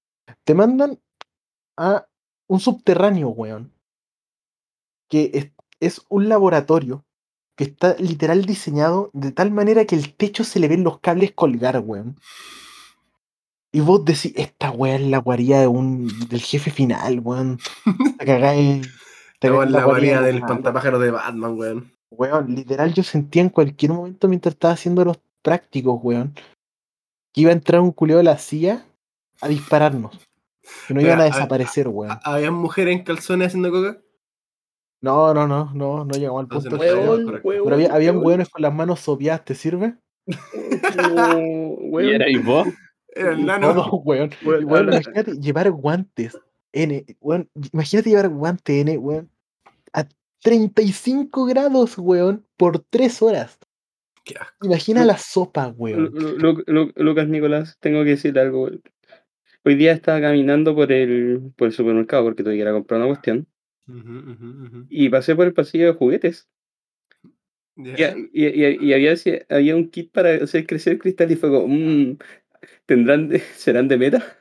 Te 0.44 0.54
mandan 0.54 0.98
a 1.76 2.06
un 2.46 2.60
subterráneo, 2.60 3.28
weón. 3.28 3.72
Que 5.08 5.30
es, 5.34 5.50
es 5.80 6.02
un 6.08 6.28
laboratorio 6.28 7.04
que 7.56 7.64
está 7.64 7.94
literal 7.98 8.44
diseñado 8.44 9.10
de 9.12 9.32
tal 9.32 9.50
manera 9.50 9.84
que 9.84 9.96
el 9.96 10.14
techo 10.14 10.44
se 10.44 10.60
le 10.60 10.68
ven 10.68 10.84
los 10.84 11.00
cables 11.00 11.32
colgar, 11.32 11.80
weón. 11.80 12.16
Y 13.72 13.80
vos 13.80 14.04
decís, 14.04 14.33
esta 14.37 14.70
wea 14.72 14.96
es 14.96 15.02
la 15.02 15.18
guarida 15.18 15.61
de 15.61 15.66
un, 15.68 16.09
del 16.28 16.40
jefe 16.40 16.70
final, 16.70 17.20
weón. 17.20 17.59
Te 18.18 18.24
cagáis. 18.26 18.88
te 19.38 19.46
en 19.48 19.72
la 19.72 19.85
guarida 19.85 20.20
del 20.22 20.37
weón. 20.37 20.48
pantapájaro 20.48 20.98
de 20.98 21.11
Batman, 21.12 21.56
weón. 21.59 21.92
Weón, 22.11 22.54
literal, 22.54 22.92
yo 22.92 23.04
sentía 23.04 23.42
en 23.42 23.48
cualquier 23.50 23.92
momento 23.92 24.26
mientras 24.26 24.54
estaba 24.54 24.74
haciendo 24.74 25.04
los 25.04 25.20
prácticos, 25.42 26.00
weón, 26.02 26.35
que 27.33 27.42
iba 27.42 27.50
a 27.50 27.54
entrar 27.54 27.80
un 27.80 27.92
culeo 27.92 28.16
de 28.16 28.24
la 28.24 28.38
CIA 28.38 28.85
a 29.40 29.46
dispararnos. 29.48 30.18
Que 30.88 30.94
no 30.94 31.00
Pero, 31.00 31.02
iban 31.02 31.20
a 31.20 31.22
a- 31.22 31.26
desaparecer, 31.26 31.87
weón. 31.88 32.11
¿Ha- 32.11 32.20
¿Habían 32.24 32.54
mujeres 32.54 32.96
en 32.96 33.04
calzones 33.04 33.48
haciendo 33.48 33.70
coca? 33.70 34.00
No, 35.02 35.33
no, 35.33 35.46
no, 35.46 35.72
no, 35.72 36.04
no 36.04 36.12
llegamos 36.14 36.40
al 36.40 36.44
Entonces 36.46 36.70
punto. 36.72 37.16
no 37.16 37.24
correcto. 37.24 37.48
huevón, 37.48 37.64
Pero 37.64 37.74
había, 37.76 37.94
habían 37.94 38.16
huevón. 38.16 38.26
weones 38.26 38.48
con 38.50 38.62
las 38.62 38.74
manos 38.74 39.00
sopeadas, 39.00 39.44
¿te 39.44 39.54
sirve? 39.54 39.94
¿Y 40.26 41.88
weón. 41.88 42.09
era 42.09 42.28
y 42.28 42.37
vos? 42.38 42.66
Era 43.14 43.33
el 43.33 43.40
No, 43.40 43.46
nano. 43.46 43.75
no, 43.75 43.87
weón. 44.05 44.31
Weón, 44.44 44.88
imagínate 44.88 45.33
llevar 45.40 45.70
guantes, 45.70 46.38
N, 46.73 47.05
weón, 47.20 47.49
imagínate 47.73 48.11
llevar 48.11 48.29
guantes, 48.29 48.77
N, 48.83 48.99
weón, 48.99 49.31
a 49.92 50.07
35 50.42 51.46
grados, 51.46 51.99
weón, 51.99 52.46
por 52.57 52.79
3 52.90 53.20
horas. 53.23 53.59
Qué 54.25 54.35
asco. 54.38 54.66
Imagina 54.66 55.05
la 55.05 55.16
sopa, 55.18 55.68
weón. 55.77 56.11
Lu- 56.14 56.37
Lu- 56.38 56.64
Lu- 56.66 56.92
Lucas 56.96 57.29
Nicolás, 57.29 57.77
tengo 57.81 58.05
que 58.05 58.11
decir 58.11 58.38
algo. 58.38 58.64
weón. 58.64 58.83
Hoy 59.64 59.75
día 59.75 59.92
estaba 59.92 60.20
caminando 60.20 60.75
por 60.75 60.90
el, 60.92 61.53
por 61.57 61.66
el 61.68 61.73
supermercado 61.75 62.25
porque 62.25 62.42
tuve 62.42 62.55
que 62.55 62.61
ir 62.61 62.68
a 62.68 62.73
comprar 62.73 62.99
una 63.01 63.09
cuestión 63.09 63.46
y 64.88 65.09
pasé 65.09 65.35
por 65.37 65.46
el 65.46 65.53
pasillo 65.53 65.87
de 65.87 65.92
juguetes 65.94 66.49
Ya. 67.77 68.14
y, 68.33 68.46
y- 68.46 68.64
y- 68.66 68.79
y 68.87 68.92
había, 68.94 69.14
había 69.49 69.77
un 69.77 69.90
kit 69.90 70.12
para 70.12 70.35
hacer 70.35 70.66
crecer 70.66 70.99
cristal 70.99 71.31
y 71.33 71.37
fue 71.37 71.51
como, 71.51 71.66
"Mm, 71.68 72.16
¿tendrán 72.87 73.29
de- 73.29 73.40
¿serán 73.57 73.88
de 73.88 73.96
meta? 73.99 74.38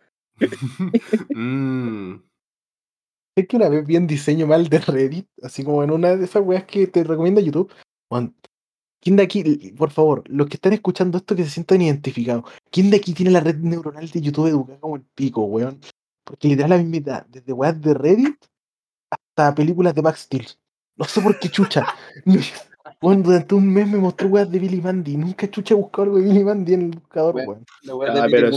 Mm. 1.30 2.16
Es 3.36 3.48
que 3.48 3.56
una 3.56 3.70
vez 3.70 3.86
vi 3.86 3.98
un 3.98 4.08
diseño 4.08 4.48
mal 4.48 4.68
de 4.68 4.80
Reddit, 4.80 5.28
así 5.44 5.64
como 5.64 5.84
en 5.84 5.92
una 5.92 6.16
de 6.16 6.26
esas 6.26 6.44
weas 6.44 6.66
que 6.66 6.88
te 6.88 7.04
recomienda 7.04 7.42
YouTube. 7.42 7.72
Juan, 8.10 8.36
¿quién 9.02 9.16
de 9.16 9.24
aquí, 9.24 9.74
por 9.78 9.92
favor, 9.92 10.24
los 10.28 10.48
que 10.48 10.56
están 10.56 10.74
escuchando 10.74 11.18
esto 11.18 11.36
que 11.36 11.44
se 11.44 11.50
sientan 11.52 11.82
identificados, 11.82 12.44
¿quién 12.72 12.90
de 12.90 12.98
aquí 12.98 13.14
tiene 13.14 13.32
la 13.32 13.40
red 13.40 13.56
neuronal 13.58 14.10
de 14.10 14.22
YouTube 14.22 14.48
educada 14.48 14.80
como 14.80 14.96
el 14.98 15.04
pico, 15.16 15.44
weón? 15.44 15.80
Porque 16.26 16.48
literal 16.50 16.72
la 16.72 16.78
misma 16.78 16.98
edad, 16.98 17.26
desde 17.28 17.54
weas 17.54 17.80
de 17.82 17.94
Reddit 17.94 18.46
hasta 19.10 19.56
películas 19.56 19.96
de 19.96 20.02
Max 20.02 20.22
Steel. 20.22 20.48
No 20.98 21.06
sé 21.06 21.22
por 21.22 21.40
qué 21.40 21.50
chucha. 21.50 21.88
Weón, 23.02 23.24
durante 23.24 23.56
un 23.56 23.72
mes 23.72 23.88
me 23.88 23.98
mostró 23.98 24.28
weas 24.28 24.52
de 24.52 24.60
Billy 24.60 24.82
Mandy. 24.82 25.16
Nunca 25.18 25.50
chucha 25.50 25.74
he 25.74 25.78
buscado 25.78 26.04
algo 26.04 26.18
de 26.18 26.24
Billy 26.26 26.44
Mandy 26.44 26.74
en 26.74 26.82
el 26.82 26.90
buscador, 26.92 27.36
Weón. 27.36 27.48
weón. 27.48 27.66
La 27.84 27.96
weá 27.96 28.12
Ah, 28.24 28.28
pero. 28.30 28.50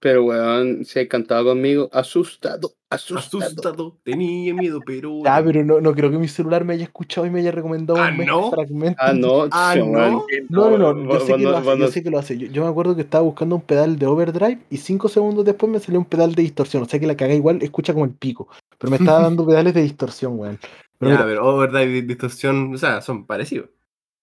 Pero, 0.00 0.24
weón, 0.24 0.84
se 0.84 1.00
ha 1.00 1.08
cantado 1.08 1.44
conmigo. 1.44 1.88
Asustado, 1.92 2.72
asustado. 2.90 3.44
Asustado, 3.44 3.96
tenía 4.02 4.52
miedo, 4.52 4.80
pero. 4.84 5.20
Ah, 5.24 5.40
pero 5.44 5.64
no, 5.64 5.80
no 5.80 5.94
creo 5.94 6.10
que 6.10 6.18
mi 6.18 6.28
celular 6.28 6.64
me 6.64 6.74
haya 6.74 6.84
escuchado 6.84 7.26
y 7.26 7.30
me 7.30 7.38
haya 7.40 7.52
recomendado 7.52 7.98
Ah, 8.00 8.08
un 8.10 8.16
mes 8.18 8.26
¿no? 8.26 8.50
fragmento. 8.50 8.98
Ah, 9.00 9.12
no, 9.14 9.48
Ah, 9.52 9.74
¿no? 9.78 10.26
No, 10.50 10.76
no, 10.76 10.92
no, 10.92 11.12
yo 11.12 11.20
sé 11.20 11.36
que 11.36 11.42
lo 11.44 11.56
hace, 11.56 11.78
yo 11.78 11.88
sé 11.88 12.02
que 12.02 12.10
lo 12.10 12.18
hace. 12.18 12.36
Yo, 12.36 12.46
yo 12.48 12.64
me 12.64 12.68
acuerdo 12.68 12.96
que 12.96 13.02
estaba 13.02 13.22
buscando 13.22 13.54
un 13.54 13.62
pedal 13.62 13.96
de 13.98 14.06
overdrive 14.06 14.58
y 14.70 14.76
cinco 14.78 15.08
segundos 15.08 15.44
después 15.44 15.70
me 15.70 15.78
salió 15.78 16.00
un 16.00 16.06
pedal 16.06 16.34
de 16.34 16.42
distorsión. 16.42 16.82
O 16.82 16.86
sea 16.86 16.98
que 16.98 17.06
la 17.06 17.16
caga 17.16 17.32
igual, 17.34 17.62
escucha 17.62 17.92
como 17.92 18.04
el 18.06 18.12
pico. 18.12 18.48
Pero 18.78 18.90
me 18.90 18.96
estaba 18.96 19.20
dando 19.22 19.46
pedales 19.46 19.72
de 19.72 19.82
distorsión, 19.82 20.38
weón. 20.38 20.58
Pero 20.98 21.10
Ya, 21.12 21.16
mira, 21.18 21.26
pero 21.28 21.46
overdrive 21.46 21.98
y 21.98 22.02
distorsión, 22.02 22.74
o 22.74 22.78
sea, 22.78 23.00
son 23.02 23.26
parecidos. 23.26 23.70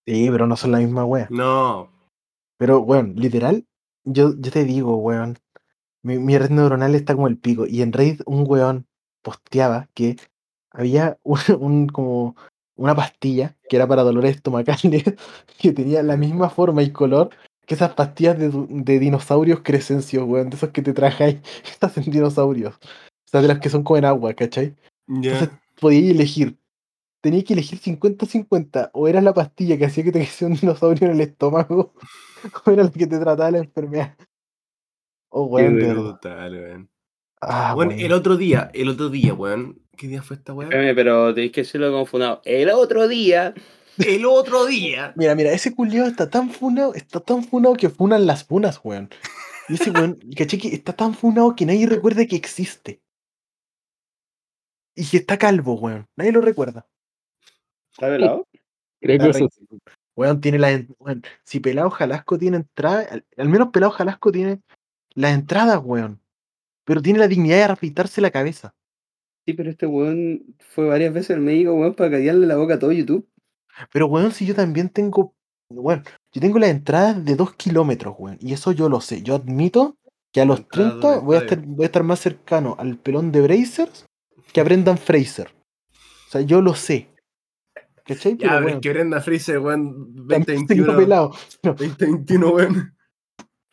sí, 0.05 0.27
pero 0.31 0.47
no 0.47 0.55
son 0.55 0.71
la 0.71 0.79
misma 0.79 1.05
wea. 1.05 1.27
No. 1.29 1.91
Pero, 2.57 2.79
weón, 2.79 3.15
literal, 3.15 3.65
yo, 4.03 4.33
yo 4.37 4.51
te 4.51 4.63
digo, 4.63 4.97
weón, 4.97 5.37
mi, 6.03 6.17
mi 6.19 6.37
red 6.37 6.49
neuronal 6.49 6.95
está 6.95 7.15
como 7.15 7.27
el 7.27 7.37
pico. 7.37 7.65
Y 7.67 7.81
en 7.81 7.93
Reddit 7.93 8.21
un 8.25 8.43
weón 8.47 8.85
posteaba 9.21 9.89
que 9.93 10.17
había 10.71 11.17
un, 11.23 11.39
un- 11.59 11.87
como 11.87 12.35
una 12.75 12.95
pastilla 12.95 13.55
que 13.69 13.75
era 13.75 13.87
para 13.87 14.01
dolores 14.03 14.35
estomacales 14.35 15.03
que 15.59 15.71
tenía 15.73 16.01
la 16.03 16.17
misma 16.17 16.49
forma 16.49 16.81
y 16.83 16.91
color 16.91 17.29
que 17.65 17.75
esas 17.75 17.93
pastillas 17.93 18.37
de, 18.37 18.49
de 18.51 18.99
dinosaurios 18.99 19.61
crescencios, 19.61 20.25
weón, 20.27 20.49
de 20.49 20.57
esos 20.57 20.71
que 20.71 20.81
te 20.81 20.91
trajáis, 20.93 21.37
estas 21.65 21.97
en 21.97 22.11
dinosaurios. 22.11 22.75
O 22.75 23.27
sea, 23.31 23.41
de 23.41 23.47
las 23.47 23.59
que 23.59 23.69
son 23.69 23.83
como 23.83 23.97
en 23.97 24.05
agua, 24.05 24.33
¿cachai? 24.33 24.75
Ya. 25.07 25.31
Entonces 25.33 25.49
podías 25.79 26.11
elegir. 26.13 26.57
Tenías 27.23 27.45
que 27.45 27.53
elegir 27.53 27.79
50-50. 27.79 28.89
O 28.93 29.07
era 29.07 29.21
la 29.21 29.33
pastilla 29.33 29.77
que 29.77 29.85
hacía 29.85 30.03
que 30.03 30.11
te 30.11 30.19
creciera 30.19 30.53
un 30.53 30.59
dinosaurio 30.59 31.07
en 31.07 31.13
el 31.13 31.21
estómago. 31.21 31.93
O 32.65 32.71
era 32.71 32.83
la 32.83 32.91
que 32.91 33.07
te 33.07 33.17
trataba 33.17 33.51
la 33.51 33.59
enfermedad. 33.59 34.17
Oh, 35.29 35.45
weón, 35.45 35.77
de 35.79 35.87
verdad. 35.87 36.19
Ah, 37.39 37.71
Bueno, 37.73 37.91
weón. 37.91 38.03
el 38.03 38.11
otro 38.11 38.35
día, 38.35 38.69
el 38.73 38.89
otro 38.89 39.07
día, 39.07 39.33
weón. 39.33 39.81
¿Qué 39.95 40.07
día 40.09 40.21
fue 40.21 40.35
esta 40.35 40.53
weón? 40.53 40.69
Pero 40.69 41.33
tenéis 41.33 41.53
que 41.53 41.61
decirlo 41.61 41.89
como 41.89 42.05
funado. 42.05 42.41
El 42.43 42.69
otro 42.69 43.07
día. 43.07 43.53
El 43.97 44.25
otro 44.25 44.65
día. 44.65 45.13
Mira, 45.15 45.35
mira, 45.35 45.53
ese 45.53 45.73
culiao 45.73 46.05
está 46.05 46.29
tan 46.29 46.49
funado, 46.49 46.93
está 46.95 47.21
tan 47.21 47.45
funado 47.45 47.75
que 47.75 47.87
funan 47.87 48.25
las 48.25 48.43
funas, 48.43 48.81
weón. 48.83 49.09
Y 49.69 49.75
ese 49.75 49.91
weón, 49.91 50.19
caché 50.37 50.57
que 50.57 50.67
está 50.75 50.91
tan 50.91 51.13
funado 51.13 51.55
que 51.55 51.65
nadie 51.65 51.87
recuerda 51.87 52.25
que 52.25 52.35
existe. 52.35 53.01
Y 54.95 55.05
que 55.07 55.15
está 55.17 55.37
calvo, 55.37 55.75
weón. 55.75 56.09
Nadie 56.17 56.33
lo 56.33 56.41
recuerda. 56.41 56.85
¿Está 57.93 58.09
velado? 58.09 58.47
Creo 59.01 59.19
que 59.19 59.29
eso 59.29 59.47
re- 59.69 59.77
Weón, 60.15 60.41
tiene 60.41 60.59
la. 60.59 60.85
weón, 60.99 61.23
si 61.43 61.59
Pelado 61.59 61.89
Jalasco 61.89 62.37
tiene 62.37 62.57
entrada, 62.57 63.05
al, 63.09 63.25
al 63.37 63.49
menos 63.49 63.69
Pelado 63.69 63.91
Jalasco 63.91 64.31
tiene 64.31 64.61
las 65.15 65.33
entradas, 65.33 65.79
weón. 65.83 66.19
Pero 66.85 67.01
tiene 67.01 67.19
la 67.19 67.27
dignidad 67.27 67.57
de 67.57 67.63
afeitarse 67.73 68.21
la 68.21 68.31
cabeza. 68.31 68.75
Sí, 69.45 69.53
pero 69.53 69.69
este 69.69 69.87
weón 69.87 70.55
fue 70.59 70.85
varias 70.87 71.13
veces 71.13 71.31
al 71.35 71.41
médico, 71.41 71.73
weón, 71.73 71.95
para 71.95 72.11
callarle 72.11 72.45
la 72.47 72.57
boca 72.57 72.75
a 72.75 72.79
todo 72.79 72.91
YouTube. 72.91 73.27
Pero, 73.91 74.05
weón, 74.07 74.31
si 74.31 74.45
yo 74.45 74.53
también 74.55 74.89
tengo. 74.89 75.33
Weón, 75.69 76.03
yo 76.31 76.41
tengo 76.41 76.59
las 76.59 76.69
entradas 76.69 77.25
de 77.25 77.35
dos 77.35 77.55
kilómetros, 77.55 78.15
weón. 78.17 78.37
Y 78.39 78.53
eso 78.53 78.71
yo 78.71 78.89
lo 78.89 79.01
sé. 79.01 79.23
Yo 79.23 79.35
admito 79.35 79.97
que 80.31 80.41
a 80.41 80.45
los 80.45 80.59
Entradas 80.59 80.93
de 80.95 80.99
30 81.01 81.19
un 81.19 81.25
voy 81.25 81.35
a, 81.37 81.39
estar, 81.39 81.59
voy 81.59 81.83
a 81.83 81.87
estar 81.87 82.03
más 82.03 82.19
cercano 82.19 82.75
al 82.77 82.97
pelón 82.97 83.31
de 83.31 83.41
Brazers 83.41 84.05
que 84.51 84.61
a 84.61 84.63
Brendan 84.63 84.97
Fraser. 84.97 85.49
O 86.27 86.31
sea, 86.31 86.41
yo 86.41 86.61
lo 86.61 86.75
sé. 86.75 87.07
¿Cachai? 88.05 88.37
Ya, 88.37 88.57
Pero, 88.59 88.67
es 88.69 88.79
que 88.79 88.89
Brenda 88.89 89.21
Freezer, 89.21 89.59
weón, 89.59 90.15
también 90.27 90.67
se 90.67 90.75
quedó 90.75 90.85
2021. 90.87 90.97
pelado. 90.97 91.31
2021, 91.63 92.49
weón. 92.49 92.95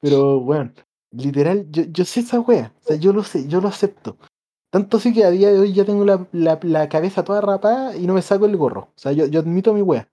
Pero, 0.00 0.38
weón, 0.38 0.74
literal, 1.10 1.66
yo, 1.70 1.82
yo 1.90 2.04
sé 2.04 2.20
esa 2.20 2.40
wea. 2.40 2.72
O 2.80 2.86
sea, 2.88 2.96
yo 2.96 3.12
lo 3.12 3.22
sé, 3.24 3.48
yo 3.48 3.60
lo 3.60 3.68
acepto. 3.68 4.18
Tanto 4.72 4.98
así 4.98 5.12
que 5.12 5.24
a 5.24 5.30
día 5.30 5.50
de 5.52 5.58
hoy 5.58 5.72
ya 5.72 5.84
tengo 5.84 6.04
la, 6.04 6.28
la- 6.32 6.60
la 6.62 6.88
cabeza 6.88 7.24
toda 7.24 7.40
rapada 7.40 7.96
y 7.96 8.06
no 8.06 8.14
me 8.14 8.22
saco 8.22 8.46
el 8.46 8.56
gorro. 8.56 8.82
O 8.82 8.92
sea, 8.96 9.10
yo, 9.12 9.26
yo 9.26 9.40
admito 9.40 9.74
mi 9.74 9.82
wea. 9.82 10.08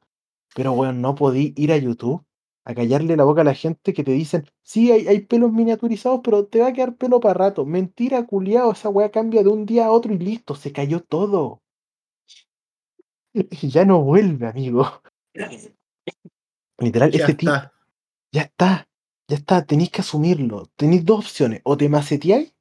Pero, 0.56 0.72
weón, 0.74 1.00
no 1.02 1.14
podí 1.14 1.54
ir 1.56 1.72
a 1.72 1.78
YouTube 1.78 2.24
a 2.66 2.74
callarle 2.74 3.16
la 3.16 3.24
boca 3.24 3.42
a 3.42 3.46
la 3.46 3.54
gente 3.54 3.94
que 3.94 4.04
te 4.04 4.12
dicen, 4.12 4.46
sí, 4.64 4.92
hay, 4.92 5.08
hay 5.08 5.22
pelos 5.22 5.54
miniaturizados, 5.54 6.20
pero 6.24 6.48
te 6.48 6.60
va 6.60 6.68
a 6.68 6.74
quedar 6.74 6.96
pelo 6.98 7.20
para 7.22 7.36
rato. 7.36 7.66
Mentira, 7.66 8.26
culiao, 8.26 8.72
esa 8.74 8.90
wea 8.90 9.10
cambia 9.12 9.42
de 9.44 9.50
un 9.50 9.66
día 9.66 9.86
a 9.86 9.92
otro 9.92 10.12
y 10.14 10.18
listo, 10.18 10.54
se 10.56 10.72
cayó 10.74 11.00
todo. 11.02 11.62
Y 13.34 13.68
ya 13.68 13.86
no 13.86 14.02
vuelve, 14.02 14.48
amigo. 14.48 15.02
Literal, 16.80 17.12
Ya 17.12 17.24
ese 17.24 17.34
tipo 17.34 17.52
ya 18.32 18.42
está, 18.42 18.88
ya 19.28 19.36
está, 19.36 19.66
tenéis 19.66 19.90
que 19.90 20.02
asumirlo. 20.02 20.68
Tenéis 20.76 21.06
dos 21.06 21.20
opciones, 21.26 21.62
o 21.64 21.78
te 21.78 21.90
maceteáis 21.90 22.54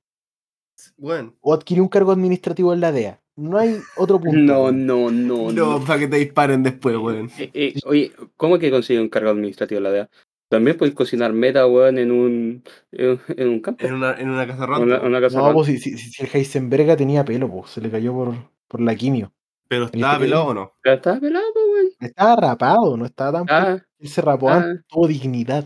o 1.41 1.55
adquirir 1.55 1.83
un 1.83 1.89
cargo 1.89 2.13
administrativo 2.13 2.73
en 2.73 2.81
la 2.81 2.93
DEA. 2.93 3.21
No 3.37 3.59
hay 3.59 3.77
otro 3.97 4.19
punto. 4.19 4.39
No, 4.39 4.73
no, 4.73 5.11
no, 5.11 5.53
No, 5.53 5.79
no. 5.79 5.85
para 5.85 6.01
que 6.01 6.09
te 6.09 6.17
disparen 6.17 6.63
después, 6.63 6.97
weón. 6.97 7.31
Eh, 7.39 7.51
eh, 7.53 7.75
oye, 7.85 8.13
¿cómo 8.37 8.59
que 8.59 8.71
consigue 8.71 9.01
un 9.01 9.09
cargo 9.11 9.31
administrativo 9.31 9.79
en 9.79 9.85
la 9.85 9.91
DEA? 9.91 10.11
También 10.49 10.77
puedes 10.79 10.95
cocinar 10.95 11.33
meta, 11.33 11.67
weón, 11.67 11.99
en 11.99 12.13
un, 12.13 12.63
en, 12.93 13.21
en 13.37 13.49
un 13.49 13.61
campo. 13.61 13.85
En 13.85 13.95
una, 13.95 14.15
en 14.19 14.31
una 14.31 14.47
casa 14.47 14.65
rota. 14.65 14.81
una, 14.83 15.01
una 15.01 15.21
casa 15.21 15.39
No, 15.39 15.53
pues 15.53 15.67
si, 15.67 15.79
si, 15.79 15.99
si 15.99 16.23
el 16.23 16.31
Heisenberga 16.33 16.97
tenía 16.97 17.25
pelo, 17.25 17.51
pues 17.51 17.73
se 17.73 17.81
le 17.81 17.91
cayó 17.91 18.13
por, 18.15 18.35
por 18.69 18.81
la 18.81 18.95
quimio. 18.95 19.33
Pero 19.69 19.87
estaba 19.87 20.19
pelado 20.19 20.47
o 20.47 20.55
no. 20.55 20.73
Pero 20.83 20.97
estaba 20.97 21.21
pelado, 21.21 21.45
weón. 21.73 21.87
Estaba 22.01 22.37
rapado, 22.37 22.97
no 22.97 23.07
estaba 23.07 23.45
tan. 23.45 23.47
Ah, 23.51 23.83
Él 23.99 24.09
se 24.09 24.21
rapó 24.21 24.49
ah. 24.49 24.57
antes, 24.57 24.85
tuvo 24.87 25.09
dignidad. 25.09 25.65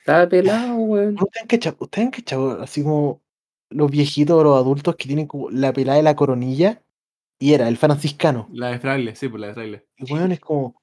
estaba 0.00 0.28
pelado, 0.28 0.74
weón. 0.74 1.14
¿Ustedes 1.14 1.42
han 1.42 1.48
cachado, 1.48 1.76
ustedes 1.80 2.06
han 2.06 2.10
cachado 2.10 2.62
así 2.62 2.82
como 2.82 3.22
los 3.70 3.90
viejitos 3.90 4.36
o 4.36 4.44
los 4.44 4.56
adultos 4.56 4.96
que 4.96 5.06
tienen 5.06 5.26
como 5.26 5.50
la 5.50 5.72
pelada 5.72 5.98
de 5.98 6.02
la 6.02 6.16
coronilla? 6.16 6.82
Y 7.38 7.52
era 7.52 7.68
el 7.68 7.76
franciscano. 7.76 8.48
La 8.52 8.68
de 8.68 8.78
Fraile, 8.78 9.14
sí, 9.14 9.28
pues 9.28 9.40
la 9.40 9.48
de 9.48 9.54
Fraile. 9.54 9.86
El 9.98 10.12
weón 10.12 10.32
es 10.32 10.40
como, 10.40 10.82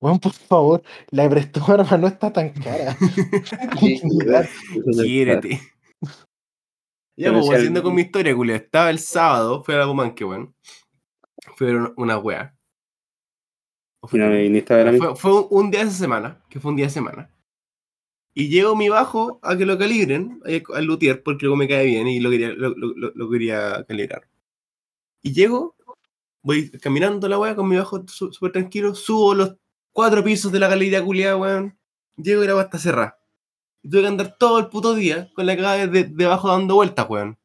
weón, 0.00 0.20
por 0.20 0.32
favor, 0.32 0.82
la 1.10 1.24
de 1.24 1.30
Presto 1.30 1.60
Arma 1.66 1.98
no 1.98 2.06
está 2.06 2.32
tan 2.32 2.50
cara. 2.50 2.96
Dignidad. 3.80 4.48
Quiérete. 5.02 5.60
Ya, 7.20 7.32
pues, 7.32 7.46
volviendo 7.46 7.82
con 7.82 7.96
mi 7.96 8.02
historia, 8.02 8.32
culia. 8.32 8.54
Estaba 8.54 8.90
el 8.90 9.00
sábado, 9.00 9.64
fui 9.64 9.74
a 9.74 9.78
la 9.78 9.86
Bumanque, 9.86 10.24
weón. 10.24 10.54
Ver 11.58 11.92
una, 11.96 12.18
wea. 12.18 12.54
Fue- 14.02 14.18
no. 14.28 14.30
Fue, 14.98 15.16
fue 15.16 15.46
un, 15.50 15.70
día 15.70 15.80
de 15.80 15.88
esa 15.88 15.98
semana, 15.98 16.40
que 16.48 16.60
fue 16.60 16.70
un 16.70 16.76
día 16.76 16.86
de 16.86 16.90
semana. 16.90 17.30
Y 18.34 18.48
llego 18.48 18.76
mi 18.76 18.88
bajo 18.88 19.40
a 19.42 19.56
que 19.56 19.66
lo 19.66 19.76
calibren, 19.76 20.40
ahí 20.44 20.62
al 20.74 20.84
luthier, 20.84 21.22
porque 21.22 21.46
luego 21.46 21.56
me 21.56 21.66
cae 21.66 21.86
bien 21.86 22.06
y 22.06 22.20
lo 22.20 22.30
quería, 22.30 22.50
lo, 22.50 22.70
lo- 22.70 23.12
lo- 23.12 23.30
quería 23.30 23.84
calibrar. 23.88 24.28
Y 25.22 25.32
llego, 25.32 25.74
voy 26.42 26.70
caminando 26.70 27.28
la 27.28 27.38
weá 27.38 27.56
con 27.56 27.68
mi 27.68 27.76
bajo 27.76 28.06
súper 28.06 28.52
tranquilo, 28.52 28.94
subo 28.94 29.34
los 29.34 29.56
cuatro 29.92 30.22
pisos 30.22 30.52
de 30.52 30.60
la 30.60 30.68
galería 30.68 31.04
culiada, 31.04 31.36
weón. 31.36 31.76
Llego 32.16 32.44
y 32.44 32.46
la 32.46 32.54
weá 32.54 32.64
está 32.64 32.78
cerrada. 32.78 33.18
Y 33.82 33.90
tuve 33.90 34.02
que 34.02 34.06
andar 34.08 34.36
todo 34.38 34.60
el 34.60 34.68
puto 34.68 34.94
día 34.94 35.30
con 35.34 35.46
la 35.46 35.56
cagada 35.56 35.86
de, 35.88 36.04
de 36.04 36.24
abajo 36.24 36.48
dando 36.48 36.76
vueltas, 36.76 37.06
weón. 37.08 37.36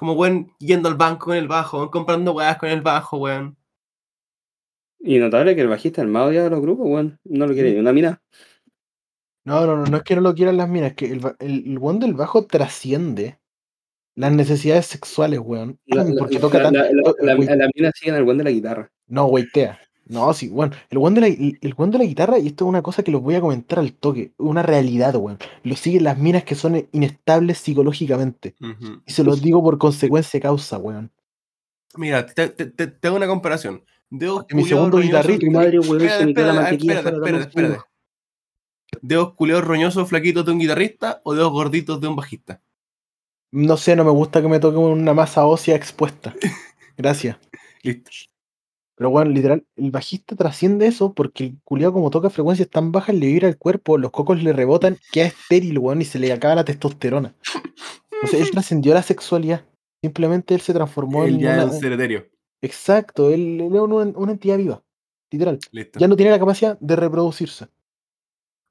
Como 0.00 0.14
weón, 0.14 0.50
yendo 0.58 0.88
al 0.88 0.94
banco 0.94 1.26
con 1.26 1.36
el 1.36 1.46
bajo, 1.46 1.76
weón, 1.76 1.90
comprando 1.90 2.32
weas 2.32 2.56
con 2.56 2.70
el 2.70 2.80
bajo, 2.80 3.18
weón. 3.18 3.58
Y 4.98 5.18
notable 5.18 5.54
que 5.54 5.60
el 5.60 5.68
bajista, 5.68 6.00
el 6.00 6.08
más 6.08 6.26
odiado 6.28 6.44
de 6.44 6.50
los 6.52 6.62
grupos, 6.62 6.86
weón, 6.88 7.20
no 7.24 7.46
lo 7.46 7.52
quiere 7.52 7.72
ni 7.74 7.80
una 7.80 7.92
mina. 7.92 8.22
No, 9.44 9.66
no, 9.66 9.76
no, 9.76 9.84
no 9.84 9.96
es 9.98 10.02
que 10.02 10.14
no 10.14 10.22
lo 10.22 10.34
quieran 10.34 10.56
las 10.56 10.70
minas, 10.70 10.92
es 10.92 10.96
que 10.96 11.04
el, 11.12 11.20
el, 11.38 11.64
el 11.72 11.78
weón 11.78 11.98
del 12.00 12.14
bajo 12.14 12.46
trasciende 12.46 13.38
las 14.16 14.32
necesidades 14.32 14.86
sexuales, 14.86 15.38
weón. 15.38 15.78
La, 15.84 16.02
la- 16.02 16.14
porque 16.18 16.36
la- 16.36 16.40
toca 16.40 16.58
la- 16.58 16.64
tanto. 16.64 16.78
la- 16.94 17.02
to- 17.02 17.16
la- 17.20 17.34
güey- 17.36 17.56
la 17.56 17.70
mina 17.74 17.90
sigue 17.94 18.10
en 18.12 18.16
el 18.16 18.22
weón 18.22 18.38
de 18.38 18.44
la 18.44 18.50
guitarra. 18.52 18.90
No, 19.06 19.26
weitea. 19.26 19.78
No, 20.10 20.32
sí, 20.34 20.48
weón. 20.48 20.74
El 20.90 20.98
weón 20.98 21.14
de 21.14 21.20
la, 21.20 21.26
el, 21.28 21.58
el 21.60 21.74
weón 21.76 21.90
de 21.92 21.98
la 21.98 22.04
guitarra, 22.04 22.38
y 22.38 22.48
esto 22.48 22.64
es 22.64 22.68
una 22.68 22.82
cosa 22.82 23.02
que 23.02 23.10
los 23.12 23.22
voy 23.22 23.36
a 23.36 23.40
comentar 23.40 23.78
al 23.78 23.92
toque, 23.92 24.32
una 24.38 24.62
realidad, 24.62 25.14
weón. 25.16 25.38
Lo 25.62 25.76
siguen 25.76 26.04
las 26.04 26.18
minas 26.18 26.44
que 26.44 26.54
son 26.56 26.86
inestables 26.92 27.58
psicológicamente. 27.58 28.54
Y 29.06 29.12
se 29.12 29.22
los 29.24 29.40
digo 29.40 29.62
por 29.62 29.78
consecuencia 29.78 30.38
de 30.38 30.42
causa, 30.42 30.78
weón. 30.78 31.10
Mira, 31.96 32.26
te, 32.26 32.48
te- 32.48 32.66
te- 32.66 32.86
te 32.88 33.08
hago 33.08 33.16
una 33.16 33.26
comparación. 33.26 33.82
Dedos 34.10 34.44
mi 34.50 34.64
segundo 34.64 34.98
guitarrista- 34.98 35.46
Tu 35.46 35.50
madre, 35.52 35.78
weón, 35.78 36.02
Espérate, 36.02 36.18
se 36.20 36.26
me 36.26 36.34
queda 36.34 36.46
la 36.46 36.50
espérate, 36.52 36.70
mantequilla 36.70 36.94
espérate, 36.94 37.18
fuera 37.20 37.26
de 37.26 37.32
la 37.32 37.38
espérate, 37.48 37.62
mano. 37.62 37.74
espérate. 37.74 37.90
¿Dedos 39.02 39.34
culeos 39.34 39.64
roñosos 39.64 40.08
flaquitos 40.08 40.44
de 40.44 40.52
un 40.52 40.58
guitarrista 40.58 41.20
o 41.24 41.34
dedos 41.34 41.52
gorditos 41.52 42.00
de 42.00 42.08
un 42.08 42.16
bajista? 42.16 42.60
No 43.52 43.76
sé, 43.76 43.94
no 43.94 44.04
me 44.04 44.10
gusta 44.10 44.42
que 44.42 44.48
me 44.48 44.58
toque 44.58 44.76
una 44.78 45.14
masa 45.14 45.46
ósea 45.46 45.76
expuesta. 45.76 46.34
Gracias. 46.96 47.36
Listo. 47.82 48.10
Pero 49.00 49.08
bueno, 49.08 49.30
literal, 49.30 49.64
el 49.76 49.90
bajista 49.90 50.36
trasciende 50.36 50.86
eso 50.86 51.14
porque 51.14 51.44
el 51.44 51.58
culiao 51.64 51.90
como 51.90 52.10
toca 52.10 52.28
frecuencias 52.28 52.68
tan 52.68 52.92
bajas 52.92 53.14
le 53.14 53.28
vibra 53.28 53.48
el 53.48 53.56
cuerpo, 53.56 53.96
los 53.96 54.10
cocos 54.10 54.42
le 54.42 54.52
rebotan, 54.52 54.98
queda 55.10 55.24
estéril, 55.24 55.78
weón, 55.78 56.02
y 56.02 56.04
se 56.04 56.18
le 56.18 56.30
acaba 56.30 56.54
la 56.54 56.66
testosterona. 56.66 57.34
O 58.22 58.26
sea, 58.26 58.40
él 58.40 58.50
trascendió 58.52 58.92
la 58.92 59.02
sexualidad. 59.02 59.64
Simplemente 60.02 60.54
él 60.54 60.60
se 60.60 60.74
transformó 60.74 61.24
Él 61.24 61.36
en 61.36 61.40
ya 61.40 61.64
una... 61.64 61.72
ser 61.72 61.92
etéreo. 61.92 62.26
Exacto, 62.60 63.30
él, 63.30 63.62
él 63.62 63.74
es 63.74 63.80
una, 63.80 64.18
una 64.18 64.32
entidad 64.32 64.58
viva. 64.58 64.82
Literal. 65.30 65.58
Listo. 65.72 65.98
Ya 65.98 66.06
no 66.06 66.14
tiene 66.14 66.32
la 66.32 66.38
capacidad 66.38 66.78
de 66.78 66.96
reproducirse. 66.96 67.68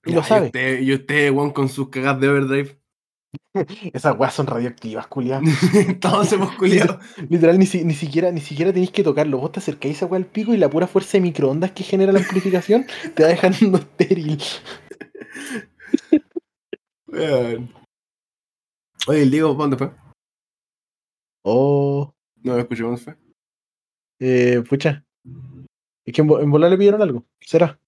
Y 0.06 0.12
lo 0.12 0.22
sabe. 0.22 0.44
Y 0.44 0.48
usted, 0.50 0.80
y 0.82 0.94
usted, 0.94 1.32
weón, 1.32 1.50
con 1.50 1.70
sus 1.70 1.89
cagas 1.89 2.20
de 2.20 2.30
overdrive. 2.30 2.78
Esas 3.94 4.18
weas 4.18 4.34
son 4.34 4.48
radioactivas, 4.48 5.08
culiao. 5.08 5.42
Todos 6.02 6.32
hemos 6.34 6.56
culiado. 6.56 7.00
Literal, 7.30 7.58
ni, 7.60 7.65
si- 7.65 7.84
ni 7.84 7.94
siquiera, 7.94 8.32
ni 8.32 8.42
siquiera 8.42 8.72
tenéis 8.74 8.92
que 8.92 9.04
tocarlo. 9.04 9.38
Vos 9.39 9.52
te 9.52 9.60
acercáis 9.60 10.02
a 10.04 10.06
wea 10.08 10.18
al 10.20 10.26
pico 10.26 10.54
y 10.54 10.58
la 10.58 10.70
pura 10.70 10.88
fuerza 10.88 11.13
de 11.18 11.22
microondas 11.22 11.72
que 11.72 11.84
genera 11.84 12.12
la 12.12 12.20
amplificación 12.20 12.86
te 13.15 13.24
va 13.24 13.30
dejando 13.30 13.78
estéril. 13.78 14.42
Weón. 17.08 17.74
Oye, 19.08 19.24
el 19.24 19.32
Diego, 19.32 19.56
¿pa' 19.58 19.63
¿dónde 19.63 19.78
fue? 19.78 19.92
Oh, 21.44 22.13
No 22.44 22.54
me 22.56 22.62
escuché, 22.62 22.84
¿dónde 22.84 23.02
fue? 23.02 23.15
eh, 24.20 24.62
pucha. 24.68 25.04
Es 26.06 26.13
que 26.13 26.22
en, 26.22 26.30
en 26.30 26.52
volar 26.52 26.70
le 26.70 26.78
pidieron 26.78 27.02
algo. 27.02 27.26
¿Será? 27.39 27.80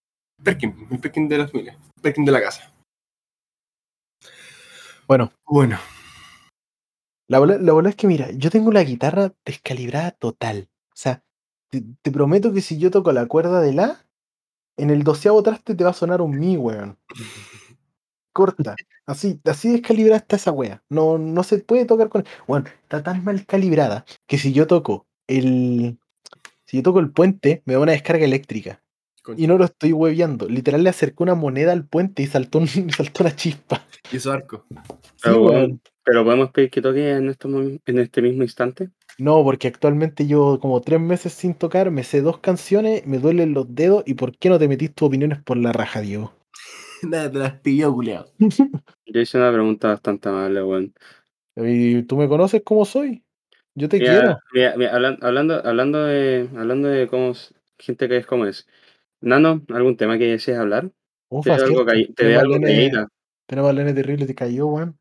Perkin, 0.43 0.88
el 0.89 0.99
Perkin 0.99 1.27
de 1.27 1.38
las 1.38 1.54
miles. 1.54 1.75
Perkin 2.01 2.25
de 2.25 2.32
la 2.32 2.41
casa. 2.41 2.73
Bueno, 5.12 5.30
Bueno, 5.45 5.78
la 7.28 7.39
bola, 7.39 7.58
la 7.58 7.74
bola 7.74 7.89
es 7.89 7.97
que 7.97 8.08
mira, 8.08 8.32
yo 8.32 8.50
tengo 8.50 8.71
la 8.71 8.82
guitarra 8.82 9.34
descalibrada 9.43 10.12
total. 10.12 10.69
O 10.88 10.95
sea, 10.95 11.21
te, 11.69 11.84
te 12.02 12.12
prometo 12.12 12.54
que 12.54 12.62
si 12.62 12.78
yo 12.78 12.91
toco 12.91 13.12
la 13.12 13.26
cuerda 13.26 13.60
de 13.60 13.74
la, 13.74 14.08
en 14.78 14.89
el 14.89 15.04
doceavo 15.04 15.43
traste 15.43 15.76
te 15.76 15.84
va 15.84 15.89
a 15.89 15.93
sonar 15.93 16.21
un 16.21 16.39
mi, 16.39 16.56
weón. 16.56 16.97
Corta. 18.32 18.78
Así, 19.06 19.41
así 19.43 19.74
descalibrada 19.74 20.19
está 20.19 20.38
esa 20.38 20.54
wea. 20.54 20.82
No, 20.88 21.17
no 21.17 21.43
se 21.43 21.58
puede 21.58 21.84
tocar 21.84 22.08
con. 22.08 22.24
Bueno, 22.47 22.69
está 22.84 23.04
tan 23.04 23.21
mal 23.26 23.45
calibrada 23.45 24.06
que 24.28 24.38
si 24.38 24.54
yo 24.54 24.65
toco 24.65 25.08
el. 25.28 26.00
Si 26.63 26.78
yo 26.78 26.84
toco 26.84 27.02
el 27.02 27.12
puente, 27.12 27.63
me 27.65 27.74
da 27.74 27.82
una 27.82 27.91
descarga 27.91 28.24
eléctrica. 28.24 28.82
Concha. 29.21 29.41
Y 29.43 29.47
no 29.47 29.57
lo 29.57 29.65
estoy 29.65 29.93
hueveando. 29.93 30.47
Literal 30.47 30.84
le 30.84 30.89
acerqué 30.89 31.23
una 31.23 31.36
moneda 31.36 31.71
al 31.71 31.86
puente 31.86 32.23
y 32.23 32.27
saltó, 32.27 32.60
un- 32.60 32.67
saltó 32.91 33.23
una 33.23 33.36
chispa. 33.36 33.86
y 34.12 34.17
eso 34.17 34.31
arco. 34.31 34.65
Sí, 34.69 34.77
Pero, 35.23 35.67
pero 36.03 36.23
podemos 36.23 36.51
pedir 36.51 36.69
que 36.71 36.81
toque 36.81 37.12
en, 37.12 37.27
mom- 37.27 37.79
en 37.86 37.99
este 37.99 38.21
mismo 38.21 38.43
instante. 38.43 38.89
No, 39.17 39.43
porque 39.43 39.67
actualmente 39.67 40.25
llevo 40.25 40.60
como 40.60 40.81
tres 40.81 40.99
meses 40.99 41.34
sin 41.34 41.53
tocar, 41.53 41.91
me 41.91 42.03
sé 42.03 42.21
dos 42.21 42.39
canciones, 42.39 43.05
me 43.05 43.19
duelen 43.19 43.53
los 43.53 43.73
dedos. 43.75 44.03
¿Y 44.07 44.15
por 44.15 44.36
qué 44.38 44.49
no 44.49 44.57
te 44.57 44.67
metís 44.67 44.93
tus 44.95 45.07
opiniones 45.07 45.39
por 45.43 45.57
la 45.57 45.71
raja, 45.71 46.01
Diego? 46.01 46.34
Nada, 47.03 47.31
te 47.31 47.38
las 47.38 47.53
pilló, 47.60 47.93
culiado. 47.93 48.31
Yo 49.05 49.19
hice 49.19 49.38
una 49.38 49.51
pregunta 49.51 49.89
bastante 49.89 50.29
amable, 50.29 50.63
weón. 50.63 50.93
¿Y 51.57 52.03
tú 52.03 52.15
me 52.17 52.27
conoces 52.29 52.63
como 52.63 52.86
soy? 52.86 53.23
Yo 53.75 53.89
te 53.89 53.99
Mira, 53.99 54.12
quiero. 54.12 54.39
mira, 54.53 54.73
mira, 54.77 54.93
hablan- 54.95 55.17
hablando, 55.21 55.65
hablando 55.65 56.05
de, 56.05 56.49
hablando 56.55 56.88
de 56.88 57.07
cómo 57.07 57.34
gente 57.77 58.07
que 58.07 58.17
es 58.17 58.25
como 58.25 58.45
es. 58.45 58.67
Nano, 59.21 59.62
¿algún 59.69 59.95
tema 59.97 60.17
que 60.17 60.25
desees 60.25 60.57
hablar? 60.57 60.91
Te 61.43 61.51
veo 61.51 61.65
algo, 61.65 61.86
calli- 61.86 62.07
te 62.07 62.13
Tenemos 62.13 62.31
veo 62.31 62.39
al 62.39 62.45
algo 62.45 62.53
tenemos 63.47 63.69
al 63.69 63.75
nene 63.75 63.93
terrible, 63.93 64.25
te 64.25 64.36
cayó, 64.36 64.67
weón. 64.67 64.97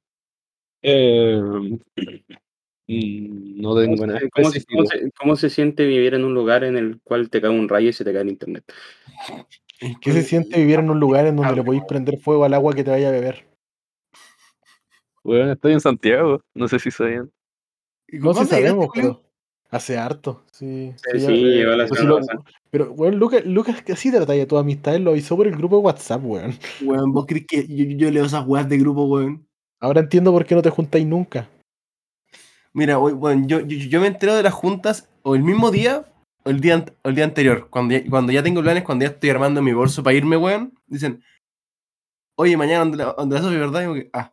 Eh, 0.83 1.41
mm, 2.87 3.61
no 3.61 3.71
¿Cómo 3.71 3.81
tengo 3.81 4.07
nada 4.07 4.21
se, 4.21 4.31
cómo 4.31 4.51
se- 4.51 4.59
específico. 4.59 4.73
cómo 4.77 4.87
se- 4.87 5.11
cómo 5.19 5.37
se 5.37 5.51
siente 5.51 5.87
vivir 5.87 6.15
en 6.15 6.25
un 6.25 6.35
lugar 6.35 6.65
en 6.65 6.77
el 6.77 7.01
cual 7.03 7.31
te 7.31 7.41
cae 7.41 7.51
un 7.51 7.69
rayo 7.69 7.89
y 7.89 7.93
se 7.93 8.05
te 8.05 8.13
cae 8.13 8.23
el 8.23 8.29
internet? 8.31 8.65
¿Qué 10.01 10.13
se 10.13 10.23
siente 10.23 10.59
vivir 10.59 10.81
en 10.81 10.91
un 10.91 11.01
lugar 11.01 11.27
en 11.27 11.37
donde 11.37 11.57
le 11.57 11.63
podéis 11.65 11.85
prender 11.85 12.19
fuego 12.19 12.45
al 12.45 12.55
agua 12.55 12.75
que 12.75 12.85
te 12.85 12.91
vaya 12.91 13.09
a 13.09 13.13
beber? 13.13 13.47
Weón, 15.25 15.51
estoy 15.51 15.73
en 15.73 15.81
Santiago, 15.81 16.43
no 16.55 16.69
sé 16.69 16.79
si 16.79 16.91
sabían. 16.91 17.31
¿Y 18.09 18.19
No 18.19 18.35
sé 18.35 18.49
cuándo 18.49 18.57
llegaste, 18.57 18.57
sabemos, 18.57 18.89
pero 18.95 19.23
hace 19.71 19.99
harto, 19.99 20.45
sí. 20.53 20.93
Sí, 21.13 21.21
sí, 21.21 21.33
llegó 21.33 21.73
la 21.73 21.87
pues 21.87 22.01
semana 22.01 22.01
si 22.01 22.07
lo- 22.07 22.27
pasada. 22.27 22.45
Pero, 22.71 22.93
weón, 22.93 23.17
Lucas, 23.19 23.45
Lucas 23.45 23.83
que 23.83 23.93
así 23.93 24.11
trata 24.11 24.33
de 24.33 24.47
tu 24.47 24.57
amistad, 24.59 24.95
él 24.95 25.03
lo 25.05 25.11
avisó 25.11 25.37
por 25.37 25.47
el 25.47 25.57
grupo 25.57 25.77
de 25.77 25.83
WhatsApp, 25.83 26.23
weón. 26.25 26.55
Weón, 26.83 27.13
¿vos 27.13 27.27
crees 27.27 27.47
que 27.47 27.67
yo, 27.67 27.85
yo 27.85 28.11
leo 28.11 28.25
esas 28.25 28.47
weas 28.47 28.69
de 28.69 28.79
grupo, 28.79 29.05
weón? 29.07 29.47
Ahora 29.81 30.01
entiendo 30.01 30.31
por 30.33 30.45
qué 30.45 30.55
no 30.55 30.63
te 30.63 30.71
juntáis 30.71 31.07
nunca. 31.07 31.49
Mira, 32.73 32.99
we- 32.99 33.13
weón, 33.13 33.49
yo, 33.49 33.61
yo, 33.61 33.77
yo 33.77 34.01
me 34.01 34.07
entero 34.07 34.35
de 34.35 34.43
las 34.43 34.55
juntas 34.55 35.09
o 35.23 35.35
el 35.35 35.43
mismo 35.43 35.71
día 35.71 36.05
o 36.45 36.51
el 36.51 36.61
día, 36.61 36.85
o 37.03 37.09
el 37.09 37.15
día 37.15 37.25
anterior. 37.25 37.69
Cuando 37.69 37.95
ya, 37.95 38.09
cuando 38.09 38.33
ya 38.33 38.43
tengo 38.43 38.63
planes, 38.63 38.85
cuando 38.85 39.05
ya 39.05 39.11
estoy 39.11 39.31
armando 39.31 39.61
mi 39.63 39.73
bolso 39.73 40.03
para 40.03 40.17
irme, 40.17 40.37
weón. 40.37 40.73
Dicen, 40.87 41.23
oye, 42.37 42.57
mañana 42.57 42.81
donde 42.81 42.97
la, 42.99 43.13
donde 43.13 43.41
la 43.41 43.49
¿verdad? 43.49 43.95
Y 43.97 44.09
ah, 44.13 44.33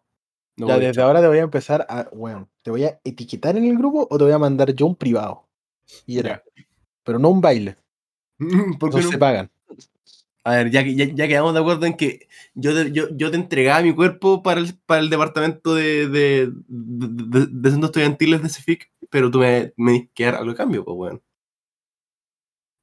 no 0.58 0.68
ya, 0.68 0.76
voy, 0.76 0.86
desde 0.86 1.02
ahora 1.02 1.22
te 1.22 1.28
voy 1.28 1.40
a 1.40 1.44
empezar 1.44 1.86
a, 1.90 2.08
weón, 2.12 2.48
te 2.68 2.72
voy 2.72 2.84
a 2.84 3.00
etiquetar 3.06 3.56
en 3.56 3.64
el 3.64 3.78
grupo 3.78 4.06
o 4.12 4.18
te 4.18 4.26
voy 4.26 4.34
a 4.34 4.38
mandar 4.38 4.74
yo 4.74 4.88
un 4.88 4.96
privado. 4.98 5.48
Y 6.06 6.20
era, 6.20 6.44
pero 7.06 7.18
no 7.18 7.30
un 7.30 7.40
baile. 7.40 7.78
¿Por 8.78 8.90
qué 8.92 8.98
Esos 8.98 9.06
no? 9.06 9.12
se 9.12 9.18
pagan. 9.18 9.50
A 10.44 10.52
ver, 10.58 10.70
ya, 10.70 10.82
ya, 10.82 11.06
ya 11.06 11.28
quedamos 11.30 11.54
de 11.54 11.62
acuerdo 11.62 11.86
en 11.86 11.96
que 11.96 12.28
yo 12.56 12.74
te, 12.76 12.92
yo, 12.92 13.06
yo 13.16 13.32
te 13.32 13.38
entregaba 13.38 13.82
mi 13.84 13.96
cuerpo 13.96 14.44
para 14.44 14.60
el, 14.60 14.74
para 14.86 15.00
el 15.00 15.10
departamento 15.10 15.76
de, 15.76 16.10
de, 16.10 16.52
de, 16.68 17.40
de- 17.40 17.48
de 17.50 17.70
centros 17.70 17.90
estudiantiles 17.92 18.44
de 18.44 18.50
CEFIC, 18.50 18.92
pero 19.10 19.32
tú 19.32 19.40
me, 19.40 19.72
me 19.78 20.10
que 20.14 20.26
dar 20.26 20.36
algo 20.36 20.52
de 20.52 20.58
cambio, 20.58 20.84
pues, 20.84 20.98
weón. 20.98 21.22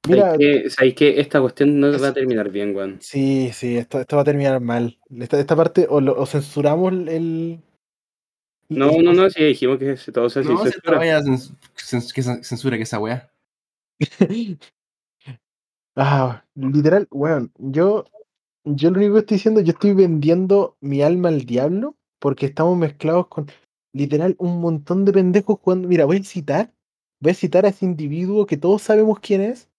Mira, 0.07 0.31
¿Sabéis 0.31 0.63
que, 0.63 0.69
sabéis 0.71 0.95
que 0.95 1.19
esta 1.19 1.41
cuestión 1.41 1.79
no 1.79 1.89
Es- 1.89 2.01
va 2.01 2.07
a 2.07 2.13
terminar 2.13 2.49
bien, 2.49 2.75
weón? 2.75 2.97
sí, 3.01 3.51
sí, 3.53 3.77
esto, 3.77 3.99
esto 3.99 4.15
va 4.15 4.23
a 4.23 4.25
terminar 4.25 4.59
mal. 4.61 4.97
Esta, 5.19 5.39
esta 5.39 5.55
parte 5.55 5.85
o, 5.87 6.01
lo- 6.01 6.19
o 6.19 6.25
censuramos 6.25 6.91
el... 6.91 7.59
No, 8.69 8.91
no, 9.01 9.13
no, 9.13 9.29
sí 9.29 9.43
dijimos 9.43 9.77
que 9.77 9.95
se- 9.97 10.11
todo 10.11 10.29
sea 10.29 10.43
sin 10.43 10.53
No, 10.53 10.63
censura. 10.63 10.97
vaya 10.97 11.21
que 11.23 12.21
censura 12.43 12.77
que 12.77 12.83
esa 12.83 12.99
weá. 12.99 13.31
Ah, 15.97 16.43
literal, 16.55 17.07
weón, 17.09 17.53
yo, 17.57 18.03
yo 18.65 18.91
lo 18.91 18.97
único 18.97 19.13
que 19.13 19.19
estoy 19.21 19.37
diciendo, 19.37 19.61
yo 19.61 19.71
estoy 19.71 19.93
vendiendo 19.93 20.75
mi 20.81 21.01
alma 21.01 21.29
al 21.29 21.45
diablo 21.45 21.95
porque 22.19 22.47
estamos 22.47 22.77
mezclados 22.77 23.27
con 23.27 23.47
literal 23.93 24.35
un 24.37 24.59
montón 24.59 25.05
de 25.05 25.13
pendejos 25.13 25.57
jugando. 25.61 25.87
Mira, 25.87 26.03
voy 26.03 26.17
a 26.17 26.23
citar, 26.23 26.73
voy 27.21 27.31
a 27.31 27.35
citar 27.35 27.65
a 27.65 27.69
ese 27.69 27.85
individuo 27.85 28.45
que 28.45 28.57
todos 28.57 28.81
sabemos 28.81 29.19
quién 29.21 29.39
es, 29.39 29.69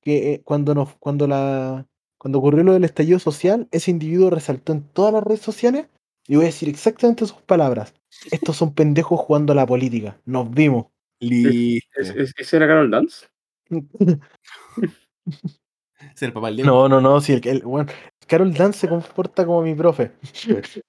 que 0.00 0.32
eh, 0.34 0.42
cuando 0.44 0.74
nos, 0.74 0.94
cuando 0.96 1.26
la, 1.26 1.86
cuando 2.16 2.38
ocurrió 2.38 2.64
lo 2.64 2.72
del 2.72 2.84
estallido 2.84 3.18
social, 3.18 3.68
ese 3.70 3.90
individuo 3.90 4.30
resaltó 4.30 4.72
en 4.72 4.82
todas 4.82 5.12
las 5.12 5.22
redes 5.22 5.40
sociales 5.40 5.88
y 6.26 6.36
voy 6.36 6.44
a 6.44 6.46
decir 6.46 6.68
exactamente 6.68 7.26
sus 7.26 7.40
palabras. 7.42 7.94
Estos 8.30 8.56
son 8.56 8.74
pendejos 8.74 9.20
jugando 9.20 9.52
a 9.52 9.56
la 9.56 9.66
política. 9.66 10.20
Nos 10.24 10.50
vimos. 10.50 10.86
Listo. 11.20 12.00
¿Es, 12.00 12.10
es, 12.10 12.34
¿Ese 12.36 12.56
era 12.56 12.66
Carol 12.66 12.90
Dance? 12.90 13.26
Es 16.14 16.22
el 16.22 16.32
papá 16.32 16.50
del. 16.50 16.64
No, 16.64 16.88
no, 16.88 17.00
no, 17.00 17.20
si 17.20 17.34
el, 17.34 17.46
el 17.46 17.62
bueno, 17.62 17.90
Carol 18.26 18.54
Dance 18.54 18.80
se 18.80 18.88
comporta 18.88 19.44
como 19.44 19.62
mi 19.62 19.74
profe. 19.74 20.12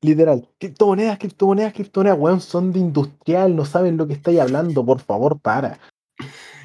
Literal. 0.00 0.48
Criptomonedas, 0.58 1.18
criptomonedas, 1.18 1.72
criptomonedas, 1.72 2.18
weón, 2.18 2.40
son 2.40 2.72
de 2.72 2.78
industrial, 2.78 3.54
no 3.54 3.64
saben 3.64 3.96
lo 3.96 4.06
que 4.06 4.14
estáis 4.14 4.40
hablando, 4.40 4.84
por 4.84 5.00
favor, 5.00 5.40
para. 5.40 5.78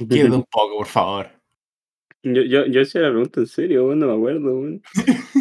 Quiero 0.08 0.36
un 0.36 0.44
poco, 0.44 0.78
por 0.78 0.88
favor. 0.88 1.39
Yo, 2.24 2.42
yo, 2.42 2.66
yo 2.66 2.82
hice 2.82 3.00
la 3.00 3.10
pregunta 3.10 3.40
en 3.40 3.48
serio, 3.48 3.96
no 3.96 4.08
me 4.08 4.14
acuerdo. 4.14 4.62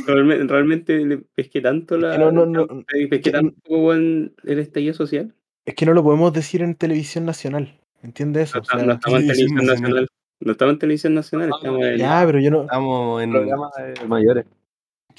Realmente, 0.06 0.44
realmente 0.46 1.04
le 1.04 1.18
pesqué 1.18 1.60
tanto 1.60 1.98
la. 1.98 2.12
Que 2.12 2.18
no, 2.18 2.30
no, 2.30 2.46
no, 2.46 2.66
pesqué 3.10 3.32
tanto, 3.32 3.56
weón, 3.68 4.32
el 4.44 4.58
estallido 4.58 4.94
social. 4.94 5.34
Es 5.66 5.74
que 5.74 5.86
no 5.86 5.92
lo 5.92 6.02
podemos 6.04 6.32
decir 6.32 6.62
en 6.62 6.74
televisión 6.74 7.24
nacional. 7.26 7.78
¿Entiendes 8.02 8.50
eso? 8.50 8.58
No, 8.58 8.62
O 8.62 8.64
sea, 8.64 8.86
no 8.86 8.92
estamos 8.92 9.20
en 9.20 9.26
televisión 9.26 9.54
nacional. 9.56 9.80
nacional. 9.80 10.08
No 10.40 10.52
estamos 10.52 10.72
en 10.72 10.78
televisión 10.78 11.14
nacional, 11.14 11.50
estamos 11.52 11.84
en. 11.84 11.96
ya, 11.98 12.22
pero 12.24 12.40
yo 12.40 12.50
no. 12.50 12.62
Estamos 12.62 13.22
en. 13.22 13.30
Programa 13.32 13.70
de 13.76 14.06
mayores. 14.06 14.44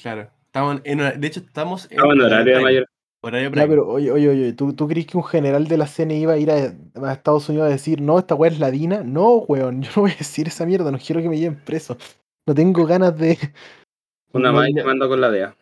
Claro. 0.00 0.30
Estamos 0.46 0.80
en, 0.84 1.20
de 1.20 1.26
hecho, 1.26 1.40
estamos 1.40 1.84
en. 1.86 1.92
Estamos 1.92 2.14
en 2.14 2.20
horario 2.22 2.56
de 2.56 2.64
prime. 2.64 2.84
Horario 3.22 3.50
Ya, 3.52 3.66
pero 3.66 3.86
oye, 3.86 4.10
oye, 4.10 4.28
oye, 4.28 4.52
¿tú, 4.54 4.72
¿tú 4.72 4.88
crees 4.88 5.06
que 5.06 5.18
un 5.18 5.24
general 5.24 5.68
de 5.68 5.76
la 5.76 5.86
CNI 5.86 6.22
iba 6.22 6.32
a 6.32 6.38
ir 6.38 6.50
a, 6.50 6.74
a 7.02 7.12
Estados 7.12 7.48
Unidos 7.50 7.66
a 7.66 7.70
decir, 7.70 8.00
no, 8.00 8.18
esta 8.18 8.34
weá 8.34 8.50
es 8.50 8.58
la 8.58 8.70
DINA? 8.70 9.02
No, 9.02 9.38
weón, 9.40 9.82
yo 9.82 9.90
no 9.94 10.02
voy 10.02 10.12
a 10.12 10.16
decir 10.16 10.48
esa 10.48 10.64
mierda, 10.64 10.90
no 10.90 10.98
quiero 10.98 11.20
que 11.20 11.28
me 11.28 11.38
lleven 11.38 11.60
preso. 11.64 11.98
No 12.46 12.54
tengo 12.54 12.86
ganas 12.86 13.16
de. 13.18 13.38
Una 14.32 14.52
no, 14.52 14.58
más 14.58 14.68
mando 14.84 15.08
con 15.08 15.20
la 15.20 15.30
DEA. 15.30 15.56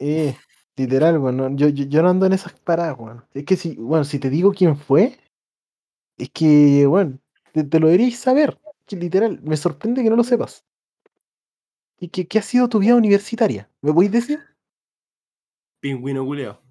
Eh, 0.00 0.36
literal, 0.76 1.18
weón. 1.18 1.36
no, 1.36 1.56
yo, 1.56 1.68
yo, 1.68 1.84
yo 1.84 2.02
no 2.02 2.10
ando 2.10 2.26
en 2.26 2.34
esas 2.34 2.52
paradas, 2.52 2.98
weón. 2.98 3.24
Es 3.32 3.44
que 3.44 3.56
si, 3.56 3.76
bueno, 3.76 4.04
si 4.04 4.18
te 4.18 4.28
digo 4.28 4.52
quién 4.52 4.76
fue, 4.76 5.16
es 6.18 6.30
que, 6.30 6.84
bueno, 6.86 7.18
te, 7.52 7.64
te 7.64 7.80
lo 7.80 7.86
deberíais 7.86 8.18
saber. 8.18 8.58
Que 8.84 8.96
literal, 8.96 9.40
me 9.42 9.56
sorprende 9.56 10.02
que 10.02 10.10
no 10.10 10.16
lo 10.16 10.24
sepas. 10.24 10.64
¿Y 11.98 12.08
qué, 12.08 12.26
qué 12.26 12.38
ha 12.38 12.42
sido 12.42 12.68
tu 12.68 12.78
vida 12.78 12.94
universitaria? 12.94 13.70
¿Me 13.80 13.92
podéis 13.92 14.12
decir? 14.12 14.40
Pingüino 15.80 16.24
culeo. 16.24 16.65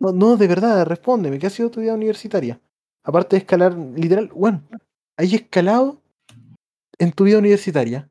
No, 0.00 0.12
no, 0.12 0.36
de 0.36 0.48
verdad, 0.48 0.84
respóndeme, 0.86 1.38
¿qué 1.38 1.46
ha 1.46 1.50
sido 1.50 1.70
tu 1.70 1.80
vida 1.80 1.94
universitaria? 1.94 2.60
Aparte 3.04 3.36
de 3.36 3.40
escalar, 3.40 3.74
literal, 3.74 4.28
bueno, 4.34 4.62
hay 5.16 5.34
escalado 5.34 6.00
en 6.98 7.12
tu 7.12 7.24
vida 7.24 7.38
universitaria, 7.38 8.08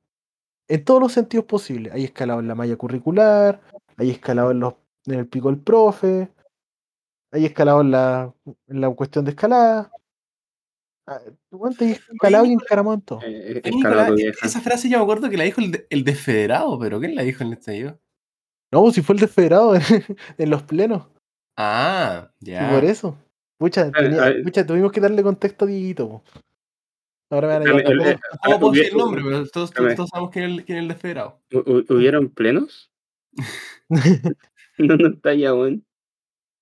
en 0.70 0.84
todos 0.86 1.02
los 1.02 1.12
sentidos 1.12 1.46
posibles. 1.46 1.94
Hay 1.94 2.06
escalado 2.06 2.40
en 2.40 2.48
la 2.48 2.56
malla 2.56 2.76
curricular, 2.78 3.62
hay 3.98 4.12
escalado 4.12 4.52
en, 4.52 4.60
los, 4.62 4.76
en 5.06 5.16
el 5.16 5.28
pico 5.28 5.50
del 5.50 5.60
profe, 5.60 6.30
hay 7.32 7.46
escalado 7.46 7.82
en 7.82 7.92
la, 7.92 8.34
en 8.68 8.82
la 8.82 8.90
cuestión 8.92 9.26
de 9.26 9.32
escalada. 9.32 9.92
Ah, 11.06 11.20
weón, 11.52 11.74
te 11.76 11.86
hay 11.86 11.92
escalado 11.92 12.46
y 12.46 12.54
encaramado 12.54 12.96
en 12.96 13.02
todo. 13.02 13.22
Eh, 13.24 13.58
Eh, 13.58 13.62
escalado 13.64 14.16
esa 14.44 14.62
frase 14.62 14.90
yo 14.90 14.98
me 14.98 15.04
acuerdo 15.04 15.30
que 15.30 15.38
la 15.38 15.44
dijo 15.46 15.62
el, 15.62 15.72
de- 15.72 15.88
el 15.90 16.04
desfederado, 16.04 16.78
pero 16.80 17.00
¿quién 17.00 17.16
la 17.16 17.24
dijo 17.24 17.44
en 17.44 17.52
el 17.52 17.58
estallido? 17.58 18.00
No, 18.72 18.90
si 18.92 19.02
fue 19.02 19.16
el 19.16 19.22
desfederado 19.22 19.76
en, 19.76 19.82
en 20.38 20.50
los 20.50 20.64
plenos. 20.64 21.08
Ah, 21.58 22.30
Y 22.42 22.52
ya. 22.52 22.70
por 22.72 22.86
eso. 22.86 23.18
Pucha, 23.58 23.92
tenía- 23.92 24.22
a 24.22 24.26
ver. 24.30 24.44
pucha, 24.44 24.66
tuvimos 24.66 24.92
que 24.92 25.02
darle 25.02 25.24
contexto 25.24 25.66
a 25.66 25.68
Dieguito. 25.68 26.08
po. 26.10 26.24
Ahora 27.32 27.60
me 27.60 27.72
van 27.72 27.86
a 27.86 28.10
eh, 28.12 28.20
¿Cómo 28.46 28.60
puedo 28.60 28.72
decir 28.74 28.92
el 28.92 28.98
nombre? 28.98 29.22
Pero 29.24 29.46
todos, 29.48 29.72
todos 29.74 30.10
sabemos 30.10 30.32
quién 30.32 30.46
es 30.46 30.52
el, 30.52 30.66
quién 30.66 30.78
es 30.78 30.82
el 30.84 30.88
desfederado. 30.88 31.42
hu- 31.52 31.64
hu- 31.66 31.86
¿Hubieron 31.96 32.30
plenos? 32.30 32.92
No, 34.80 34.96
no 34.96 35.08
está 35.08 35.34
ya, 35.34 35.56
weón. 35.56 35.84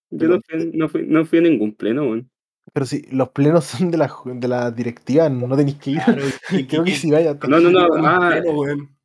Yo 0.10 0.30
no 0.30 0.40
fui, 0.40 0.72
no, 0.74 0.88
fui, 0.88 1.06
no 1.06 1.26
fui 1.26 1.40
a 1.40 1.42
ningún 1.42 1.76
pleno, 1.76 2.04
weón. 2.04 2.32
Pero 2.72 2.86
si 2.86 3.02
los 3.12 3.30
plenos 3.30 3.66
son 3.66 3.92
de 3.92 3.98
la, 3.98 4.10
de 4.26 4.48
la 4.48 4.72
directiva, 4.72 5.28
no 5.28 5.54
tenéis 5.58 5.76
que 5.78 5.92
ir. 5.92 6.02
Claro, 6.02 6.24
y- 6.52 6.66
Creo 6.66 6.84
que 6.86 6.92
y- 6.92 6.96
si 6.96 7.12
vaya. 7.12 7.38
te- 7.38 7.48
No, 7.50 7.60
no, 7.60 7.70
no. 7.70 7.88
Ah, 8.08 8.30
pleno, 8.32 8.52
weón. 8.58 8.96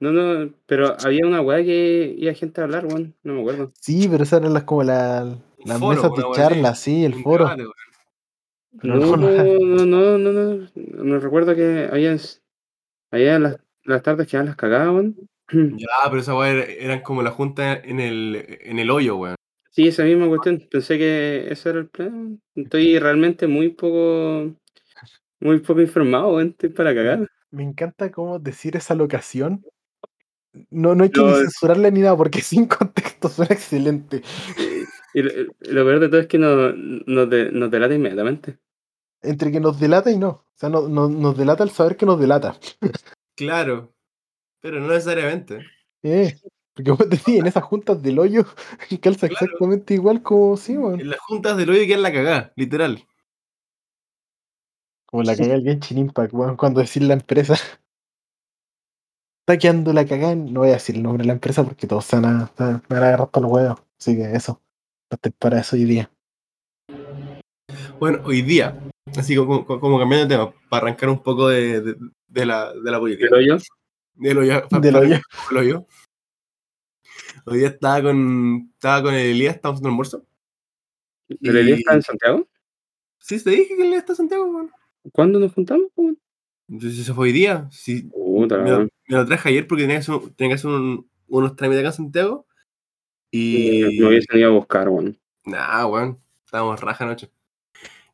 No, 0.00 0.12
no. 0.12 0.52
Pero 0.66 0.96
había 1.04 1.26
una 1.26 1.40
weá 1.40 1.64
que 1.64 2.14
iba 2.18 2.32
gente 2.34 2.60
a 2.60 2.64
hablar, 2.64 2.86
weón. 2.86 3.14
No 3.22 3.34
me 3.34 3.40
acuerdo. 3.40 3.72
Sí, 3.80 4.08
pero 4.08 4.24
esas 4.24 4.40
eran 4.40 4.54
las 4.54 4.64
como 4.64 4.82
la, 4.82 5.36
las 5.64 5.78
foro, 5.78 5.94
mesas 5.96 6.10
de 6.16 6.24
charla, 6.34 6.74
sí, 6.74 7.04
el 7.04 7.14
Un 7.14 7.22
foro. 7.22 7.44
debate, 7.46 7.64
No, 8.82 8.96
no, 8.96 9.16
no. 9.16 9.84
no, 9.86 9.86
no, 9.86 10.18
no, 10.18 10.32
no. 10.32 10.68
No 11.04 11.18
recuerdo 11.20 11.54
que 11.54 11.88
había, 11.90 12.16
había 13.10 13.38
las, 13.38 13.58
las 13.84 14.02
tardes 14.02 14.26
que 14.28 14.36
las 14.38 14.56
cagadas, 14.56 14.88
weón. 14.88 15.16
Ya, 15.78 15.86
pero 16.10 16.20
esa 16.20 16.34
weá 16.36 16.50
era- 16.50 16.64
eran 16.64 17.00
como 17.02 17.22
la 17.22 17.30
junta 17.30 17.74
en 17.74 18.00
el, 18.00 18.58
en 18.62 18.78
el 18.78 18.90
hoyo, 18.90 19.16
weón. 19.16 19.36
Sí, 19.70 19.88
esa 19.88 20.04
misma 20.04 20.28
cuestión. 20.28 20.66
Pensé 20.70 20.98
que 20.98 21.46
ese 21.50 21.68
era 21.70 21.78
el 21.80 21.88
plan. 21.88 22.40
Estoy 22.54 22.98
realmente 22.98 23.46
muy 23.46 23.68
poco, 23.70 24.52
muy 25.40 25.60
poco 25.60 25.80
informado, 25.80 26.34
weón. 26.34 26.48
Estoy 26.48 26.70
para 26.70 26.94
cagar. 26.94 27.26
Me 27.50 27.62
encanta 27.62 28.10
cómo 28.10 28.38
decir 28.38 28.76
esa 28.76 28.94
locación. 28.94 29.64
No, 30.70 30.94
no 30.94 31.04
hay 31.04 31.10
que 31.10 31.20
No, 31.20 31.26
ni 31.28 31.32
es- 31.34 31.38
censurarle 31.40 31.90
ni 31.92 32.00
nada, 32.00 32.16
porque 32.16 32.40
sin 32.42 32.66
contexto 32.66 33.28
suena 33.28 33.54
excelente. 33.54 34.22
Y 35.14 35.22
lo, 35.22 35.30
lo 35.60 35.84
peor 35.84 36.00
de 36.00 36.08
todo 36.08 36.20
es 36.20 36.26
que 36.26 36.38
nos, 36.38 36.74
nos, 36.76 37.30
de- 37.30 37.50
nos 37.52 37.70
delata 37.70 37.94
inmediatamente. 37.94 38.58
Entre 39.22 39.50
que 39.50 39.60
nos 39.60 39.80
delata 39.80 40.10
y 40.10 40.18
no. 40.18 40.28
O 40.28 40.52
sea, 40.54 40.68
no, 40.68 40.88
no- 40.88 41.08
nos 41.08 41.36
delata 41.36 41.64
el 41.64 41.70
saber 41.70 41.96
que 41.96 42.06
nos 42.06 42.20
delata. 42.20 42.58
Claro. 43.36 43.92
Pero 44.60 44.80
no 44.80 44.88
necesariamente. 44.88 45.64
Eh, 46.02 46.36
porque 46.74 46.90
vos 46.90 47.08
decís, 47.08 47.38
en 47.38 47.46
esas 47.46 47.64
juntas 47.64 48.02
del 48.02 48.18
hoyo 48.18 48.44
calza 49.02 49.28
Claro. 49.28 49.44
exactamente 49.44 49.94
igual 49.94 50.22
como 50.22 50.56
sí, 50.56 50.76
weón. 50.76 51.00
En 51.00 51.10
las 51.10 51.20
juntas 51.20 51.56
del 51.56 51.70
hoyo 51.70 51.86
quedan 51.86 52.02
la 52.02 52.12
cagada, 52.12 52.52
literal. 52.56 53.06
Como 55.06 55.22
la 55.22 55.36
cagada 55.36 55.54
del 55.54 55.64
Genshin 55.64 55.98
Impact, 55.98 56.32
weón, 56.34 56.56
cuando 56.56 56.80
decir 56.80 57.02
la 57.04 57.14
empresa. 57.14 57.56
Está 59.48 59.58
quedando 59.58 59.92
la 59.92 60.04
cagada, 60.04 60.34
no 60.34 60.60
voy 60.60 60.70
a 60.70 60.72
decir 60.72 60.96
el 60.96 61.04
nombre 61.04 61.22
de 61.22 61.28
la 61.28 61.34
empresa 61.34 61.62
porque 61.62 61.86
todos 61.86 62.04
se 62.04 62.16
van 62.16 62.24
a, 62.24 62.48
se 62.48 62.64
van 62.64 62.82
a 62.90 62.96
agarrar 62.96 63.28
todos 63.30 63.42
los 63.44 63.52
huevos. 63.52 63.80
Así 63.96 64.16
que 64.16 64.32
eso. 64.32 64.60
Para 65.38 65.60
eso 65.60 65.76
hoy 65.76 65.84
día. 65.84 66.10
Bueno, 68.00 68.22
hoy 68.24 68.42
día, 68.42 68.76
así 69.16 69.36
como, 69.36 69.64
como- 69.64 69.78
como 69.78 69.98
cambiando 70.00 70.26
de 70.26 70.34
tema, 70.34 70.52
para 70.68 70.86
arrancar 70.88 71.10
un 71.10 71.22
poco 71.22 71.48
de, 71.48 71.80
de- 71.80 71.96
de 72.26 72.44
la, 72.44 72.72
de 72.74 72.90
la 72.90 72.98
política. 72.98 73.26
Del 73.26 73.34
hoyo. 73.34 73.58
Del 74.16 74.38
hoyo. 74.38 74.52
arrancar 74.54 75.02
un 75.04 75.20
poco 75.30 75.50
el 75.52 75.56
hoyo. 75.58 75.86
Hoy 77.44 77.58
día 77.58 77.68
estaba 77.68 78.02
con, 78.02 78.70
estaba 78.74 79.02
con 79.04 79.14
el 79.14 79.26
Elías, 79.26 79.54
estábamos 79.54 79.80
en 79.80 79.86
almuerzo. 79.86 80.24
¿el 81.28 81.56
Elías 81.56 81.78
está 81.78 81.94
en 81.94 82.02
Santiago? 82.02 82.48
Sí, 83.20 83.42
te 83.44 83.50
dije 83.50 83.68
que 83.76 83.82
el 83.82 83.86
Elías 83.86 84.00
está 84.00 84.12
en 84.14 84.16
Santiago, 84.16 84.44
weón. 84.46 84.70
¿Cuándo 85.12 85.38
nos 85.38 85.52
juntamos? 85.52 85.86
weón? 85.94 86.18
Entonces, 86.68 86.98
Eso 86.98 87.14
fue 87.14 87.28
hoy 87.28 87.32
día. 87.32 87.68
Sí, 87.70 88.02
Puta. 88.12 88.88
Me 89.08 89.16
lo 89.16 89.26
traje 89.26 89.48
ayer 89.50 89.66
porque 89.66 89.82
tenía 89.84 89.96
que 89.96 90.00
hacer, 90.00 90.14
un- 90.14 90.34
tenía 90.34 90.50
que 90.50 90.54
hacer 90.54 90.70
un- 90.70 91.08
unos 91.28 91.56
trámites 91.56 91.80
acá 91.80 91.88
en 91.88 91.94
Santiago. 91.94 92.46
Y. 93.30 93.82
Me 94.00 94.06
hubiesen 94.08 94.38
ido 94.38 94.48
a 94.48 94.52
buscar, 94.52 94.88
weón. 94.88 95.18
Nah, 95.44 95.86
weón. 95.86 96.20
Estábamos 96.44 96.80
raja 96.80 97.04
anoche. 97.04 97.30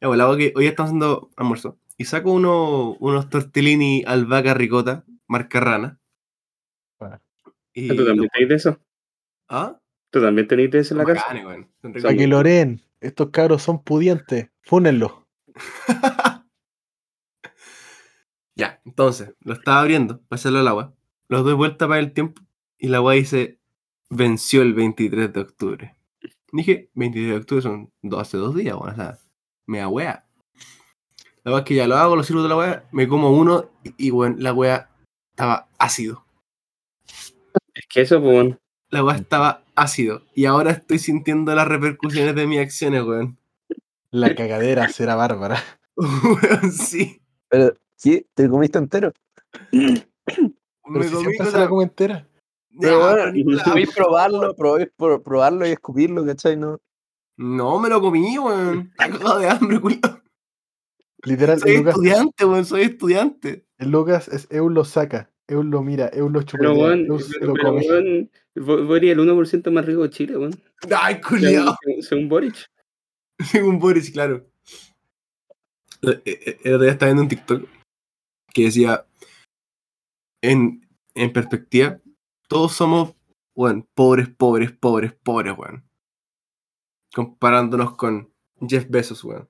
Ya, 0.00 0.09
bueno, 0.09 0.28
la 0.28 0.37
que 0.37 0.52
hoy 0.57 0.66
estamos 0.66 0.88
haciendo 0.90 1.31
almuerzo. 1.37 1.78
Y 1.96 2.07
saco 2.07 2.33
uno, 2.33 2.96
unos 2.98 3.31
tortellini 3.31 4.02
albahaca 4.07 4.55
ricota, 4.55 5.05
marca 5.28 5.61
rana. 5.61 6.00
Bueno. 6.98 7.20
Y 7.74 7.88
¿Tú 7.88 8.05
también 8.05 8.28
tenés 8.33 8.48
de 8.48 8.55
eso? 8.57 8.81
¿Ah? 9.48 9.78
¿Tú 10.11 10.20
también 10.20 10.48
tenés 10.48 10.70
de 10.70 10.78
eso 10.81 10.94
en 10.94 10.98
la 10.98 11.05
casa? 11.05 11.24
Son 11.81 11.92
Para 11.92 12.16
que. 12.16 12.26
Loren, 12.26 12.81
estos 13.00 13.31
cabros 13.31 13.62
son 13.62 13.83
pudientes. 13.83 14.50
Fúnenlos. 14.62 15.12
ya, 18.55 18.81
entonces, 18.85 19.35
lo 19.41 19.55
estaba 19.55 19.81
abriendo 19.81 20.21
para 20.29 20.41
echarlo 20.41 20.59
al 20.59 20.69
agua. 20.69 20.95
Los 21.29 21.45
doy 21.45 21.55
vuelta 21.55 21.88
para 21.88 22.01
el 22.01 22.12
tiempo. 22.12 22.43
Y 22.79 22.88
la 22.88 22.99
agua 22.99 23.15
dice, 23.15 23.59
venció 24.11 24.62
el 24.62 24.75
23 24.75 25.33
de 25.33 25.41
octubre. 25.41 25.97
Dije, 26.53 26.91
23 26.95 27.31
de 27.31 27.37
octubre 27.37 27.62
son 27.62 27.93
dos, 28.03 28.21
hace 28.21 28.37
dos 28.37 28.55
días, 28.55 28.77
weón. 28.77 28.93
O 28.93 28.97
sea, 28.97 29.19
me 29.67 29.79
da 29.79 29.88
wea. 29.88 30.27
La 31.45 31.51
verdad 31.51 31.61
es 31.61 31.65
que 31.65 31.75
ya 31.75 31.87
lo 31.87 31.97
hago, 31.97 32.17
lo 32.17 32.23
sirvo 32.23 32.43
de 32.43 32.49
la 32.49 32.57
wea, 32.57 32.88
me 32.93 33.09
como 33.09 33.31
uno 33.31 33.71
y, 33.83 34.09
y 34.09 34.11
bueno, 34.11 34.37
la 34.38 34.53
wea 34.53 34.91
estaba 35.31 35.69
ácido. 35.79 36.25
Es 37.75 37.87
que 37.88 38.03
eso, 38.03 38.21
pues, 38.21 38.35
weón. 38.35 38.61
La 38.91 39.03
wea 39.03 39.17
estaba 39.17 39.65
ácido. 39.75 40.23
Y 40.35 40.45
ahora 40.45 40.73
estoy 40.73 40.99
sintiendo 40.99 41.55
las 41.55 41.67
repercusiones 41.67 42.35
de 42.35 42.47
mis 42.47 42.61
acciones, 42.61 43.03
weón. 43.03 43.38
La 44.11 44.35
cagadera 44.35 44.88
será 44.91 45.15
bárbara. 45.15 45.62
Weón, 45.97 46.71
sí. 46.71 47.23
Pero, 47.49 47.75
¿qué? 48.03 48.27
¿Te 48.35 48.49
comiste 48.49 48.79
entero? 48.79 49.12
Pero 49.71 50.01
Me 50.87 51.05
si 51.09 51.15
comí 51.15 51.37
se 51.37 51.59
la 51.59 51.69
come 51.69 51.85
entera. 51.85 52.29
Pero 52.81 53.01
favor. 53.01 53.33
probarlo, 53.97 54.55
probéis 54.57 54.88
por- 54.97 55.23
probarlo 55.23 55.67
y 55.67 55.71
escupirlo, 55.71 56.25
¿cachai? 56.25 56.57
No. 56.57 56.81
No 57.37 57.79
me 57.79 57.88
lo 57.88 58.01
comí, 58.01 58.38
weón. 58.38 58.91
Está 58.99 59.11
cagado 59.11 59.38
de 59.38 59.49
hambre, 59.49 59.81
culiao. 59.81 60.21
Literal, 61.25 61.61
Soy 61.61 61.77
Lucas, 61.77 61.95
estudiante, 61.95 62.45
weón, 62.45 62.65
soy 62.65 62.83
estudiante. 62.83 63.65
el 63.79 63.91
Lucas 63.91 64.29
es 64.29 64.49
Eul 64.51 64.75
lo 64.75 64.85
saca. 64.85 65.31
Eul 65.47 65.71
lo 65.71 65.83
mira, 65.83 66.09
Eul 66.12 66.33
lo 66.33 66.41
Pero, 66.41 66.47
chupetea, 66.51 66.73
weón, 66.73 67.07
Eul 67.07 67.23
se 67.23 67.38
pero, 67.38 67.47
lo 67.49 67.53
pero, 67.55 67.69
come. 67.69 67.87
weón, 68.57 68.97
eres 68.97 69.11
el 69.12 69.19
1% 69.21 69.71
más 69.71 69.87
rico 69.87 70.03
de 70.03 70.11
Chile, 70.11 70.37
weón. 70.37 70.53
Ay, 71.01 71.21
culiao. 71.21 71.77
Según, 71.83 72.03
según 72.03 72.29
Boric. 72.29 72.71
Según 73.51 73.79
Boris, 73.79 74.11
claro. 74.11 74.47
Eh, 76.03 76.21
eh, 76.25 76.59
El 76.65 76.75
otro 76.75 76.85
día 76.85 76.93
estaba 76.93 77.09
viendo 77.11 77.23
un 77.23 77.29
TikTok 77.29 77.69
que 78.53 78.65
decía, 78.65 79.07
en, 80.43 80.88
en 81.15 81.33
perspectiva, 81.33 81.99
todos 82.49 82.73
somos, 82.73 83.15
weón, 83.55 83.88
pobres, 83.95 84.29
pobres, 84.29 84.73
pobres, 84.73 85.12
pobres, 85.12 85.57
weón. 85.57 85.85
Comparándonos 87.15 87.97
con 87.97 88.33
Jeff 88.67 88.87
Bezos, 88.88 89.23
weón. 89.25 89.49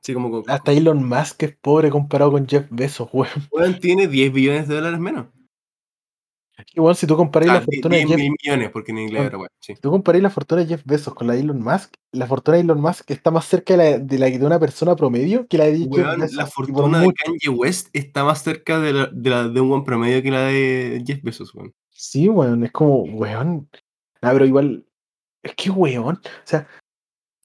Así 0.00 0.14
como, 0.14 0.30
con- 0.30 0.50
Hasta 0.50 0.72
Elon 0.72 1.06
Musk 1.06 1.42
es 1.44 1.56
pobre 1.56 1.90
comparado 1.90 2.32
con 2.32 2.46
Jeff 2.48 2.66
Bezos, 2.70 3.08
weón. 3.12 3.28
weón, 3.50 3.78
tiene 3.80 4.08
10 4.08 4.32
billones 4.32 4.68
de 4.68 4.74
dólares 4.76 4.98
menos. 5.00 5.26
Igual 6.74 6.96
si 6.96 7.06
tú 7.06 7.16
comparáis 7.16 7.50
Ah, 7.50 7.54
la 7.54 7.60
fortuna 7.62 7.96
de 7.96 8.04
10 8.04 8.08
Jeff 8.10 8.18
mil 8.18 8.34
millones, 8.42 8.70
porque 8.70 8.92
en 8.92 8.98
inglés 8.98 9.22
Ah. 9.22 9.26
era, 9.26 9.38
weón, 9.38 9.50
sí. 9.60 9.74
Si 9.74 9.80
tú 9.80 9.90
comparáis 9.90 10.22
la 10.22 10.30
fortuna 10.30 10.60
de 10.62 10.66
Jeff 10.68 10.82
Bezos 10.84 11.14
con 11.14 11.26
la 11.26 11.34
de 11.34 11.40
Elon 11.40 11.62
Musk, 11.62 11.94
la 12.12 12.26
fortuna 12.26 12.56
de 12.56 12.62
Elon 12.62 12.80
Musk 12.80 13.10
está 13.10 13.30
más 13.30 13.44
cerca 13.46 13.76
de 13.76 13.78
la 13.84 13.98
de, 13.98 14.18
la 14.18 14.30
de 14.30 14.46
una 14.46 14.58
persona 14.60 14.96
promedio 14.96 15.46
que 15.48 15.58
la 15.58 15.64
de 15.66 15.78
Jeff 15.78 15.88
Weón, 15.90 16.20
Bezos. 16.20 16.36
la 16.36 16.46
fortuna 16.46 17.00
de. 17.00 17.12
Kanye 17.12 17.48
West 17.56 17.88
está 17.92 18.24
más 18.24 18.42
cerca 18.42 18.80
de, 18.80 18.92
la, 18.92 19.06
de, 19.12 19.30
la- 19.30 19.48
de 19.48 19.60
un 19.60 19.68
buen 19.68 19.84
promedio 19.84 20.22
que 20.22 20.30
la 20.30 20.44
de 20.46 21.02
Jeff 21.06 21.22
Bezos, 21.22 21.54
weón. 21.54 21.72
Sí, 21.90 22.28
weón, 22.28 22.64
es 22.64 22.72
como, 22.72 23.02
weón. 23.04 23.68
Ah, 24.20 24.30
pero 24.32 24.44
igual, 24.46 24.84
es 25.42 25.54
que 25.54 25.70
weón. 25.70 26.16
O 26.16 26.20
sea, 26.44 26.66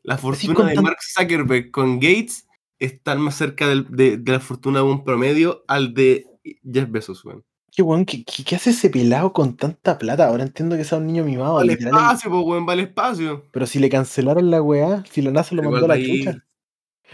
La 0.04 0.18
fortuna 0.18 0.66
de 0.70 0.76
tan- 0.76 0.84
Mark 0.84 0.98
Zuckerberg 1.02 1.72
con 1.72 2.00
Gates 2.00 2.48
está 2.80 3.16
más 3.16 3.36
cerca 3.36 3.68
del- 3.68 3.88
de, 3.90 4.18
de 4.18 4.32
la 4.32 4.40
fortuna 4.40 4.80
de 4.80 4.86
un 4.86 5.04
promedio 5.04 5.64
al 5.68 5.94
de 5.94 6.28
Jeff 6.64 6.90
Bezos, 6.90 7.26
weón. 7.26 7.44
Qué 7.78 7.84
weón, 7.84 8.06
¿qué, 8.06 8.24
qué, 8.24 8.44
qué 8.44 8.56
hace 8.56 8.72
ese 8.72 8.90
pelado 8.90 9.32
con 9.34 9.56
tanta 9.56 10.00
plata? 10.00 10.28
Ahora 10.28 10.42
entiendo 10.42 10.76
que 10.76 10.84
sea 10.84 10.98
un 10.98 11.06
niño 11.06 11.24
mimado, 11.24 11.54
Vale 11.54 11.74
literal. 11.74 11.94
espacio, 11.94 12.32
pues, 12.32 12.44
weón, 12.44 12.66
vale 12.66 12.82
espacio. 12.82 13.46
Pero 13.52 13.68
si 13.68 13.78
le 13.78 13.88
cancelaron 13.88 14.50
la 14.50 14.64
weá, 14.64 15.04
si 15.12 15.22
la 15.22 15.30
NASA 15.30 15.54
lo 15.54 15.62
Igual 15.62 15.82
mandó 15.82 15.94
a 15.94 15.96
la 15.96 16.04
chucha. 16.04 16.44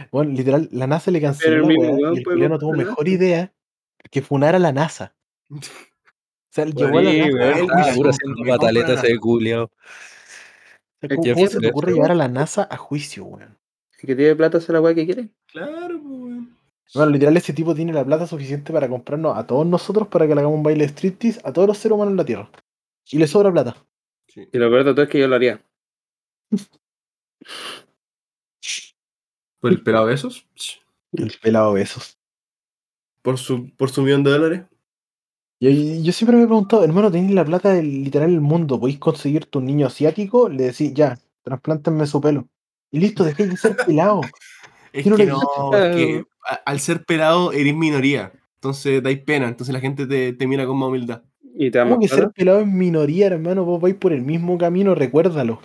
Bueno, 0.10 0.32
literal, 0.32 0.70
la 0.72 0.88
NASA 0.88 1.12
le 1.12 1.20
canceló 1.20 1.56
el 1.56 1.62
la 1.64 1.68
weá 1.68 1.92
weón 1.92 2.16
y 2.16 2.18
el 2.20 2.24
puede 2.24 2.36
culiao 2.36 2.50
no 2.50 2.60
tuvo 2.60 2.72
mejor 2.72 3.10
idea 3.10 3.54
que 4.10 4.22
funar 4.22 4.56
a 4.56 4.60
la 4.60 4.72
NASA. 4.72 5.14
O 5.60 6.56
sea, 6.56 6.66
llevó 6.66 7.00
a 7.00 7.02
la 7.02 7.12
Sí, 7.12 7.32
NASA 7.32 7.96
puro 7.96 8.12
haciendo 8.12 8.44
pataletas 8.48 9.04
ese 9.04 9.18
culiao. 9.18 9.72
¿Cómo, 11.02 11.22
hacer 11.24 11.50
se 11.50 11.60
te 11.60 11.70
ocurre 11.72 11.94
llevar 11.94 12.12
a 12.12 12.16
la 12.16 12.28
NASA 12.28 12.68
a 12.70 12.78
juicio, 12.78 13.26
weón? 13.26 13.58
El 14.00 14.08
que 14.08 14.16
tiene 14.16 14.36
plata 14.36 14.60
hace 14.60 14.72
la 14.72 14.80
weá 14.80 14.94
que 14.94 15.04
quiere. 15.04 15.30
Claro, 15.48 16.00
pues, 16.00 16.04
weón. 16.04 16.23
Bueno, 16.94 17.12
literal, 17.12 17.36
ese 17.38 17.54
tipo 17.54 17.74
tiene 17.74 17.92
la 17.94 18.06
plata 18.06 18.28
suficiente 18.28 18.72
para 18.72 18.88
comprarnos 18.88 19.36
a 19.38 19.48
todos 19.48 19.66
nosotros 19.66 20.08
para 20.08 20.28
que 20.28 20.36
le 20.36 20.42
hagamos 20.42 20.58
un 20.58 20.64
baile 20.64 20.84
de 20.86 20.90
striptease 20.90 21.42
a 21.44 21.52
todos 21.52 21.68
los 21.68 21.78
seres 21.78 21.96
humanos 21.96 22.12
en 22.12 22.18
la 22.18 22.26
Tierra. 22.26 22.50
Y 23.10 23.18
le 23.18 23.28
sobra 23.28 23.52
plata. 23.52 23.76
Sí. 24.28 24.48
Y 24.52 24.58
lo 24.58 24.70
peor 24.70 24.84
de 24.84 24.92
todo 24.94 25.04
es 25.04 25.10
que 25.10 25.20
yo 25.20 25.28
lo 25.28 25.36
haría. 25.36 25.62
¿Por 29.60 29.72
el 29.72 29.82
pelado 29.82 30.08
de 30.08 30.14
esos? 30.16 30.48
El 31.14 31.34
pelado 31.42 31.74
besos. 31.74 32.20
¿Por 33.22 33.38
su, 33.38 33.70
por 33.76 33.90
su 33.90 34.02
millón 34.02 34.24
de 34.24 34.32
dólares? 34.32 34.62
Yo, 35.62 35.70
yo 35.70 36.12
siempre 36.12 36.36
me 36.38 36.44
he 36.44 36.48
preguntado, 36.48 36.84
hermano, 36.84 37.10
tenéis 37.10 37.34
la 37.34 37.46
plata 37.46 37.72
del 37.72 38.04
literal 38.04 38.30
del 38.32 38.42
mundo, 38.42 38.80
podéis 38.80 39.00
conseguir 39.00 39.46
tu 39.46 39.62
niño 39.62 39.88
asiático, 39.88 40.50
le 40.50 40.64
decís, 40.64 40.94
ya, 40.94 41.18
trasplántenme 41.42 42.06
su 42.06 42.20
pelo. 42.20 42.48
Y 42.92 43.00
listo, 43.00 43.24
dejéis 43.24 43.52
de 43.52 43.58
ser 43.58 43.76
pelado. 43.78 44.22
Es 44.94 45.08
no 45.08 45.16
que 45.16 45.26
le- 45.26 45.32
no, 45.32 45.42
es 45.74 45.96
que 45.96 46.24
al 46.66 46.80
ser 46.80 47.06
pelado 47.06 47.52
eres 47.52 47.76
minoría. 47.76 48.32
Entonces 48.56 49.04
dais 49.04 49.20
pena, 49.20 49.48
entonces 49.48 49.74
la 49.74 49.80
gente 49.80 50.06
te, 50.08 50.34
te 50.34 50.48
mira 50.48 50.66
con 50.66 50.78
más 50.78 50.90
humildad. 50.90 51.24
Y 51.56 51.70
te 51.70 51.80
¿Cómo 51.80 52.00
que 52.00 52.08
ser 52.08 52.32
pelado 52.32 52.62
es 52.62 52.68
minoría, 52.68 53.28
hermano? 53.28 53.66
Vos 53.66 53.82
vais 53.82 53.96
por 53.96 54.14
el 54.14 54.22
mismo 54.22 54.58
camino, 54.58 54.96
recuérdalo. 54.96 55.62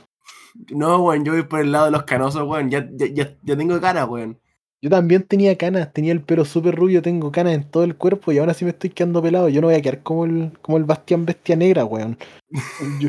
No, 0.71 1.03
weón, 1.05 1.25
yo 1.25 1.33
voy 1.33 1.43
por 1.45 1.61
el 1.61 1.71
lado 1.73 1.87
de 1.87 1.91
los 1.93 2.03
canosos, 2.03 2.43
weón. 2.47 2.71
Ya, 2.71 2.89
ya, 2.93 3.07
ya, 3.07 3.37
ya 3.43 3.57
tengo 3.57 3.81
cara, 3.81 4.05
weón. 4.05 4.39
Yo 4.83 4.91
también 4.91 5.23
tenía 5.25 5.57
canas, 5.57 5.93
tenía 5.93 6.13
el 6.13 6.21
pelo 6.21 6.45
súper 6.45 6.75
rubio, 6.77 7.03
tengo 7.03 7.33
canas 7.33 7.55
en 7.55 7.65
todo 7.65 7.85
el 7.85 7.97
cuerpo 7.97 8.31
y 8.33 8.39
ahora 8.39 8.55
sí 8.55 8.65
me 8.65 8.71
estoy 8.73 8.91
quedando 8.91 9.23
pelado. 9.23 9.49
Yo 9.49 9.61
no 9.61 9.69
voy 9.69 9.77
a 9.77 9.83
quedar 9.83 10.03
como 10.03 10.25
el, 10.25 10.53
como 10.63 10.79
el 10.79 10.85
Bastián 10.85 11.25
Bestia 11.25 11.57
Negra, 11.57 11.85
weón. 11.85 12.17
Yo- 13.01 13.09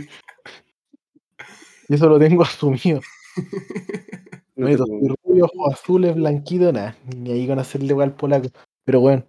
y 1.89 1.95
eso 1.95 2.07
lo 2.07 2.19
tengo 2.19 2.43
asumido. 2.43 3.01
No 4.59 5.15
rubio, 5.23 5.45
ojos 5.45 5.73
azules, 5.73 6.15
blanquito, 6.15 6.71
nada. 6.73 6.97
Ni 7.15 7.31
ahí 7.31 7.47
con 7.47 7.59
hacerle 7.59 7.87
igual 7.87 8.09
al 8.09 8.15
polaco. 8.15 8.49
Pero 8.83 8.99
weón, 8.99 9.25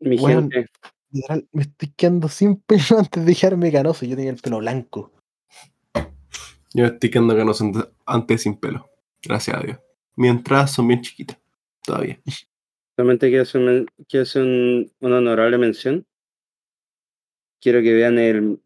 Mi 0.00 0.16
Weón. 0.16 0.50
gente. 0.50 0.70
literal, 1.10 1.48
me 1.52 1.62
estoy 1.62 1.92
quedando 1.96 2.28
sin 2.28 2.56
pelo 2.62 2.80
antes 2.98 3.24
de 3.24 3.28
dejarme 3.30 3.70
canoso. 3.72 4.04
Yo 4.04 4.16
tenía 4.16 4.30
el 4.32 4.40
pelo 4.40 4.58
blanco. 4.58 5.12
Yo 6.74 6.82
me 6.84 6.86
estoy 6.88 7.10
quedando 7.10 7.36
canoso 7.36 7.64
ante- 7.64 7.88
antes 8.04 8.42
sin 8.42 8.56
pelo. 8.56 8.88
Gracias 9.22 9.56
a 9.56 9.60
Dios. 9.62 9.78
Mis 10.16 10.30
entradas 10.30 10.72
son 10.72 10.88
bien 10.88 11.00
chiquitas. 11.00 11.38
Todavía. 11.84 12.20
Solamente 12.96 13.28
quiero 13.28 13.42
hacer, 13.44 13.60
un- 13.60 13.86
quiero 14.08 14.22
hacer 14.24 14.42
un- 14.42 14.92
una 15.00 15.18
honorable 15.18 15.56
mención. 15.58 16.04
Quiero 17.60 17.80
que 17.80 17.92
vean 17.92 18.18
el, 18.18 18.60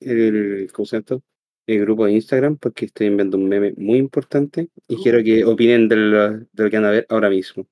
el, 0.00 0.70
¿cómo 0.72 0.86
se 0.86 0.96
llama 0.96 1.00
esto? 1.00 1.22
El 1.66 1.80
grupo 1.80 2.06
de 2.06 2.12
Instagram 2.12 2.56
porque 2.56 2.86
estoy 2.86 3.08
enviando 3.08 3.36
un 3.36 3.48
meme 3.48 3.74
muy 3.76 3.98
importante 3.98 4.68
y 4.88 5.02
quiero 5.02 5.22
que 5.22 5.44
opinen 5.44 5.88
de 5.88 5.96
lo, 5.96 6.30
de 6.38 6.46
lo 6.56 6.70
que 6.70 6.76
van 6.76 6.86
a 6.86 6.90
ver 6.90 7.06
ahora 7.08 7.28
mismo. 7.28 7.66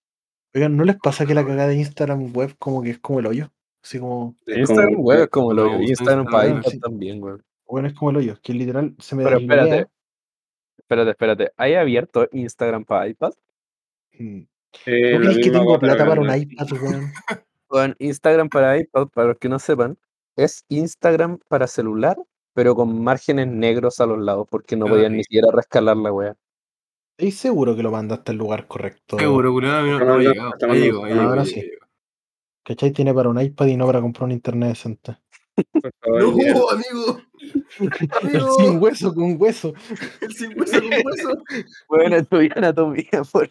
Oigan, 0.55 0.77
¿no 0.77 0.85
les 0.85 0.97
pasa 0.97 1.27
que 1.27 1.35
la 1.35 1.45
cagada 1.45 1.69
de 1.69 1.77
Instagram 1.77 2.33
web 2.35 2.55
como 2.59 2.83
que 2.83 2.91
es 2.91 2.99
como 2.99 3.21
el 3.21 3.27
hoyo? 3.27 3.53
Así 3.83 3.99
como, 3.99 4.37
Instagram, 4.47 4.95
como- 4.95 5.05
weón, 5.05 5.23
es 5.23 5.29
como 5.29 5.55
no 5.55 5.65
me 5.65 5.77
gusta 5.79 5.91
Instagram 5.91 6.27
para 6.27 6.63
sí. 6.63 6.81
también, 6.81 7.23
weón. 7.23 7.45
bueno, 7.67 7.89
es 7.89 7.95
como 7.95 8.11
el 8.11 8.17
hoyo, 8.19 8.39
que 8.43 8.55
literal 8.55 8.95
se 8.99 9.17
me 9.17 9.25
Pero 9.25 9.39
espérate. 9.39 9.87
Espérate, 10.79 11.11
espérate. 11.11 11.51
¿Hay 11.57 11.75
abierto 11.75 12.29
Instagram 12.33 12.85
para 12.85 13.09
iPad? 13.09 13.33
Mm. 14.19 14.43
eh, 14.87 15.13
¿Tú 15.13 15.19
la 15.19 15.31
crees 15.31 15.47
que 15.47 15.51
tengo 15.51 15.79
plata 15.79 16.07
para 16.07 16.21
un 16.21 16.35
iPad, 16.35 16.67
weón? 16.73 17.13
Bueno, 17.69 17.95
Instagram 17.99 18.49
para 18.51 18.79
iPad, 18.79 19.09
para 19.09 19.29
los 19.29 19.39
que 19.39 19.49
no 19.49 19.59
sepan, 19.59 19.99
es 20.37 20.65
Instagram 20.69 21.41
para 21.49 21.67
celular, 21.67 22.17
pero 22.55 22.75
con 22.75 23.03
márgenes 23.03 23.49
negros 23.49 24.01
a 24.01 24.07
los 24.07 24.19
lados, 24.19 24.47
porque 24.51 24.77
no 24.77 24.87
podían 24.87 25.17
ni 25.17 25.25
siquiera 25.25 25.49
rescalar 25.53 25.97
la 25.97 26.13
wea. 26.13 26.37
Estoy 27.19 27.33
seguro 27.33 27.77
que 27.77 27.83
lo 27.83 27.91
mandaste 27.91 28.33
al 28.33 28.39
lugar 28.39 28.67
correcto. 28.67 29.19
Seguro, 29.19 29.53
culiao, 29.53 29.83
no, 29.87 29.99
no 30.05 30.19
llegado. 30.19 30.53
Ahora 31.21 31.45
sí. 31.45 31.63
¿Cachai? 32.65 32.93
Tiene 32.93 33.13
para 33.13 33.29
un 33.29 33.41
iPad 33.41 33.67
y 33.67 33.77
no 33.77 33.87
para 33.87 34.01
comprar 34.01 34.25
un 34.25 34.33
internet 34.33 34.71
decente. 34.71 35.17
Por 35.73 35.93
favor, 36.01 36.21
No, 36.23 36.31
envíen- 36.33 36.65
amigo. 36.73 37.21
El 38.23 38.31
Amigo. 38.41 38.55
sin 38.59 38.83
hueso 38.83 39.15
con 39.15 39.37
hueso. 39.41 39.75
El 40.21 40.33
sin 40.35 40.59
hueso 40.59 40.81
con 40.81 40.91
hueso. 40.91 41.43
Bueno, 41.89 42.17
estudié 42.17 42.51
anatomía, 42.57 43.05
por 43.31 43.49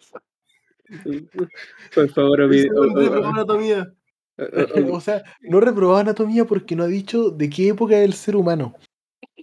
por 1.94 2.08
favor, 2.10 2.40
El 2.40 2.50
opi- 2.50 2.62
segundo 2.62 2.98
o- 2.98 3.00
de 3.00 3.06
o- 3.06 3.10
programa 3.10 3.34
anatomía. 3.38 3.94
O 4.92 5.00
sea, 5.00 5.22
no 5.42 5.60
reprobaba 5.60 6.00
anatomía 6.00 6.44
porque 6.44 6.74
no 6.76 6.82
ha 6.82 6.88
dicho 6.88 7.30
de 7.30 7.48
qué 7.48 7.68
época 7.68 7.96
es 7.98 8.04
el 8.04 8.14
ser 8.14 8.36
humano. 8.36 8.74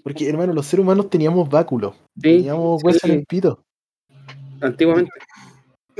Porque, 0.03 0.27
hermano, 0.29 0.53
los 0.53 0.65
seres 0.65 0.83
humanos 0.83 1.09
teníamos 1.09 1.49
báculo. 1.49 1.93
Sí, 2.15 2.21
Teníamos 2.21 2.83
hueso 2.83 3.07
en 3.07 3.11
sí. 3.13 3.17
el 3.19 3.25
pito. 3.25 3.63
antiguamente. 4.61 5.11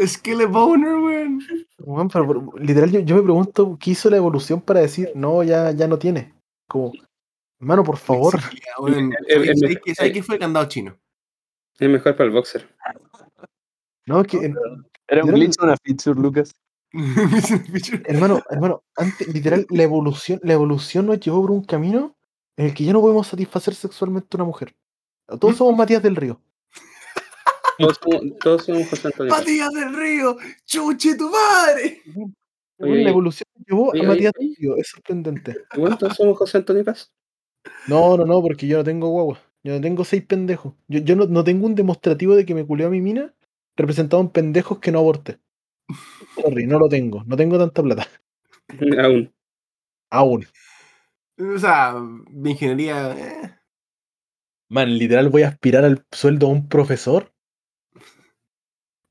Skelleboner, 0.06 0.96
weón. 0.96 1.42
Weón, 1.80 2.08
pero 2.10 2.26
por- 2.26 2.62
literal, 2.62 2.92
yo, 2.92 3.00
yo 3.02 3.16
me 3.18 3.22
pregunto 3.24 3.78
qué 3.80 3.92
hizo 3.92 4.10
la 4.10 4.18
evolución 4.18 4.62
para 4.62 4.80
decir, 4.80 5.12
no, 5.16 5.44
ya, 5.44 5.72
ya 5.72 5.88
no 5.88 6.00
tiene. 6.00 6.34
Como, 6.68 6.92
hermano, 7.60 7.84
por 7.84 7.98
favor. 7.98 8.40
¿Sabes- 8.40 8.60
qué- 8.60 9.28
eh, 9.28 9.94
¿Sabes 9.96 10.14
qué 10.14 10.24
fue 10.24 10.36
el 10.36 10.42
candado 10.42 10.68
chino? 10.68 10.98
Es 11.78 11.90
mejor 11.90 12.16
para 12.16 12.28
el 12.28 12.34
boxer. 12.34 12.68
No, 14.06 14.24
que, 14.24 14.38
en- 14.38 14.56
Era 15.08 15.24
un 15.26 15.32
glitch, 15.32 15.62
una 15.62 15.76
feature, 15.84 16.20
Lucas. 16.20 16.52
hermano, 18.06 18.42
hermano, 18.50 18.84
antes, 18.98 19.28
literal, 19.34 19.66
la 19.70 19.84
evolución, 19.84 20.40
la 20.44 20.54
evolución 20.54 21.06
nos 21.06 21.20
llevó 21.20 21.42
por 21.42 21.52
un 21.52 21.64
camino 21.64 22.16
en 22.58 22.66
el 22.66 22.74
que 22.74 22.84
ya 22.84 22.94
no 22.94 23.02
podemos 23.02 23.28
satisfacer 23.28 23.74
sexualmente 23.74 24.30
a 24.32 24.38
una 24.38 24.46
mujer. 24.46 24.76
Todos 25.40 25.56
somos 25.58 25.76
Matías 25.78 26.04
del 26.04 26.16
Río. 26.16 26.42
Todos 27.78 28.00
somos, 28.04 28.38
todos 28.40 28.66
somos 28.66 28.90
José 28.90 29.08
Antonio. 29.08 29.34
¡Matías 29.34 29.70
del 29.72 29.96
Río! 29.96 30.38
¡Chuche 30.66 31.16
tu 31.16 31.30
madre! 31.30 32.02
La 32.78 33.10
evolución 33.10 33.48
llevó 33.68 33.90
oye, 33.90 34.04
a 34.04 34.08
Matías 34.08 34.34
oye, 34.38 34.48
del 34.48 34.56
Río. 34.58 34.78
Es 34.78 34.90
sorprendente. 34.90 35.56
Igual 35.74 35.98
todos 35.98 36.16
somos 36.16 36.38
José 36.38 36.58
Antonio 36.58 36.84
Paz. 36.84 37.12
No, 37.88 38.18
no, 38.18 38.26
no, 38.26 38.42
porque 38.42 38.68
yo 38.68 38.78
no 38.78 38.84
tengo 38.84 39.10
guagua. 39.10 39.40
Yo 39.64 39.74
no 39.74 39.82
tengo 39.82 40.04
seis 40.04 40.24
pendejos. 40.26 40.74
Yo, 40.88 41.00
yo 41.00 41.16
no, 41.16 41.26
no 41.28 41.44
tengo 41.44 41.66
un 41.66 41.76
demostrativo 41.76 42.36
de 42.36 42.46
que 42.46 42.56
me 42.56 42.66
culeó 42.66 42.88
a 42.88 42.92
mi 42.92 43.02
mina 43.02 43.34
representado 43.76 44.22
en 44.22 44.30
pendejos 44.30 44.80
que 44.80 44.92
no 44.92 45.00
aborté. 45.00 45.40
Sorry, 46.36 46.66
no 46.66 46.80
lo 46.80 46.90
tengo. 46.90 47.24
No 47.26 47.36
tengo 47.36 47.58
tanta 47.58 47.82
plata. 47.82 48.08
Aún. 49.00 49.34
Aún. 50.10 50.46
O 51.56 51.58
sea, 51.60 51.96
de 52.30 52.50
ingeniería. 52.52 53.12
eh. 53.18 53.56
Man, 54.70 54.98
literal 54.98 55.30
voy 55.30 55.44
a 55.44 55.50
aspirar 55.50 55.84
al 55.84 56.06
sueldo 56.12 56.48
de 56.48 56.54
un 56.54 56.68
profesor. 56.70 57.34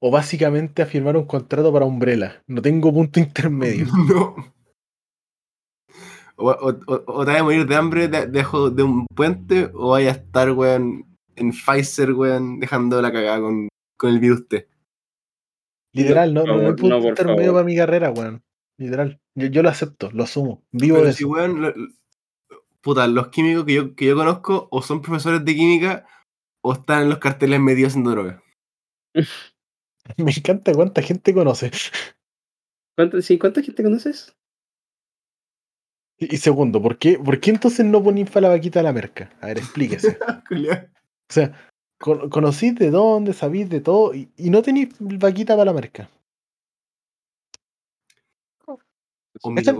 O 0.02 0.10
básicamente 0.10 0.80
a 0.82 0.86
firmar 0.86 1.16
un 1.16 1.26
contrato 1.26 1.70
para 1.72 1.84
Umbrella. 1.84 2.42
No 2.46 2.62
tengo 2.62 2.92
punto 2.92 3.20
intermedio. 3.20 3.86
No. 4.08 4.34
O, 6.36 6.50
o, 6.52 6.68
o- 6.86 7.04
o 7.06 7.24
te 7.26 7.32
vas 7.32 7.40
a 7.40 7.44
morir 7.44 7.66
de 7.66 7.76
hambre 7.76 8.08
de- 8.08 8.26
debajo 8.26 8.70
de 8.70 8.82
un 8.82 9.04
puente, 9.14 9.70
o 9.74 9.90
vaya 9.90 10.08
a 10.08 10.12
estar, 10.14 10.50
weón, 10.52 11.04
en 11.36 11.50
Pfizer, 11.52 12.12
weón, 12.14 12.60
dejando 12.60 13.02
la 13.02 13.12
cagada 13.12 13.40
con, 13.40 13.68
con 13.98 14.10
el 14.10 14.20
virus 14.20 14.48
T. 14.48 14.66
Literal, 15.92 16.32
no, 16.32 16.42
por 16.44 16.48
no, 16.48 16.56
no 16.62 16.68
hay 16.68 16.74
punto 16.74 16.98
no, 17.00 17.08
intermedio 17.08 17.42
favor. 17.48 17.54
para 17.56 17.64
mi 17.66 17.76
carrera, 17.76 18.10
weón. 18.10 18.42
Literal. 18.78 19.20
Yo, 19.36 19.48
yo 19.48 19.62
lo 19.62 19.68
acepto, 19.68 20.10
lo 20.12 20.22
asumo. 20.24 20.64
Vivo 20.72 20.96
Pero 20.96 21.08
de 21.08 21.12
si, 21.12 21.24
eso. 21.24 21.30
weón, 21.30 21.60
lo- 21.60 21.74
puta, 22.82 23.06
los 23.06 23.28
químicos 23.28 23.64
que 23.64 23.74
yo, 23.74 23.94
que 23.94 24.06
yo 24.06 24.16
conozco, 24.16 24.68
o 24.70 24.82
son 24.82 25.02
profesores 25.02 25.44
de 25.44 25.54
química, 25.54 26.06
o 26.62 26.72
están 26.72 27.02
en 27.02 27.08
los 27.10 27.18
carteles 27.18 27.60
metidos 27.60 27.92
haciendo 27.92 28.10
droga. 28.10 28.42
Me 30.16 30.32
encanta 30.32 30.72
cuánta 30.72 31.02
gente 31.02 31.34
conoce. 31.34 31.70
¿Cuánta, 32.96 33.22
sí, 33.22 33.38
¿Cuánta 33.38 33.62
gente 33.62 33.82
conoces? 33.82 34.34
Y, 36.18 36.34
y 36.34 36.38
segundo, 36.38 36.82
¿por 36.82 36.98
qué, 36.98 37.18
¿por 37.18 37.40
qué 37.40 37.50
entonces 37.50 37.86
no 37.86 38.02
ponen 38.02 38.26
para 38.26 38.42
la 38.42 38.48
vaquita 38.50 38.80
a 38.80 38.82
la 38.82 38.92
merca? 38.92 39.30
A 39.40 39.46
ver, 39.46 39.58
explíquese. 39.58 40.18
O 41.30 41.32
sea, 41.32 41.70
con- 42.00 42.28
conocís 42.28 42.74
de 42.74 42.90
dónde, 42.90 43.32
sabís 43.32 43.70
de 43.70 43.80
todo 43.80 44.12
y, 44.12 44.32
y 44.36 44.50
no 44.50 44.62
tenéis 44.62 44.88
vaquita 44.98 45.54
para 45.54 45.66
la 45.66 45.72
merca. 45.72 46.10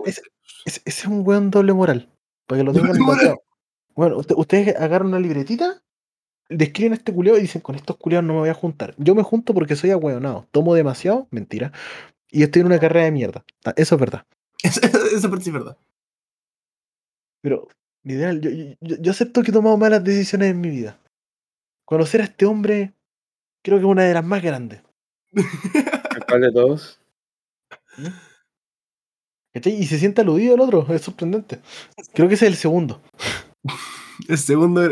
Ese, 0.05 0.23
ese 0.65 0.83
es 0.87 1.05
un 1.07 1.27
weón 1.27 1.51
doble 1.51 1.73
moral. 1.73 2.09
Para 2.51 2.59
que 2.61 2.65
lo 2.65 2.73
tengan 2.75 2.93
tatuado. 2.99 3.43
Bueno, 3.95 4.17
usted- 4.19 4.35
ustedes 4.37 4.75
agarran 4.77 5.09
una 5.09 5.21
libretita, 5.21 5.83
describen 6.49 6.93
a 6.93 6.97
este 6.97 7.15
culiao 7.15 7.39
y 7.39 7.43
dicen, 7.43 7.61
con 7.63 7.77
estos 7.77 7.97
culiados 7.97 8.27
no 8.27 8.33
me 8.35 8.41
voy 8.41 8.49
a 8.49 8.55
juntar. 8.55 8.93
Yo 8.99 9.15
me 9.15 9.23
junto 9.23 9.55
porque 9.55 9.77
soy 9.77 9.91
ahueonado. 9.93 10.49
Tomo 10.51 10.75
demasiado, 10.75 11.29
mentira. 11.31 11.71
Y 12.29 12.43
estoy 12.43 12.61
en 12.61 12.67
una 12.67 12.81
carrera 12.81 13.05
de 13.05 13.13
mierda. 13.13 13.45
Ah, 13.65 13.73
Eso 13.77 13.95
es 13.95 14.01
verdad. 14.01 14.27
Parte 15.31 15.45
sí 15.45 15.51
es 15.51 15.53
verdad. 15.53 15.77
Pero, 17.41 17.69
literal, 18.03 18.41
yo, 18.41 18.51
yo, 18.81 18.97
yo 19.01 19.11
acepto 19.13 19.43
que 19.43 19.51
he 19.51 19.55
tomado 19.55 19.77
malas 19.77 20.03
decisiones 20.03 20.51
en 20.51 20.61
mi 20.61 20.71
vida. 20.71 20.99
Conocer 21.85 22.21
a 22.21 22.25
este 22.25 22.47
hombre, 22.47 22.93
creo 23.63 23.79
que 23.79 23.85
es 23.85 23.91
una 23.91 24.03
de 24.05 24.15
las 24.15 24.25
más 24.25 24.43
grandes. 24.43 24.83
¿A 25.33 25.33
cuál 26.29 26.41
de 26.43 26.53
todos? 26.53 27.01
¿Cachai? 29.53 29.75
Y 29.75 29.87
se 29.87 29.99
siente 29.99 30.21
aludido 30.21 30.55
el 30.55 30.61
otro, 30.61 30.87
es 30.95 31.03
sorprendente. 31.03 31.61
Creo 32.15 32.29
que 32.29 32.35
ese 32.35 32.47
es 32.47 32.53
el 32.53 32.57
segundo. 32.57 33.01
El 34.29 34.39
segundo. 34.39 34.83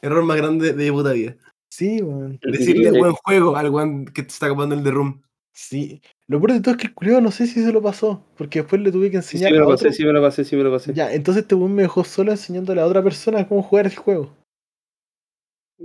Error 0.00 0.24
más 0.24 0.36
grande 0.36 0.72
de 0.72 0.84
mi 0.84 0.96
puta 0.96 1.12
vida. 1.12 1.36
Sí, 1.70 2.00
weón. 2.02 2.38
Decirle 2.42 2.90
Sí, 2.90 2.98
buen 2.98 3.12
juego 3.12 3.56
al 3.56 3.70
weón 3.70 4.04
que 4.06 4.22
te 4.22 4.28
está 4.28 4.46
ocupando 4.50 4.74
el 4.74 4.82
de 4.84 4.90
Room. 4.92 5.22
Sí. 5.52 6.00
Lo 6.28 6.38
peor 6.40 6.52
de 6.54 6.60
todo 6.60 6.72
es 6.74 6.80
que 6.80 6.86
el 6.88 6.94
culiao 6.94 7.20
no 7.20 7.30
sé 7.30 7.46
si 7.46 7.62
se 7.62 7.72
lo 7.72 7.82
pasó. 7.82 8.24
Porque 8.36 8.60
después 8.60 8.80
le 8.82 8.90
tuve 8.92 9.10
que 9.10 9.20
Sí, 9.22 9.36
enseñar 9.36 9.48
sí 9.48 9.52
me 9.52 9.58
a 9.58 9.60
lo 9.62 9.66
otro. 9.68 9.76
pasé, 9.86 9.92
sí 9.96 10.04
me 10.04 10.12
lo 10.12 10.22
pasé, 10.22 10.44
sí 10.44 10.56
me 10.56 10.62
lo 10.64 10.70
pasé. 10.72 10.94
Ya, 10.94 11.12
entonces 11.12 11.42
este 11.42 11.54
weón 11.54 11.74
me 11.74 11.82
dejó 11.82 12.04
solo 12.04 12.30
enseñándole 12.30 12.80
a 12.80 12.86
otra 12.86 13.02
persona 13.02 13.46
cómo 13.46 13.62
jugar 13.62 13.86
el 13.86 13.96
juego. 13.96 14.34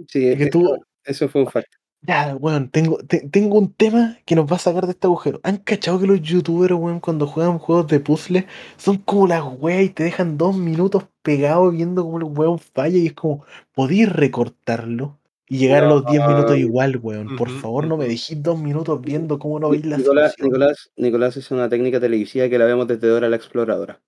Sí, 0.07 0.19
que 0.19 0.33
eso, 0.33 0.49
tú- 0.51 0.77
eso 1.03 1.29
fue 1.29 1.41
un 1.41 1.47
fact. 1.51 1.73
Ya, 2.07 2.35
weón, 2.37 2.69
tengo, 2.71 2.97
te- 2.99 3.27
tengo 3.29 3.57
un 3.59 3.73
tema 3.73 4.17
que 4.25 4.35
nos 4.35 4.49
va 4.49 4.55
a 4.55 4.59
sacar 4.59 4.85
de 4.85 4.91
este 4.93 5.07
agujero. 5.07 5.41
¿Han 5.43 5.57
cachado 5.57 5.99
que 5.99 6.07
los 6.07 6.21
youtubers, 6.21 6.73
weón, 6.73 7.01
cuando 7.01 7.27
juegan 7.27 7.59
juegos 7.59 7.87
de 7.87 7.99
puzzle, 7.99 8.47
son 8.77 8.97
como 8.99 9.27
las 9.27 9.43
weas 9.59 9.83
y 9.83 9.89
te 9.89 10.03
dejan 10.03 10.37
dos 10.37 10.55
minutos 10.55 11.05
pegados 11.21 11.73
viendo 11.73 12.03
cómo 12.05 12.17
el 12.19 12.23
weón 12.23 12.59
falla 12.59 12.97
y 12.97 13.07
es 13.07 13.13
como, 13.13 13.43
podéis 13.73 14.07
recortarlo 14.09 15.19
y 15.49 15.57
llegar 15.57 15.83
a 15.83 15.87
los 15.87 16.05
10 16.05 16.25
minutos 16.25 16.55
igual, 16.57 16.97
weón. 16.97 17.35
Por 17.35 17.49
Ujú, 17.49 17.59
favor, 17.59 17.87
no 17.87 17.97
me 17.97 18.05
ujú. 18.05 18.13
dejéis 18.13 18.41
dos 18.41 18.57
minutos 18.59 19.01
viendo 19.01 19.37
cómo 19.37 19.59
no 19.59 19.69
veis 19.69 19.85
la 19.85 19.97
Nicolás, 19.97 20.35
solución. 20.35 20.47
Nicolás, 20.47 20.91
Nicolás 20.95 21.37
es 21.37 21.51
una 21.51 21.67
técnica 21.69 21.99
televisiva 21.99 22.47
que 22.47 22.57
la 22.57 22.65
vemos 22.65 22.87
desde 22.87 23.07
Dora 23.07 23.27
la 23.27 23.35
Exploradora. 23.35 24.01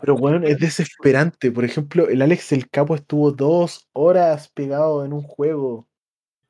Pero, 0.00 0.14
weón, 0.16 0.44
es 0.44 0.58
desesperante. 0.58 1.52
Por 1.52 1.64
ejemplo, 1.64 2.08
el 2.08 2.22
Alex 2.22 2.52
el 2.52 2.68
Capo 2.70 2.94
estuvo 2.94 3.32
dos 3.32 3.88
horas 3.92 4.48
pegado 4.48 5.04
en 5.04 5.12
un 5.12 5.22
juego. 5.22 5.89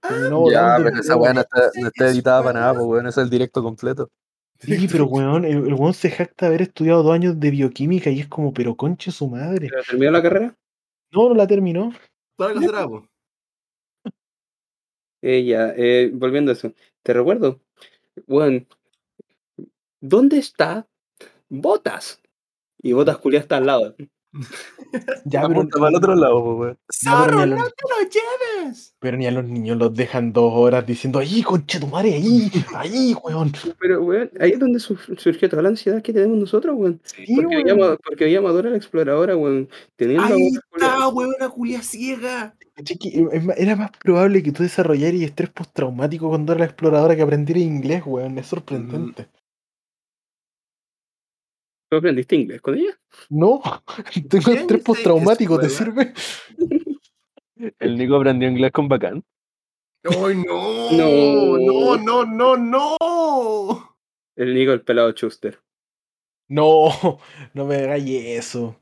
Terminó 0.01 0.51
Ya, 0.51 0.77
pero 0.83 0.97
esa 0.97 1.17
weá 1.17 1.33
no 1.35 1.41
está, 1.41 1.71
no 1.81 1.89
está 1.89 2.09
editada 2.09 2.43
para 2.43 2.61
nada, 2.61 2.75
pues 2.75 2.87
weón, 2.87 3.07
ese 3.07 3.21
es 3.21 3.25
el 3.25 3.31
directo 3.31 3.63
completo. 3.63 4.11
Sí, 4.59 4.89
pero 4.91 5.07
weón, 5.07 5.45
el, 5.45 5.67
el 5.67 5.75
weón 5.75 5.95
se 5.95 6.11
jacta 6.11 6.47
de 6.47 6.49
haber 6.49 6.63
estudiado 6.63 7.03
dos 7.03 7.15
años 7.15 7.41
de 7.41 7.51
bioquímica 7.51 8.11
y 8.11 8.21
es 8.21 8.29
como, 8.29 8.53
pero 8.53 8.77
conche 8.77 9.11
su 9.11 9.29
madre. 9.29 9.69
¿Pero 9.71 9.83
¿Terminó 9.83 10.11
la 10.11 10.23
carrera? 10.23 10.55
No, 11.13 11.29
no 11.31 11.35
la 11.35 11.47
terminó. 11.47 11.93
Para 12.37 12.55
que 12.55 12.61
será, 12.61 12.87
po. 12.87 13.07
Eh, 15.23 16.11
volviendo 16.15 16.51
a 16.51 16.55
eso. 16.55 16.73
Te 17.03 17.13
recuerdo, 17.13 17.61
weón, 18.27 18.67
¿dónde 20.01 20.39
está 20.39 20.87
Botas? 21.49 22.21
Y 22.83 22.93
Botas 22.93 23.19
culia 23.19 23.41
está 23.41 23.59
al 23.59 23.67
lado. 23.67 23.97
Ya, 25.25 25.43
pero, 25.43 25.47
Apunta 25.61 25.79
para 25.79 25.91
el 25.91 25.97
otro 25.97 26.15
lado, 26.15 26.39
weón. 26.57 26.79
a 26.89 26.93
¡Zorro, 26.93 27.47
los, 27.47 27.59
no 27.59 27.65
te 27.65 27.85
lo 27.89 28.11
lleves! 28.11 28.95
pero 29.01 29.17
ni 29.17 29.27
a 29.27 29.31
los 29.31 29.45
niños 29.45 29.77
los 29.77 29.95
dejan 29.95 30.33
dos 30.33 30.53
horas 30.55 30.87
diciendo, 30.87 31.19
ahí, 31.19 31.43
conche 31.43 31.81
tu 31.81 31.87
madre, 31.89 32.15
ahí, 32.15 32.51
ahí, 32.77 33.15
weón. 33.25 33.53
Pero, 33.81 34.03
weón, 34.03 34.31
ahí 34.39 34.53
es 34.53 34.59
donde 34.59 34.79
sur- 34.79 34.99
surgió 35.19 35.49
toda 35.49 35.63
la 35.63 35.71
ansiedad 35.71 36.01
que 36.03 36.13
tenemos 36.13 36.39
nosotros, 36.39 36.75
weón. 36.79 37.01
Sí, 37.05 37.25
Porque 37.35 37.57
weón. 37.57 37.65
veíamos, 37.65 37.99
porque 38.05 38.25
veíamos 38.25 38.51
a 38.51 38.53
Dora 38.55 38.71
la 38.71 38.77
Exploradora, 38.77 39.37
weón, 39.37 39.69
teniendo 39.97 40.23
Ahí 40.25 40.49
está, 40.75 41.09
weona 41.09 41.49
culia 41.49 41.83
ciega. 41.83 42.55
Caché 42.77 42.97
que 42.99 43.27
es 43.33 43.45
más- 43.45 43.59
Era 43.59 43.75
más 43.77 43.91
probable 44.03 44.43
que 44.43 44.53
tú 44.53 44.63
desarrollaras 44.63 45.21
estrés 45.21 45.51
postraumático 45.51 46.29
cuando 46.29 46.53
era 46.53 46.61
la 46.61 46.65
exploradora 46.67 47.17
que 47.17 47.23
aprendiera 47.23 47.61
inglés, 47.61 48.03
weón. 48.07 48.39
Es 48.39 48.47
sorprendente. 48.47 49.27
¿Tú 51.91 51.97
aprendiste 51.97 52.37
inglés 52.37 52.61
con 52.61 52.77
ella? 52.77 52.97
No, 53.31 53.61
tengo 54.31 54.45
¿Qué 54.45 54.51
año 54.53 54.61
estrés 54.61 54.85
postraumático, 54.85 55.59
¿te 55.59 55.69
sirve? 55.69 56.15
El 57.79 57.99
Nico 57.99 58.17
aprendió 58.17 58.49
inglés 58.49 58.73
con 58.73 58.89
bacán. 58.89 59.23
¡Ay, 60.05 60.37
no! 60.47 60.91
No. 60.93 61.59
¡No, 61.59 61.97
no, 61.99 62.25
no, 62.25 62.57
no! 62.57 63.97
El 64.37 64.55
Nico, 64.55 64.73
el 64.73 64.83
pelado 64.83 65.13
Chuster. 65.13 65.61
No, 66.49 66.89
no 67.55 67.67
me 67.67 67.77
hagáis 67.77 68.09
eso. 68.09 68.81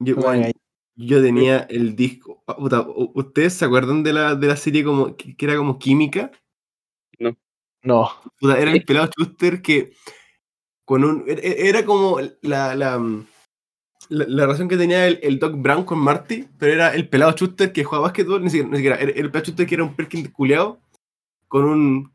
Yo, 0.00 0.16
No 0.16 1.22
tenía 1.22 1.58
el 1.70 1.94
disco. 1.94 2.42
ah, 2.46 2.56
puta, 2.56 2.80
¿u- 2.80 3.12
¿Ustedes 3.14 3.52
se 3.52 3.66
acuerdan 3.66 4.02
de 4.02 4.12
la, 4.14 4.34
de 4.34 4.46
la 4.48 4.56
serie 4.56 4.82
como 4.82 5.16
que, 5.16 5.36
era 5.38 5.56
como 5.56 5.78
química? 5.78 6.32
No. 7.84 8.08
Puta, 8.40 8.58
era 8.58 8.72
el 8.72 8.84
pelado 8.84 9.08
Schuster 9.08 9.60
que 9.62 9.92
con 10.84 11.04
un. 11.04 11.24
e- 11.26 11.32
e- 11.32 11.68
Era 11.68 11.84
como 11.84 12.18
la, 12.42 12.74
la, 12.74 12.98
mm, 12.98 13.26
la, 14.10 14.24
la 14.28 14.42
relación 14.46 14.68
que 14.68 14.76
tenía 14.76 15.06
el, 15.06 15.18
el 15.22 15.38
Doc 15.38 15.54
Brown 15.56 15.84
con 15.84 15.98
Marty, 15.98 16.48
pero 16.58 16.72
era 16.72 16.94
el 16.94 17.08
pelado 17.08 17.32
Schuster 17.32 17.72
que 17.72 17.84
jugaba 17.84 18.08
básquetbol, 18.08 18.42
ni 18.42 18.50
siquiera, 18.50 18.68
ni 18.70 18.76
siquiera, 18.76 18.96
era 18.96 19.10
el 19.12 19.30
pelado 19.30 19.44
Schuster 19.44 19.66
que 19.66 19.74
era 19.74 19.84
un 19.84 19.94
Perkin 19.94 20.26
culeado 20.30 20.80
con 21.48 21.64
un 21.64 22.12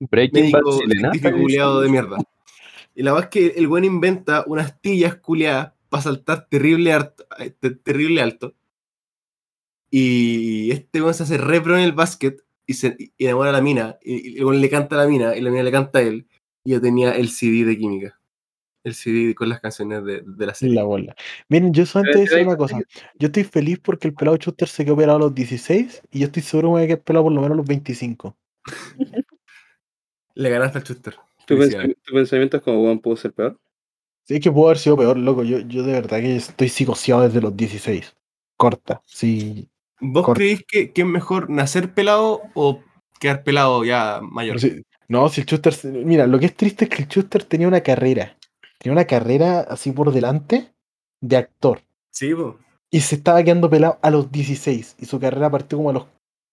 Breaking 0.00 0.40
médico 0.42 0.72
científico 1.10 1.28
culeado 1.42 1.80
de 1.80 1.88
mierda. 1.88 2.16
Y 2.94 3.02
la 3.02 3.12
verdad 3.12 3.28
es 3.28 3.30
que 3.30 3.58
el 3.58 3.68
buen 3.68 3.84
inventa 3.84 4.44
unas 4.46 4.80
tillas 4.80 5.16
culeadas 5.16 5.72
para 5.88 6.02
saltar 6.02 6.46
terrible, 6.48 6.92
harto- 6.92 7.26
eh, 7.38 7.50
te- 7.50 7.70
terrible 7.70 8.20
alto. 8.22 8.54
Y 9.90 10.70
este 10.70 11.00
weón 11.02 11.14
se 11.14 11.22
hace 11.24 11.36
re 11.38 11.60
pro 11.60 11.76
en 11.76 11.84
el 11.84 11.92
básquet 11.92 12.42
y 12.66 12.74
se 12.74 12.96
y 12.98 13.24
enamora 13.26 13.50
a 13.50 13.52
la 13.52 13.60
mina. 13.60 13.98
Y, 14.02 14.38
y 14.38 14.40
el 14.40 14.60
le 14.60 14.70
canta 14.70 14.96
a 14.96 14.98
la 15.04 15.06
mina 15.06 15.36
y 15.36 15.40
la 15.40 15.50
mina 15.50 15.62
le 15.62 15.70
canta 15.70 15.98
a 15.98 16.02
él. 16.02 16.26
Y 16.64 16.72
yo 16.72 16.80
tenía 16.80 17.12
el 17.12 17.28
CD 17.28 17.64
de 17.64 17.76
química. 17.76 18.18
El 18.84 18.94
CD 18.94 19.34
con 19.34 19.48
las 19.48 19.60
canciones 19.60 20.04
de, 20.04 20.22
de 20.26 20.46
la 20.46 20.54
serie. 20.54 20.74
La 20.74 20.82
bola. 20.84 21.14
Miren, 21.48 21.72
yo 21.72 21.86
solamente 21.86 22.20
decir 22.20 22.46
una 22.46 22.56
cosa. 22.56 22.80
Yo 23.18 23.26
estoy 23.26 23.44
feliz 23.44 23.78
porque 23.78 24.08
el 24.08 24.14
pelado 24.14 24.36
Chuster 24.36 24.66
se 24.68 24.84
quedó 24.84 24.94
operado 24.94 25.16
a 25.18 25.20
los 25.20 25.34
16 25.34 26.02
y 26.10 26.18
yo 26.20 26.26
estoy 26.26 26.42
seguro 26.42 26.68
que 26.68 26.72
me 26.72 26.78
voy 26.78 26.82
a 26.84 26.86
quedar 26.88 27.02
pelado 27.02 27.24
por 27.24 27.32
lo 27.32 27.40
menos 27.40 27.54
a 27.54 27.58
los 27.58 27.66
25. 27.66 28.36
Le 30.34 30.50
ganaste 30.50 30.78
al 30.78 30.84
Chuster. 30.84 31.16
¿Tu, 31.46 31.56
Felicidades. 31.56 31.90
pens- 31.90 31.96
tu 32.04 32.14
pensamiento 32.14 32.56
es 32.56 32.62
como, 32.62 33.00
pudo 33.00 33.16
ser 33.16 33.32
peor? 33.32 33.58
Sí, 34.24 34.34
es 34.36 34.40
que 34.40 34.50
pudo 34.52 34.66
haber 34.66 34.78
sido 34.78 34.96
peor, 34.96 35.16
loco. 35.16 35.42
Yo, 35.42 35.58
yo 35.60 35.82
de 35.82 35.92
verdad 35.92 36.20
que 36.20 36.36
estoy 36.36 36.68
psicoseado 36.68 37.22
desde 37.22 37.40
los 37.40 37.56
16. 37.56 38.14
Corta. 38.56 39.02
Sí. 39.04 39.68
¿Vos 40.00 40.24
Corta. 40.24 40.38
creéis 40.38 40.64
que, 40.66 40.92
que 40.92 41.02
es 41.02 41.06
mejor 41.06 41.50
nacer 41.50 41.92
pelado 41.94 42.40
o 42.54 42.80
quedar 43.20 43.42
pelado 43.44 43.84
ya 43.84 44.20
mayor? 44.22 44.60
Sí- 44.60 44.82
no, 45.12 45.28
si 45.28 45.42
el 45.42 45.46
Chuster. 45.46 45.72
se- 45.74 45.88
Mira, 45.90 46.26
lo 46.26 46.38
que 46.38 46.46
es 46.46 46.56
triste 46.56 46.84
es 46.84 46.90
que 46.90 47.02
el 47.02 47.08
Chuster 47.08 47.44
tenía 47.44 47.68
una 47.68 47.82
carrera. 47.82 48.36
Tenía 48.78 48.92
una 48.94 49.06
carrera 49.06 49.60
así 49.60 49.92
por 49.92 50.10
delante 50.12 50.72
de 51.20 51.36
actor. 51.36 51.82
Sí, 52.10 52.34
po. 52.34 52.58
Y 52.90 53.00
se 53.00 53.16
estaba 53.16 53.42
quedando 53.42 53.70
pelado 53.70 53.98
a 54.02 54.10
los 54.10 54.30
16. 54.32 54.96
Y 54.98 55.06
su 55.06 55.20
carrera 55.20 55.50
partió 55.50 55.78
como 55.78 55.90
a 55.90 55.92
los 55.92 56.06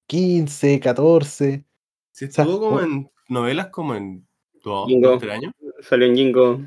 15, 0.08 0.80
14. 0.80 1.64
Sí, 2.12 2.28
sea, 2.28 2.44
estuvo 2.44 2.60
como 2.60 2.82
en 2.82 3.10
novelas 3.30 3.68
como 3.68 3.96
en 3.96 4.28
dos, 4.64 4.88
tres 5.20 5.34
años. 5.34 5.54
Salió 5.82 6.08
en 6.08 6.16
Jingo. 6.16 6.62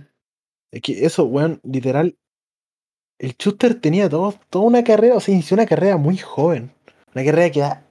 Es 0.71 0.81
que 0.83 1.05
eso, 1.05 1.25
weón, 1.25 1.61
literal. 1.63 2.17
El 3.19 3.37
Chuster 3.37 3.75
tenía 3.81 4.09
todo, 4.09 4.35
toda 4.51 4.65
una 4.65 4.83
carrera, 4.83 5.17
o 5.17 5.21
sea, 5.21 5.35
inició 5.35 5.55
una 5.55 5.67
carrera 5.67 5.97
muy 5.97 6.17
joven. 6.19 6.73
Una 7.15 7.25
carrera 7.25 7.51
que 7.51 7.61
da 7.61 7.87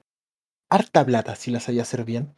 harta 0.70 1.04
plata 1.06 1.36
si 1.36 1.50
la 1.50 1.60
sabía 1.60 1.82
hacer 1.82 2.04
bien. 2.04 2.34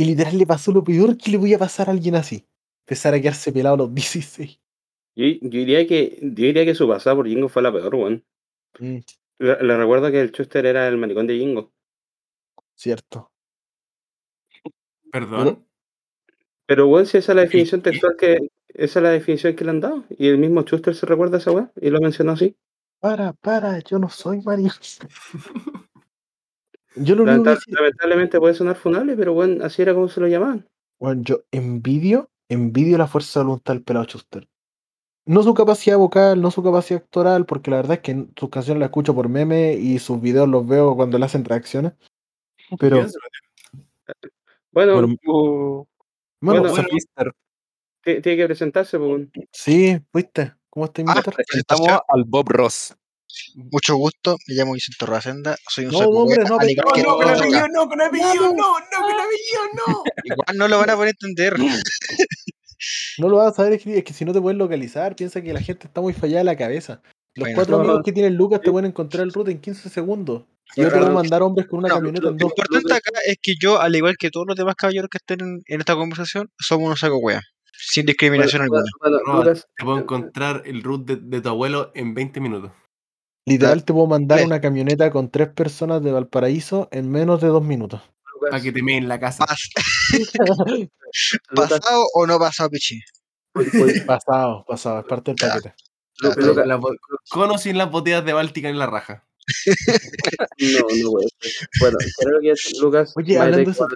Y 0.00 0.06
literal 0.06 0.38
le 0.38 0.46
pasó 0.46 0.72
lo 0.72 0.82
peor 0.82 1.18
que 1.18 1.30
le 1.30 1.38
podía 1.38 1.58
pasar 1.58 1.88
a 1.88 1.92
alguien 1.92 2.14
así. 2.14 2.46
Empezar 2.86 3.12
a 3.12 3.20
quedarse 3.20 3.52
pelado 3.52 3.74
a 3.74 3.78
los 3.78 3.94
16. 3.94 4.58
Yo, 5.14 5.26
yo 5.26 5.38
diría 5.50 5.86
que, 5.86 6.16
yo 6.22 6.46
diría 6.46 6.64
que 6.64 6.74
su 6.74 6.88
pasada 6.88 7.16
por 7.16 7.28
Jingo 7.28 7.50
fue 7.50 7.60
la 7.60 7.70
peor, 7.70 7.94
weón. 7.94 8.24
Mm, 8.78 8.96
Le, 9.40 9.62
le 9.62 9.76
recuerdo 9.76 10.10
que 10.10 10.22
el 10.22 10.32
Chuster 10.32 10.64
era 10.64 10.88
el 10.88 10.96
maricón 10.96 11.26
de 11.26 11.36
Jingo. 11.36 11.70
cierto. 12.74 13.30
Perdón. 15.12 15.66
Pero, 16.64 16.86
weón, 16.88 17.04
si 17.04 17.18
esa 17.18 17.32
es 17.32 17.36
la 17.36 17.42
definición 17.42 17.82
textual 17.82 18.16
que. 18.16 18.38
Esa 18.68 19.00
es 19.00 19.02
la 19.02 19.10
definición 19.10 19.54
que 19.54 19.64
le 19.64 19.70
han 19.70 19.80
dado. 19.80 20.04
Y 20.16 20.28
el 20.28 20.38
mismo 20.38 20.62
Chuster 20.62 20.94
se 20.94 21.04
recuerda 21.04 21.36
a 21.36 21.40
esa 21.40 21.52
weá. 21.52 21.70
Y 21.78 21.90
lo 21.90 22.00
mencionó 22.00 22.32
así. 22.32 22.56
Para, 23.00 23.34
para, 23.34 23.80
yo 23.80 23.98
no 23.98 24.08
soy 24.08 24.40
Mario. 24.40 24.70
Yo 26.96 27.14
lo 27.14 27.22
único 27.22 27.44
que 27.44 27.72
lamentablemente 27.72 28.38
puede 28.40 28.54
sonar 28.54 28.76
funable, 28.76 29.16
pero, 29.16 29.32
weón, 29.32 29.62
así 29.62 29.82
era 29.82 29.94
como 29.94 30.08
se 30.08 30.20
lo 30.20 30.26
llamaban. 30.28 30.66
Bueno, 30.98 31.22
yo 31.22 31.40
envidio, 31.50 32.30
envidio 32.48 32.98
la 32.98 33.06
fuerza 33.06 33.40
de 33.40 33.44
voluntad 33.46 33.74
del 33.74 33.82
pelado 33.82 34.06
Chuster. 34.06 34.48
No 35.26 35.42
su 35.42 35.54
capacidad 35.54 35.96
vocal, 35.98 36.40
no 36.40 36.50
su 36.50 36.62
capacidad 36.62 37.02
actoral, 37.02 37.46
porque 37.46 37.70
la 37.70 37.76
verdad 37.76 37.94
es 37.94 38.00
que 38.00 38.26
sus 38.36 38.50
canciones 38.50 38.80
las 38.80 38.88
escucho 38.88 39.14
por 39.14 39.28
meme 39.28 39.74
y 39.74 39.98
sus 39.98 40.20
videos 40.20 40.48
los 40.48 40.66
veo 40.66 40.96
cuando 40.96 41.18
le 41.18 41.24
hacen 41.26 41.44
reacciones. 41.44 41.92
Pero, 42.80 42.96
¿Quién 42.96 43.10
se 43.10 43.18
lo- 43.18 44.30
Bueno, 44.72 44.92
Bueno, 44.94 45.08
Uh, 45.26 45.86
bueno, 46.40 46.60
bueno, 46.62 46.70
bueno. 47.16 47.32
Tiene 48.02 48.22
que 48.36 48.46
presentarse, 48.46 48.98
pues, 48.98 49.08
weón. 49.10 49.32
sí, 49.52 49.98
¿viste? 50.12 50.54
¿Cómo 50.70 50.86
está 50.86 51.02
Ah, 51.06 51.14
Mister? 51.14 51.34
presentamos 51.34 51.88
al 52.08 52.24
Bob 52.24 52.48
Ross. 52.48 52.96
Mucho 53.54 53.96
gusto, 53.96 54.36
me 54.46 54.54
llamo 54.54 54.72
Vicente 54.74 55.04
Rosenda, 55.06 55.56
soy 55.68 55.86
un 55.86 55.92
No, 55.92 55.98
saco 55.98 56.10
hombre, 56.10 56.44
no, 56.44 56.54
al 56.58 56.66
pero- 56.66 56.70
igual 56.70 56.86
No, 56.86 56.92
que 56.94 57.02
no, 57.02 57.08
con 57.16 57.20
todos 57.24 57.38
apellido 57.40 57.58
acá. 57.58 57.68
no, 57.72 57.88
con 57.88 58.00
apellido 58.02 58.34
no, 58.34 58.52
no, 58.52 59.00
con 59.02 59.20
apellido 59.20 59.62
no. 59.86 60.02
Igual 60.24 60.56
no 60.56 60.68
lo 60.68 60.78
van 60.78 60.90
a 60.90 60.96
poder 60.96 61.14
entender. 61.20 61.54
No 63.18 63.28
lo 63.28 63.36
vas 63.36 63.52
a 63.52 63.56
saber 63.56 63.74
escribir, 63.74 63.98
es 63.98 64.04
que 64.04 64.12
si 64.14 64.24
no 64.24 64.32
te 64.32 64.40
puedes 64.40 64.58
localizar, 64.58 65.14
piensa 65.16 65.42
que 65.42 65.52
la 65.52 65.60
gente 65.60 65.86
está 65.86 66.00
muy 66.00 66.12
fallada 66.12 66.38
de 66.38 66.44
la 66.44 66.56
cabeza. 66.56 67.02
Los 67.34 67.44
Bueno. 67.44 67.54
cuatro 67.56 67.76
No, 67.76 67.80
amigos 67.82 67.98
no. 67.98 68.02
que 68.04 68.12
tienen 68.12 68.34
Lucas 68.36 68.60
te 68.62 68.70
pueden 68.70 68.90
encontrar 68.90 69.22
el 69.24 69.32
route 69.32 69.50
en 69.50 69.60
15 69.60 69.88
segundos. 69.90 70.44
Yo 70.76 70.88
te 70.88 70.98
no, 71.00 71.10
mandar 71.10 71.42
hombres 71.42 71.66
con 71.68 71.80
una 71.80 71.88
no, 71.88 71.94
camioneta 71.96 72.28
en 72.28 72.32
Lo 72.34 72.38
dos. 72.38 72.52
importante 72.52 72.94
acá 72.94 73.10
es 73.26 73.36
que 73.42 73.54
yo, 73.60 73.80
al 73.80 73.94
igual 73.94 74.16
que 74.16 74.30
todos 74.30 74.46
los 74.46 74.56
demás 74.56 74.76
caballeros 74.76 75.08
que 75.10 75.18
estén 75.18 75.40
en, 75.46 75.60
en 75.66 75.80
esta 75.80 75.94
conversación, 75.94 76.48
somos 76.58 76.86
unos 76.86 77.00
saco 77.00 77.18
wea, 77.18 77.40
sin 77.72 78.06
discriminación 78.06 78.66
Bueno, 78.68 78.84
alguna. 79.00 79.20
bueno, 79.34 79.50
No, 79.50 79.54
Te 79.54 79.84
puedo 79.84 79.98
encontrar 79.98 80.62
el 80.64 80.82
root 80.82 81.06
de, 81.06 81.16
de 81.16 81.40
tu 81.40 81.48
abuelo 81.48 81.90
en 81.94 82.14
20 82.14 82.40
minutos. 82.40 82.72
Literal 83.46 83.84
te 83.84 83.92
puedo 83.92 84.06
mandar 84.06 84.44
una 84.44 84.60
camioneta 84.60 85.10
con 85.10 85.30
tres 85.30 85.48
personas 85.48 86.02
de 86.02 86.12
Valparaíso 86.12 86.88
en 86.92 87.10
menos 87.10 87.40
de 87.40 87.48
dos 87.48 87.62
minutos. 87.64 88.00
Para 88.40 88.60
que 88.62 88.72
te 88.72 88.82
meen 88.82 89.08
la 89.08 89.18
casa. 89.20 89.44
Pas- 89.44 89.70
¿Pasado 91.54 92.06
o 92.14 92.26
no 92.26 92.38
pasado, 92.38 92.70
Pichi? 92.70 93.00
pasado, 94.06 94.64
pasado, 94.66 95.00
es 95.00 95.06
parte 95.06 95.32
del 95.32 95.36
paquete. 95.36 95.74
Ya, 96.22 96.28
Lu- 96.36 96.46
Lucas, 96.46 96.66
La 96.66 96.76
bo- 96.76 96.94
con 97.30 97.50
o 97.50 97.58
sin 97.58 97.76
las 97.78 97.90
botellas 97.90 98.24
de 98.24 98.32
Báltica 98.32 98.68
en 98.68 98.78
la 98.78 98.86
raja. 98.86 99.24
no, 100.58 100.80
no 100.80 101.10
puede 101.10 101.28
ser. 101.40 101.68
Bueno, 101.80 101.98
creo 102.18 102.40
que 102.40 102.50
es 102.52 102.78
Lucas. 102.80 103.12
Oye, 103.16 103.38
hablando 103.38 103.64
de 103.64 103.72
eso, 103.72 103.88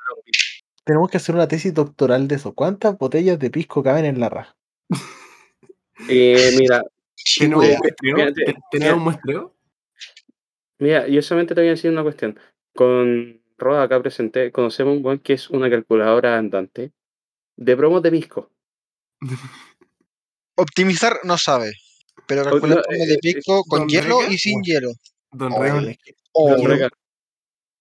Tenemos 0.84 1.11
que 1.11 1.16
hacer 1.18 1.34
una 1.34 1.49
tesis 1.49 1.72
doctoral 1.72 2.28
de 2.28 2.34
eso. 2.36 2.55
¿Cuántas 2.55 2.99
botellas 2.99 3.38
de 3.38 3.51
pisco 3.51 3.82
caben 3.82 4.05
en 4.05 4.20
la 4.20 4.28
raja? 4.28 4.57
Eh, 6.09 6.55
mira, 6.59 6.82
¿Tenemos 7.39 7.64
Mira, 7.64 7.75
un 7.77 7.81
muestreo? 7.81 8.16
mira, 8.16 8.33
¿Te- 8.33 8.45
mira. 8.47 8.61
¿Tenemos 8.70 8.97
un 8.99 9.05
muestreo? 9.05 9.57
Mira, 10.79 11.09
yo 11.09 11.22
solamente 11.22 11.55
te 11.55 11.61
voy 11.61 11.68
a 11.68 11.72
decir 11.72 11.91
una 11.91 12.03
cuestión. 12.03 12.39
Con 12.75 13.41
Roda 13.57 13.85
acá 13.85 14.01
presenté, 14.03 14.51
conocemos 14.53 14.97
un 14.97 15.03
buen 15.03 15.18
que 15.20 15.33
es 15.35 15.49
una 15.51 15.70
calculadora 15.70 16.37
andante 16.37 16.93
de 17.57 17.77
promos 17.77 18.03
de 18.03 18.11
pisco. 18.11 18.51
Optimizar 20.57 21.18
no 21.25 21.37
sabe, 21.39 21.72
pero 22.27 22.45
no, 22.45 22.51
calcular 22.51 22.79
eh, 22.79 22.83
como 22.85 23.07
de 23.07 23.14
eh, 23.14 23.18
pico 23.20 23.64
con 23.64 23.81
¿Don 23.81 23.89
hielo 23.89 24.20
Reca? 24.20 24.33
y 24.33 24.39
sin 24.39 24.55
Bueno. 24.61 24.64
hielo. 24.64 24.89
Don 25.33 25.53
Oh, 25.53 25.64
es 25.89 25.99
que, 25.99 26.14
Oh, 26.33 26.51
Don 26.57 26.64
Reca. 26.66 26.89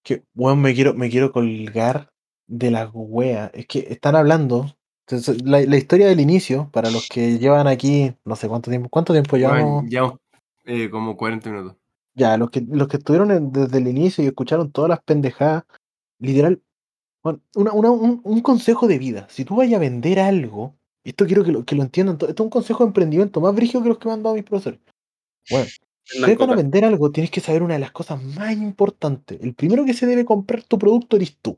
que, 0.03 0.23
weón, 0.33 0.61
me 0.61 0.73
quiero, 0.73 0.93
me 0.93 1.09
quiero 1.09 1.31
colgar 1.31 2.11
de 2.47 2.71
las 2.71 2.89
weas. 2.93 3.51
Es 3.53 3.67
que 3.67 3.79
están 3.89 4.15
hablando. 4.15 4.75
Entonces, 5.07 5.43
la, 5.43 5.61
la 5.61 5.77
historia 5.77 6.07
del 6.07 6.19
inicio, 6.19 6.69
para 6.71 6.89
los 6.89 7.07
que 7.09 7.37
llevan 7.39 7.67
aquí, 7.67 8.13
no 8.25 8.35
sé 8.35 8.47
cuánto 8.47 8.69
tiempo, 8.69 8.89
¿cuánto 8.89 9.13
tiempo 9.13 9.35
llevamos? 9.37 9.83
Llevamos 9.89 10.19
eh, 10.65 10.89
como 10.89 11.17
40 11.17 11.49
minutos. 11.49 11.75
Ya, 12.15 12.37
los 12.37 12.49
que, 12.51 12.61
los 12.61 12.87
que 12.87 12.97
estuvieron 12.97 13.31
en- 13.31 13.51
desde 13.51 13.77
el 13.79 13.87
inicio 13.87 14.23
y 14.23 14.27
escucharon 14.27 14.71
todas 14.71 14.89
las 14.89 15.01
pendejadas, 15.03 15.63
literal, 16.19 16.61
bueno, 17.23 17.41
una- 17.55 17.73
una- 17.73 17.91
un, 17.91 18.21
un 18.23 18.41
consejo 18.41 18.87
de 18.87 18.99
vida. 18.99 19.27
Si 19.29 19.43
tú 19.45 19.55
vayas 19.55 19.75
a 19.77 19.79
vender 19.79 20.19
algo, 20.19 20.75
y 21.03 21.09
esto 21.09 21.25
quiero 21.25 21.43
que 21.43 21.51
lo, 21.51 21.65
que 21.65 21.75
lo 21.75 21.83
entiendan, 21.83 22.17
to- 22.17 22.27
esto 22.29 22.43
es 22.43 22.45
un 22.45 22.49
consejo 22.51 22.83
de 22.83 22.87
emprendimiento 22.89 23.41
más 23.41 23.53
brígido 23.55 23.83
que 23.83 23.89
los 23.89 23.97
que 23.97 24.07
me 24.07 24.13
han 24.13 24.23
dado 24.23 24.35
mis 24.35 24.45
profesores. 24.45 24.79
Bueno, 25.49 25.65
ustedes 26.27 26.37
van 26.37 26.49
a 26.49 26.55
vender 26.63 26.85
algo, 26.85 27.11
tienes 27.11 27.31
que 27.31 27.41
saber 27.41 27.63
una 27.63 27.73
de 27.73 27.79
las 27.81 27.91
cosas 27.91 28.21
más 28.23 28.53
importantes. 28.53 29.41
El 29.41 29.53
primero 29.53 29.83
que 29.83 29.93
se 29.93 30.05
debe 30.05 30.23
comprar 30.23 30.63
tu 30.63 30.77
producto 30.79 31.15
eres 31.17 31.37
tú. 31.41 31.57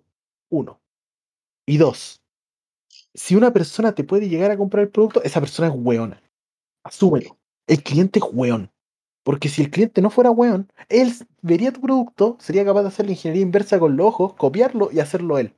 Uno. 0.50 0.80
Y 1.68 1.78
dos. 1.78 2.22
Si 3.16 3.36
una 3.36 3.52
persona 3.54 3.96
te 3.96 4.04
puede 4.04 4.30
llegar 4.30 4.52
a 4.52 4.58
comprar 4.58 4.84
el 4.84 4.90
producto, 4.90 5.24
esa 5.24 5.40
persona 5.40 5.70
es 5.70 5.74
weona. 5.76 6.22
Asúmelo. 6.84 7.38
El 7.66 7.82
cliente 7.82 8.20
es 8.20 8.26
weón. 8.32 8.70
Porque 9.24 9.50
si 9.50 9.64
el 9.64 9.72
cliente 9.72 10.02
no 10.02 10.12
fuera 10.12 10.30
weón, 10.30 10.72
él 10.88 11.12
vería 11.42 11.72
tu 11.72 11.82
producto, 11.82 12.38
sería 12.40 12.64
capaz 12.64 12.84
de 12.84 12.90
hacer 12.90 13.06
la 13.06 13.14
ingeniería 13.14 13.42
inversa 13.42 13.80
con 13.80 13.98
los 13.98 14.06
ojos, 14.06 14.36
copiarlo 14.36 14.90
y 14.92 15.00
hacerlo 15.00 15.40
él. 15.40 15.56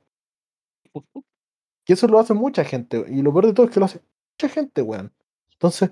Y 1.86 1.92
eso 1.92 2.06
lo 2.06 2.18
hace 2.18 2.32
mucha 2.32 2.64
gente. 2.64 3.04
Y 3.08 3.22
lo 3.22 3.32
peor 3.32 3.46
de 3.46 3.52
todo 3.52 3.66
es 3.66 3.72
que 3.72 3.80
lo 3.80 3.86
hace 3.86 4.00
mucha 4.32 4.54
gente, 4.54 4.80
weón. 4.80 5.12
Entonces, 5.52 5.90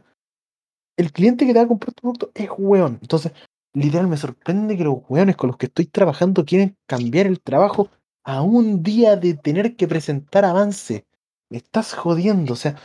el 0.96 1.12
cliente 1.12 1.46
que 1.46 1.52
te 1.52 1.58
va 1.58 1.64
a 1.64 1.68
comprar 1.68 1.92
tu 1.92 2.00
producto 2.02 2.30
es 2.34 2.48
weón. 2.56 2.98
Entonces, 3.02 3.32
literal, 3.74 4.06
me 4.06 4.16
sorprende 4.16 4.76
que 4.76 4.84
los 4.84 4.98
weones 5.08 5.36
con 5.36 5.48
los 5.48 5.56
que 5.56 5.66
estoy 5.66 5.86
trabajando 5.86 6.44
quieren 6.44 6.76
cambiar 6.86 7.26
el 7.26 7.40
trabajo 7.40 7.90
a 8.24 8.40
un 8.42 8.82
día 8.82 9.16
de 9.16 9.34
tener 9.34 9.76
que 9.76 9.88
presentar 9.88 10.44
avance. 10.44 11.04
Me 11.50 11.58
estás 11.58 11.94
jodiendo, 11.94 12.54
o 12.54 12.56
sea. 12.56 12.76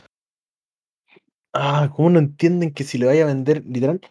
Ah, 1.53 1.91
¿cómo 1.95 2.12
no 2.12 2.20
entienden 2.20 2.74
que 2.74 2.84
si 2.84 2.97
le 2.97 3.07
vaya 3.07 3.24
a 3.24 3.28
vender, 3.28 3.66
literal? 3.66 4.01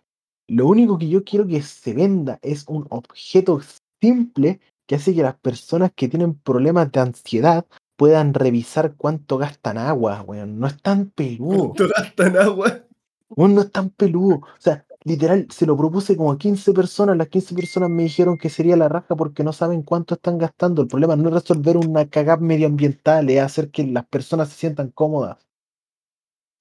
Lo 0.48 0.66
único 0.66 0.98
que 0.98 1.08
yo 1.08 1.24
quiero 1.24 1.46
que 1.46 1.62
se 1.62 1.94
venda 1.94 2.38
es 2.42 2.64
un 2.66 2.86
objeto 2.90 3.60
simple 4.00 4.60
que 4.86 4.96
hace 4.96 5.14
que 5.14 5.22
las 5.22 5.36
personas 5.36 5.92
que 5.94 6.08
tienen 6.08 6.34
problemas 6.34 6.90
de 6.90 7.00
ansiedad 7.00 7.64
puedan 7.96 8.34
revisar 8.34 8.96
cuánto 8.96 9.38
gastan 9.38 9.78
agua, 9.78 10.22
weón. 10.22 10.58
No 10.58 10.66
es 10.66 10.80
tan 10.82 11.10
peludo. 11.10 11.74
¿Cuánto 11.74 11.88
gastan 11.96 12.36
agua? 12.36 12.84
Weón, 13.28 13.54
no 13.54 13.60
es 13.60 13.70
tan 13.70 13.90
peludo. 13.90 14.36
O 14.36 14.60
sea, 14.60 14.84
literal, 15.04 15.46
se 15.50 15.66
lo 15.66 15.76
propuse 15.76 16.16
como 16.16 16.32
a 16.32 16.38
15 16.38 16.72
personas. 16.72 17.16
Las 17.16 17.28
15 17.28 17.54
personas 17.54 17.90
me 17.90 18.04
dijeron 18.04 18.38
que 18.38 18.50
sería 18.50 18.76
la 18.76 18.88
raja 18.88 19.16
porque 19.16 19.44
no 19.44 19.52
saben 19.52 19.82
cuánto 19.82 20.14
están 20.14 20.38
gastando. 20.38 20.82
El 20.82 20.88
problema 20.88 21.16
no 21.16 21.28
es 21.28 21.34
resolver 21.34 21.76
una 21.76 22.08
cagada 22.08 22.40
medioambiental, 22.42 23.30
es 23.30 23.40
hacer 23.40 23.70
que 23.70 23.86
las 23.86 24.06
personas 24.06 24.50
se 24.50 24.56
sientan 24.56 24.90
cómodas. 24.90 25.38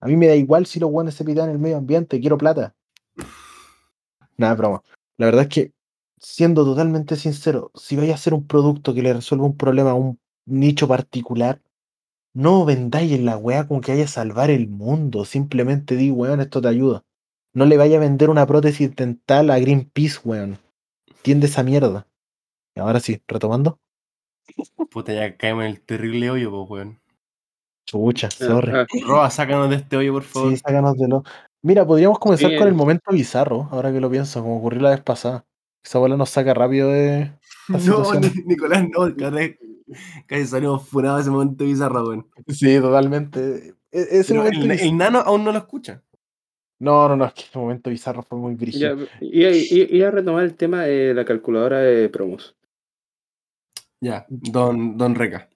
A 0.02 0.08
mí 0.08 0.16
me 0.16 0.28
da 0.28 0.36
igual 0.36 0.66
si 0.66 0.80
los 0.80 0.90
guanes 0.90 1.16
se 1.16 1.26
pitan 1.26 1.50
el 1.50 1.60
medio 1.60 1.78
ambiente, 1.78 2.20
quiero 2.20 2.38
plata. 2.38 2.74
Nada, 4.38 4.56
broma. 4.56 4.82
La 5.18 5.26
verdad 5.26 5.44
es 5.44 5.50
que, 5.50 5.74
siendo 6.18 6.64
totalmente 6.64 7.18
sincero, 7.18 7.72
si 7.76 7.98
vais 7.98 8.12
a 8.12 8.16
hacer 8.16 8.34
un 8.34 8.48
producto 8.48 8.94
que 8.94 9.02
le 9.02 9.14
resuelva 9.14 9.46
un 9.46 9.58
problema 9.58 9.92
a 9.92 9.96
un 9.96 10.18
nicho 10.46 10.88
particular, 10.88 11.62
no 12.34 12.64
vendáis 12.64 13.12
en 13.12 13.26
la 13.26 13.38
weá 13.38 13.68
como 13.68 13.82
que 13.82 13.92
vaya 13.92 14.06
a 14.06 14.08
salvar 14.08 14.50
el 14.50 14.70
mundo. 14.70 15.26
Simplemente 15.26 15.98
di, 15.98 16.12
weón, 16.12 16.40
esto 16.40 16.62
te 16.62 16.70
ayuda. 16.70 17.04
No 17.54 17.66
le 17.66 17.78
vaya 17.78 17.98
a 17.98 18.00
vender 18.00 18.30
una 18.30 18.46
prótesis 18.46 18.96
dental 18.96 19.50
a 19.50 19.60
Greenpeace, 19.60 20.20
weón. 20.24 20.60
Tiende 21.22 21.48
esa 21.48 21.64
mierda. 21.64 22.08
Y 22.76 22.80
ahora 22.80 23.00
sí, 23.00 23.22
retomando. 23.28 23.80
Puta, 24.92 25.14
ya 25.14 25.36
caemos 25.36 25.66
en 25.66 25.72
el 25.72 25.82
terrible 25.82 26.30
hoyo, 26.30 26.52
pues, 26.52 26.70
weón. 26.70 27.00
Chucha, 27.86 28.30
sorry. 28.30 28.72
Roa, 29.06 29.30
sácanos 29.32 29.70
de 29.70 29.78
este 29.78 29.98
hoyo, 29.98 30.14
por 30.14 30.24
favor. 30.24 30.52
Sí, 30.52 30.58
sácanos 30.58 30.96
de 30.96 31.08
lo. 31.08 31.24
Mira, 31.62 31.86
podríamos 31.86 32.20
comenzar 32.20 32.52
Sí, 32.52 32.58
con 32.58 32.68
el 32.68 32.74
momento 32.76 33.12
bizarro, 33.12 33.68
ahora 33.72 33.92
que 33.92 34.00
lo 34.00 34.10
pienso, 34.10 34.42
como 34.42 34.58
ocurrió 34.58 34.82
la 34.82 34.92
vez 34.92 35.02
pasada. 35.02 35.46
Esa 35.84 35.98
bola 36.00 36.16
nos 36.16 36.30
saca 36.30 36.54
rápido 36.54 36.90
de. 36.90 37.32
no, 37.68 38.04
Nicolás, 38.46 38.86
no, 38.90 39.16
casi, 39.16 39.58
casi 40.28 40.46
salimos 40.46 40.88
funados 40.88 41.22
ese 41.22 41.32
momento 41.32 41.66
bizarro, 41.66 42.08
weón. 42.08 42.28
Sí, 42.48 42.80
totalmente. 42.80 43.76
E- 43.92 44.08
Ese 44.20 44.36
momento 44.36 44.62
el, 44.62 44.72
el 44.72 44.98
nano 44.98 45.20
aún 45.20 45.44
no 45.44 45.52
lo 45.52 45.58
escucha. 45.58 46.04
No, 46.80 47.10
no, 47.10 47.18
no, 47.18 47.26
es 47.26 47.34
que 47.34 47.44
el 47.54 47.62
momento 47.62 47.90
bizarro 47.90 48.24
fue 48.24 48.38
muy 48.38 48.56
brígido. 48.56 49.08
y, 49.20 50.02
a 50.02 50.12
retomar 50.12 50.46
el 50.46 50.56
tema 50.56 50.84
de 50.84 51.14
la 51.14 51.26
calculadora 51.26 51.80
de 51.80 52.08
promos. 52.10 52.56
Ya, 54.00 54.26
don, 54.30 54.98
don 54.98 55.14
Reca. 55.16 55.50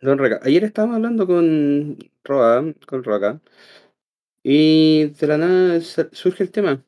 Don 0.00 0.18
Reca, 0.18 0.38
ayer 0.42 0.62
estábamos 0.62 0.96
hablando 0.96 1.26
con 1.26 1.98
Roa, 2.22 2.64
con 2.86 3.02
Roa 3.02 3.40
y 4.44 5.06
de 5.06 5.26
la 5.26 5.38
nada 5.38 5.80
surge 5.80 6.42
el 6.42 6.50
tema. 6.50 6.84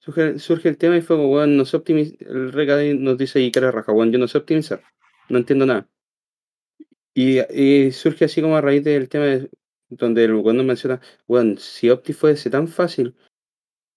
Surge, 0.00 0.38
surge 0.40 0.68
el 0.68 0.76
tema 0.76 0.96
y 0.96 1.00
fue 1.00 1.16
como, 1.16 1.30
weón, 1.30 1.56
no 1.56 1.64
sé 1.64 1.76
optimizar. 1.76 2.16
El 2.20 2.52
Reca 2.52 2.76
nos 2.98 3.16
dice 3.16 3.38
ahí 3.38 3.50
cara 3.50 3.70
raja, 3.70 3.92
weón, 3.92 4.12
yo 4.12 4.18
no 4.18 4.28
sé 4.28 4.38
optimizar. 4.38 4.82
No 5.28 5.38
entiendo 5.38 5.64
nada. 5.64 5.88
Y, 7.14 7.38
y 7.52 7.92
surge 7.92 8.26
así 8.26 8.42
como 8.42 8.56
a 8.56 8.60
raíz 8.60 8.84
del 8.84 9.08
tema 9.08 9.24
de- 9.24 9.50
donde 9.88 10.24
el 10.24 10.42
nos 10.42 10.64
menciona, 10.64 11.00
weón, 11.28 11.58
si 11.58 11.90
Opti 11.90 12.12
fuese 12.12 12.50
tan 12.50 12.68
fácil, 12.68 13.14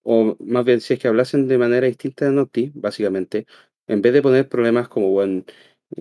o 0.04 0.36
más 0.40 0.66
bien 0.66 0.82
si 0.82 0.94
es 0.94 1.00
que 1.00 1.08
hablasen 1.08 1.48
de 1.48 1.58
manera 1.58 1.88
distinta 1.88 2.30
de 2.30 2.40
Opti, 2.40 2.72
básicamente, 2.76 3.46
en 3.88 4.02
vez 4.02 4.14
de 4.14 4.22
poner 4.22 4.50
problemas 4.50 4.88
como, 4.90 5.10
weón, 5.14 5.46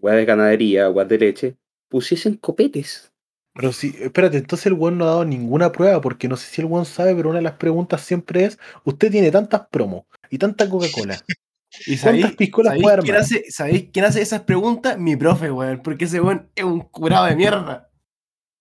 weá 0.00 0.14
de 0.16 0.24
ganadería, 0.24 0.90
weá 0.90 1.04
de 1.06 1.18
leche, 1.18 1.56
pusiesen 1.88 2.36
copetes. 2.36 3.12
Pero 3.54 3.72
sí, 3.72 3.94
espérate, 4.00 4.36
entonces 4.38 4.66
el 4.66 4.74
weón 4.74 4.98
no 4.98 5.04
ha 5.04 5.08
dado 5.08 5.24
ninguna 5.24 5.72
prueba, 5.72 6.00
porque 6.00 6.28
no 6.28 6.36
sé 6.36 6.46
si 6.48 6.60
el 6.60 6.66
weón 6.68 6.86
sabe, 6.86 7.14
pero 7.14 7.30
una 7.30 7.38
de 7.38 7.44
las 7.44 7.54
preguntas 7.54 8.02
siempre 8.02 8.44
es: 8.44 8.58
¿Usted 8.84 9.10
tiene 9.10 9.30
tantas 9.32 9.68
promos 9.70 10.04
y 10.30 10.38
tanta 10.38 10.68
Coca-Cola? 10.68 11.24
¿Y 11.86 11.98
¿Cuántas 12.00 12.32
sabéis, 12.32 12.36
piscolas 12.36 12.74
sabéis 12.74 12.82
puede 12.82 12.98
quién 13.00 13.16
armar? 13.16 13.16
hace, 13.16 13.44
sabéis 13.50 13.90
quién 13.92 14.04
hace 14.04 14.22
esas 14.22 14.42
preguntas? 14.42 14.98
Mi 14.98 15.16
profe, 15.16 15.50
weón. 15.50 15.82
Porque 15.82 16.04
ese 16.06 16.20
weón 16.20 16.50
es 16.54 16.64
un 16.64 16.80
curado 16.82 17.26
de 17.26 17.36
mierda. 17.36 17.87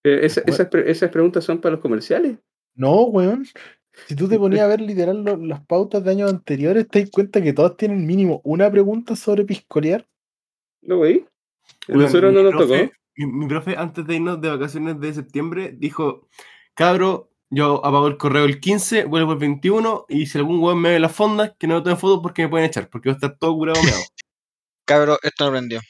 Eh, 0.03 0.19
esa- 0.23 0.41
esas, 0.45 0.67
pre- 0.67 0.89
esas 0.89 1.09
preguntas 1.11 1.43
son 1.43 1.59
para 1.59 1.73
los 1.73 1.81
comerciales. 1.81 2.37
No, 2.75 3.03
weón. 3.05 3.45
Si 4.07 4.15
tú 4.15 4.27
te 4.29 4.37
ponías 4.37 4.61
a 4.63 4.67
ver 4.67 4.79
literal 4.81 5.23
lo- 5.23 5.37
las 5.37 5.65
pautas 5.65 6.03
de 6.03 6.11
años 6.11 6.29
anteriores, 6.31 6.87
te 6.87 7.01
das 7.01 7.09
cuenta 7.09 7.41
que 7.41 7.53
todas 7.53 7.75
tienen 7.77 8.05
mínimo 8.05 8.41
una 8.43 8.69
pregunta 8.71 9.15
sobre 9.15 9.43
piscolear. 9.43 10.05
¿No, 10.83 10.97
güey? 10.97 11.25
Nosotros 11.87 12.31
no 12.33 12.43
mi 12.43 12.51
nos 12.51 12.53
profe- 12.61 12.81
tocó. 12.85 12.93
Mi, 13.15 13.25
mi 13.25 13.47
profe, 13.47 13.75
antes 13.75 14.05
de 14.05 14.15
irnos 14.15 14.39
de 14.39 14.49
vacaciones 14.49 14.99
de 14.99 15.13
septiembre, 15.13 15.73
dijo: 15.75 16.27
Cabro, 16.75 17.31
yo 17.49 17.83
apago 17.83 18.07
el 18.07 18.17
correo 18.17 18.45
el 18.45 18.59
15, 18.59 19.05
vuelvo 19.05 19.31
el 19.33 19.39
21, 19.39 20.05
y 20.07 20.27
si 20.27 20.37
algún 20.37 20.59
weón 20.61 20.79
me 20.79 20.91
ve 20.91 20.99
las 20.99 21.13
fondas, 21.13 21.53
que 21.57 21.65
no 21.65 21.75
me 21.75 21.81
tome 21.81 21.95
fotos 21.95 22.19
porque 22.21 22.43
me 22.43 22.49
pueden 22.49 22.67
echar, 22.67 22.89
porque 22.89 23.09
va 23.09 23.13
a 23.13 23.17
estar 23.17 23.37
todo 23.39 23.55
curado 23.55 23.81
meado. 23.83 24.01
Cabro, 24.85 25.17
esto 25.23 25.43
no 25.45 25.49
aprendió. 25.49 25.81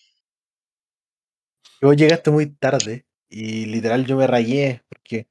Vos 1.81 1.95
llegaste 1.95 2.31
muy 2.31 2.47
tarde 2.55 3.05
y 3.29 3.65
literal 3.65 4.05
yo 4.05 4.17
me 4.17 4.27
rayé 4.27 4.83
porque, 4.89 5.27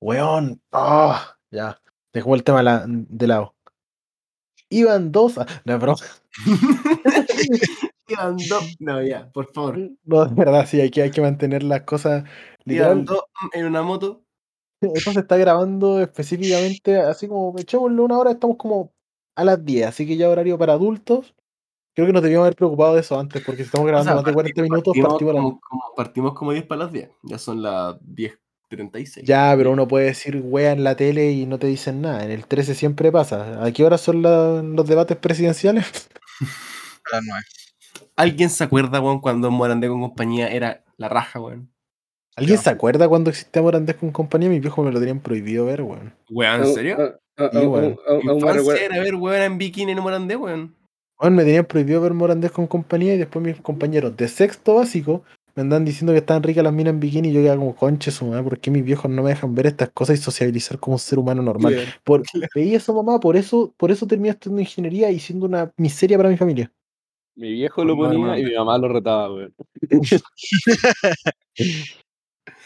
weón, 0.00 0.60
ah, 0.72 1.36
ya, 1.50 1.80
dejó 2.12 2.34
el 2.34 2.44
tema 2.44 2.62
la- 2.62 2.84
de 2.86 3.26
lado. 3.26 3.54
Iban 4.70 5.12
dos, 5.12 5.38
a- 5.38 5.46
no, 5.64 5.78
bro, 5.78 5.94
Iban 8.08 8.36
dos. 8.48 8.76
No, 8.78 9.02
ya, 9.02 9.30
por 9.32 9.52
favor. 9.52 9.78
no, 10.04 10.24
de 10.26 10.34
verdad, 10.34 10.66
sí, 10.66 10.80
hay 10.80 10.90
que, 10.90 11.02
hay 11.02 11.10
que 11.10 11.20
mantener 11.20 11.62
las 11.62 11.82
cosas 11.82 12.24
Iban 12.64 12.98
literal. 12.98 13.04
dos 13.04 13.22
en 13.52 13.66
una 13.66 13.82
moto. 13.82 14.22
Esto 14.80 15.12
se 15.12 15.20
está 15.20 15.36
grabando 15.36 16.00
específicamente, 16.00 16.98
así 16.98 17.28
como 17.28 17.58
echémosle 17.58 18.00
una 18.00 18.18
hora, 18.18 18.30
estamos 18.32 18.56
como 18.56 18.92
a 19.36 19.44
las 19.44 19.64
10, 19.64 19.86
así 19.86 20.06
que 20.06 20.16
ya 20.16 20.28
horario 20.28 20.58
para 20.58 20.72
adultos. 20.74 21.34
Creo 21.98 22.06
que 22.06 22.12
nos 22.12 22.22
debíamos 22.22 22.44
haber 22.44 22.54
preocupado 22.54 22.94
de 22.94 23.00
eso 23.00 23.18
antes, 23.18 23.42
porque 23.44 23.62
si 23.62 23.66
estamos 23.66 23.82
O 23.84 23.88
grabando 23.88 24.08
sea, 24.10 24.14
más 24.14 24.24
de 24.24 24.32
40 24.32 24.62
minutos, 24.62 24.94
partimos, 24.96 25.18
como, 25.34 25.60
como- 25.60 25.82
partimos 25.96 26.32
como 26.34 26.52
10 26.52 26.64
para 26.64 26.84
las 26.84 26.92
10. 26.92 27.10
Ya 27.24 27.38
son 27.38 27.60
las 27.60 27.96
10.36. 28.02 29.24
Ya, 29.24 29.52
pero 29.56 29.72
uno 29.72 29.88
puede 29.88 30.04
decir 30.04 30.40
wea 30.44 30.70
en 30.70 30.84
la 30.84 30.94
tele 30.94 31.32
y 31.32 31.44
no 31.44 31.58
te 31.58 31.66
dicen 31.66 32.00
nada. 32.00 32.24
En 32.24 32.30
el 32.30 32.46
13 32.46 32.76
siempre 32.76 33.10
pasa. 33.10 33.64
¿A 33.64 33.72
qué 33.72 33.84
hora 33.84 33.98
son 33.98 34.22
la- 34.22 34.62
los 34.62 34.86
debates 34.86 35.16
presidenciales? 35.16 36.08
A 37.12 37.16
las 37.16 37.24
9. 37.26 37.44
¿Alguien 38.14 38.48
se 38.50 38.62
acuerda, 38.62 39.00
weón, 39.00 39.20
cuando 39.20 39.50
Morandé 39.50 39.88
con 39.88 40.00
compañía 40.00 40.46
era 40.52 40.84
la 40.98 41.08
raja, 41.08 41.40
weón? 41.40 41.68
¿Alguien 42.36 42.58
se 42.58 42.70
acuerda 42.70 43.08
cuando 43.08 43.30
existía 43.30 43.60
Morandés 43.60 43.96
con 43.96 44.12
compañía? 44.12 44.48
Mis 44.48 44.60
viejos 44.60 44.84
me 44.84 44.92
lo 44.92 45.00
tenían 45.00 45.18
prohibido 45.18 45.64
ver, 45.66 45.82
weón. 45.82 46.14
Weón, 46.30 46.62
¿en 46.62 46.74
serio? 46.74 47.18
Sí, 47.36 47.58
weón. 47.58 47.88
Mi 47.88 47.96
ah, 48.06 48.20
me 48.22 48.34
infancia 48.34 48.84
era 48.84 49.00
ver 49.00 49.16
weón 49.16 49.42
en 49.42 49.58
bikini 49.58 49.90
en 49.90 49.98
Morandé, 49.98 50.36
weón. 50.36 50.77
Weón, 51.20 51.34
me 51.34 51.44
tenían 51.44 51.64
prohibido 51.64 52.00
ver 52.00 52.14
Morandés 52.14 52.52
con 52.52 52.66
compañía 52.66 53.14
y 53.14 53.18
después 53.18 53.44
mis 53.44 53.60
compañeros 53.60 54.16
de 54.16 54.28
sexto 54.28 54.76
básico 54.76 55.24
me 55.56 55.62
andan 55.62 55.84
diciendo 55.84 56.12
que 56.12 56.20
estaban 56.20 56.44
ricas 56.44 56.62
las 56.62 56.72
minas 56.72 56.94
en 56.94 57.00
bikini 57.00 57.30
y 57.30 57.32
yo 57.32 57.40
quedaba 57.40 57.58
como 57.58 57.74
conche 57.74 58.12
su 58.12 58.26
madre, 58.26 58.44
¿por 58.44 58.60
qué 58.60 58.70
mis 58.70 58.84
viejos 58.84 59.10
no 59.10 59.24
me 59.24 59.30
dejan 59.30 59.56
ver 59.56 59.66
estas 59.66 59.90
cosas 59.90 60.16
y 60.16 60.22
sociabilizar 60.22 60.78
como 60.78 60.94
un 60.94 61.00
ser 61.00 61.18
humano 61.18 61.42
normal? 61.42 61.74
Por, 62.04 62.22
veía 62.54 62.76
eso 62.76 62.94
mamá, 62.94 63.18
por 63.18 63.36
eso, 63.36 63.74
por 63.76 63.90
eso 63.90 64.06
terminé 64.06 64.30
estudiando 64.30 64.60
ingeniería 64.60 65.10
y 65.10 65.18
siendo 65.18 65.46
una 65.46 65.72
miseria 65.76 66.16
para 66.16 66.28
mi 66.28 66.36
familia. 66.36 66.72
Mi 67.34 67.50
viejo 67.52 67.84
lo 67.84 67.96
ponía 67.96 68.38
y 68.38 68.44
mi 68.44 68.54
mamá 68.54 68.78
lo 68.78 68.88
retaba, 68.88 69.34
weón. 69.34 69.52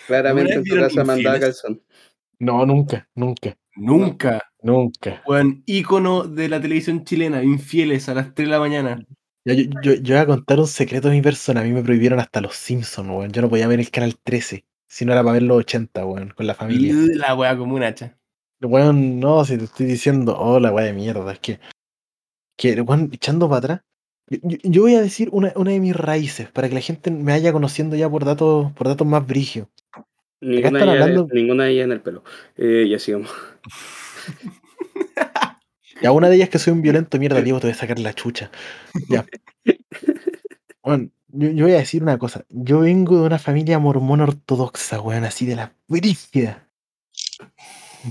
Claramente 0.07 0.53
¿Alguna 0.53 0.74
en 0.74 0.90
tu 0.90 0.94
casa 0.94 1.05
mandaba 1.05 1.40
calzón. 1.40 1.82
No, 2.38 2.66
nunca, 2.66 3.09
nunca, 3.14 3.57
Nunca. 3.76 4.51
Nunca. 4.62 5.22
Weón, 5.26 5.62
ícono 5.66 6.24
de 6.24 6.48
la 6.48 6.60
televisión 6.60 7.04
chilena, 7.04 7.42
infieles 7.42 8.08
a 8.08 8.14
las 8.14 8.34
3 8.34 8.48
de 8.48 8.52
la 8.52 8.60
mañana. 8.60 9.04
Yo, 9.44 9.54
yo, 9.82 9.94
yo 9.94 10.14
voy 10.14 10.22
a 10.22 10.26
contar 10.26 10.60
un 10.60 10.66
secreto 10.68 11.08
de 11.08 11.14
mi 11.16 11.22
persona. 11.22 11.60
A 11.60 11.64
mí 11.64 11.72
me 11.72 11.82
prohibieron 11.82 12.20
hasta 12.20 12.40
los 12.40 12.54
Simpsons, 12.54 13.08
weón. 13.08 13.32
Yo 13.32 13.42
no 13.42 13.48
podía 13.48 13.66
ver 13.66 13.80
el 13.80 13.90
canal 13.90 14.16
13. 14.22 14.64
Si 14.88 15.04
no 15.04 15.12
era 15.12 15.22
para 15.22 15.34
ver 15.34 15.42
los 15.42 15.58
80, 15.58 16.06
weón, 16.06 16.30
con 16.36 16.46
la 16.46 16.54
familia. 16.54 16.92
Y 16.92 17.14
La 17.14 17.34
weá 17.34 17.56
como 17.56 17.74
un 17.74 17.82
hacha. 17.82 18.16
Weón, 18.60 19.18
no, 19.18 19.44
si 19.44 19.58
te 19.58 19.64
estoy 19.64 19.86
diciendo, 19.86 20.36
oh, 20.38 20.60
la 20.60 20.70
weá 20.70 20.84
de 20.86 20.92
mierda, 20.92 21.32
es 21.32 21.40
que, 21.40 21.58
que 22.56 22.80
weón, 22.80 23.10
echando 23.12 23.48
para 23.48 23.58
atrás. 23.58 23.80
Yo, 24.30 24.82
voy 24.82 24.94
a 24.94 25.02
decir 25.02 25.28
una, 25.32 25.52
una 25.56 25.72
de 25.72 25.80
mis 25.80 25.96
raíces 25.96 26.48
para 26.50 26.68
que 26.68 26.74
la 26.74 26.80
gente 26.80 27.10
me 27.10 27.32
vaya 27.32 27.52
conociendo 27.52 27.96
ya 27.96 28.08
por 28.08 28.24
datos, 28.24 28.72
por 28.72 28.86
datos 28.86 29.06
más 29.06 29.26
brigios. 29.26 29.66
Ninguna 30.40 30.66
están 30.66 30.72
de, 30.72 30.82
ellas, 30.94 31.02
hablando- 31.02 31.28
ninguna 31.34 31.64
de 31.64 31.70
ellas 31.72 31.84
en 31.86 31.92
el 31.92 32.00
pelo. 32.00 32.24
Eh, 32.56 32.86
ya 32.88 32.98
sigamos. 32.98 33.30
Ya 36.02 36.10
una 36.10 36.28
de 36.28 36.36
ellas 36.36 36.48
que 36.48 36.58
soy 36.58 36.72
un 36.72 36.82
violento, 36.82 37.18
mierda, 37.18 37.40
Diego, 37.40 37.60
te 37.60 37.68
voy 37.68 37.74
a 37.74 37.78
sacar 37.78 37.98
la 37.98 38.12
chucha. 38.12 38.50
Ya. 39.08 39.24
Bueno, 40.82 41.10
yo, 41.28 41.64
voy 41.64 41.74
a 41.74 41.78
decir 41.78 42.02
una 42.02 42.18
cosa. 42.18 42.44
Yo 42.48 42.80
vengo 42.80 43.20
de 43.20 43.26
una 43.26 43.38
familia 43.38 43.78
mormona 43.78 44.24
ortodoxa, 44.24 45.00
weón, 45.00 45.24
así 45.24 45.46
de 45.46 45.54
la 45.54 45.76
brígida. 45.86 46.68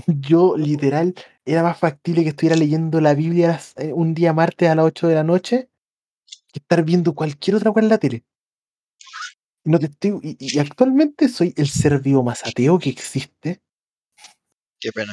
Yo, 0.06 0.56
literal, 0.56 1.14
era 1.44 1.62
más 1.62 1.78
factible 1.78 2.22
que 2.22 2.30
estuviera 2.30 2.56
leyendo 2.56 3.02
la 3.02 3.12
Biblia 3.12 3.60
a 3.76 3.82
eh, 3.82 3.92
un 3.92 4.14
día 4.14 4.32
martes 4.32 4.70
a 4.70 4.74
las 4.74 4.86
8 4.86 5.06
de 5.08 5.14
la 5.14 5.22
noche 5.22 5.68
que 6.50 6.60
estar 6.60 6.82
viendo 6.82 7.14
cualquier 7.14 7.56
otra 7.56 7.72
cosa 7.72 7.82
en 7.82 7.88
la 7.90 7.98
tele. 7.98 8.24
No 9.64 9.78
te 9.78 9.86
estoy, 9.86 10.18
y, 10.22 10.36
y 10.38 10.58
actualmente 10.58 11.28
soy 11.28 11.52
el 11.56 11.68
ser 11.68 12.00
vivo 12.00 12.22
más 12.22 12.44
ateo 12.46 12.78
que 12.78 12.88
existe. 12.88 13.60
Qué 14.80 14.90
pena. 14.92 15.12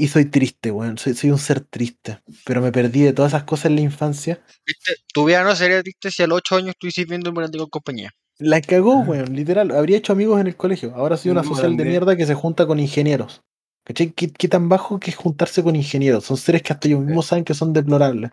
Y 0.00 0.06
soy 0.08 0.26
triste, 0.26 0.70
weón. 0.70 0.96
Soy, 0.96 1.14
soy 1.14 1.30
un 1.30 1.38
ser 1.38 1.60
triste. 1.60 2.20
Pero 2.44 2.60
me 2.62 2.70
perdí 2.70 3.02
de 3.02 3.12
todas 3.12 3.32
esas 3.32 3.42
cosas 3.42 3.66
en 3.66 3.74
la 3.74 3.80
infancia. 3.82 4.40
¿Viste? 4.64 4.92
Tu 5.12 5.24
vida 5.24 5.42
no 5.42 5.56
sería 5.56 5.82
triste 5.82 6.10
si 6.12 6.22
a 6.22 6.26
los 6.28 6.38
8 6.38 6.56
años 6.56 6.68
estuvieses 6.70 7.06
viendo 7.06 7.32
Morandé 7.32 7.58
con 7.58 7.68
compañía. 7.68 8.10
La 8.38 8.60
cagó, 8.60 9.00
weón, 9.00 9.34
literal. 9.34 9.72
Habría 9.72 9.96
hecho 9.98 10.12
amigos 10.12 10.40
en 10.40 10.46
el 10.46 10.54
colegio. 10.56 10.94
Ahora 10.94 11.16
soy 11.16 11.32
una 11.32 11.42
No, 11.42 11.48
social 11.48 11.76
de 11.76 11.84
mierda 11.84 12.14
que 12.16 12.26
se 12.26 12.34
junta 12.34 12.64
con 12.66 12.78
ingenieros. 12.78 13.42
¿Cachai? 13.84 14.12
¿Qué, 14.12 14.30
qué 14.30 14.46
tan 14.48 14.68
bajo 14.68 15.00
que 15.00 15.10
es 15.10 15.16
juntarse 15.16 15.64
con 15.64 15.74
ingenieros? 15.74 16.24
Son 16.24 16.36
seres 16.36 16.62
que 16.62 16.72
hasta 16.72 16.86
ellos 16.86 17.00
mismos 17.00 17.26
saben 17.26 17.44
que 17.44 17.54
son 17.54 17.72
deplorables. 17.72 18.30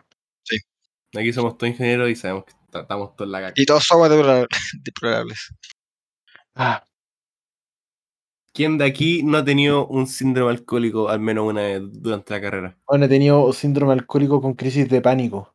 Aquí 1.16 1.32
somos 1.32 1.58
todos 1.58 1.70
ingenieros 1.72 2.10
y 2.10 2.14
sabemos 2.14 2.44
que 2.44 2.52
ta- 2.70 2.82
estamos 2.82 3.16
todos 3.16 3.26
en 3.28 3.32
la 3.32 3.40
caca. 3.40 3.54
Y 3.56 3.64
todos 3.66 3.82
somos 3.84 4.08
deplora- 4.08 4.46
deplorables. 4.84 5.48
Ah, 6.54 6.84
¿Quién 8.56 8.78
de 8.78 8.86
aquí 8.86 9.22
no 9.22 9.36
ha 9.36 9.44
tenido 9.44 9.86
un 9.86 10.06
síndrome 10.06 10.50
alcohólico 10.50 11.10
al 11.10 11.20
menos 11.20 11.46
una 11.46 11.60
vez 11.60 11.82
durante 11.92 12.32
la 12.32 12.40
carrera? 12.40 12.78
bueno, 12.88 13.04
he 13.04 13.08
tenido 13.08 13.52
síndrome 13.52 13.92
alcohólico 13.92 14.40
con 14.40 14.54
crisis 14.54 14.88
de 14.88 15.02
pánico. 15.02 15.54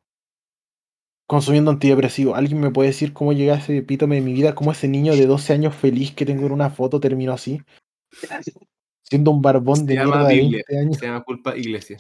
Consumiendo 1.25 1.71
antidepresivo. 1.71 2.35
¿Alguien 2.35 2.61
me 2.61 2.69
puede 2.69 2.89
decir 2.89 3.11
cómo 3.11 3.33
llegué 3.33 3.53
a 3.53 3.55
ese 3.55 3.77
epítome 3.77 4.17
de 4.17 4.21
mi 4.21 4.33
vida? 4.33 4.53
¿Cómo 4.53 4.71
ese 4.71 4.87
niño 4.87 5.15
de 5.15 5.25
12 5.25 5.51
años 5.51 5.73
feliz 5.73 6.13
que 6.13 6.27
tengo 6.27 6.45
en 6.45 6.51
una 6.51 6.69
foto 6.69 6.99
terminó 6.99 7.33
así? 7.33 7.59
Siendo 9.01 9.31
un 9.31 9.41
barbón 9.41 9.77
Se 9.77 9.85
de 9.85 9.93
mierda 9.95 10.27
de 10.27 10.35
Biblia. 10.35 10.63
20 10.69 10.85
años. 10.85 10.97
Se 10.97 11.07
llama 11.07 11.23
culpa 11.23 11.57
iglesia. 11.57 11.97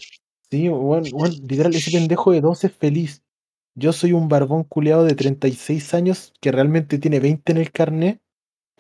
Sí, 0.51 0.67
bueno, 0.67 1.07
bueno, 1.13 1.33
literal, 1.49 1.73
ese 1.73 1.89
pendejo 1.89 2.31
de 2.31 2.41
12 2.41 2.67
es 2.67 2.73
feliz. 2.73 3.23
Yo 3.73 3.91
soy 3.91 4.13
un 4.13 4.29
barbón 4.29 4.65
culeado 4.65 5.03
de 5.05 5.15
36 5.15 5.95
años 5.95 6.31
que 6.39 6.51
realmente 6.51 6.99
tiene 6.99 7.19
20 7.19 7.53
en 7.53 7.57
el 7.57 7.71
carnet, 7.71 8.21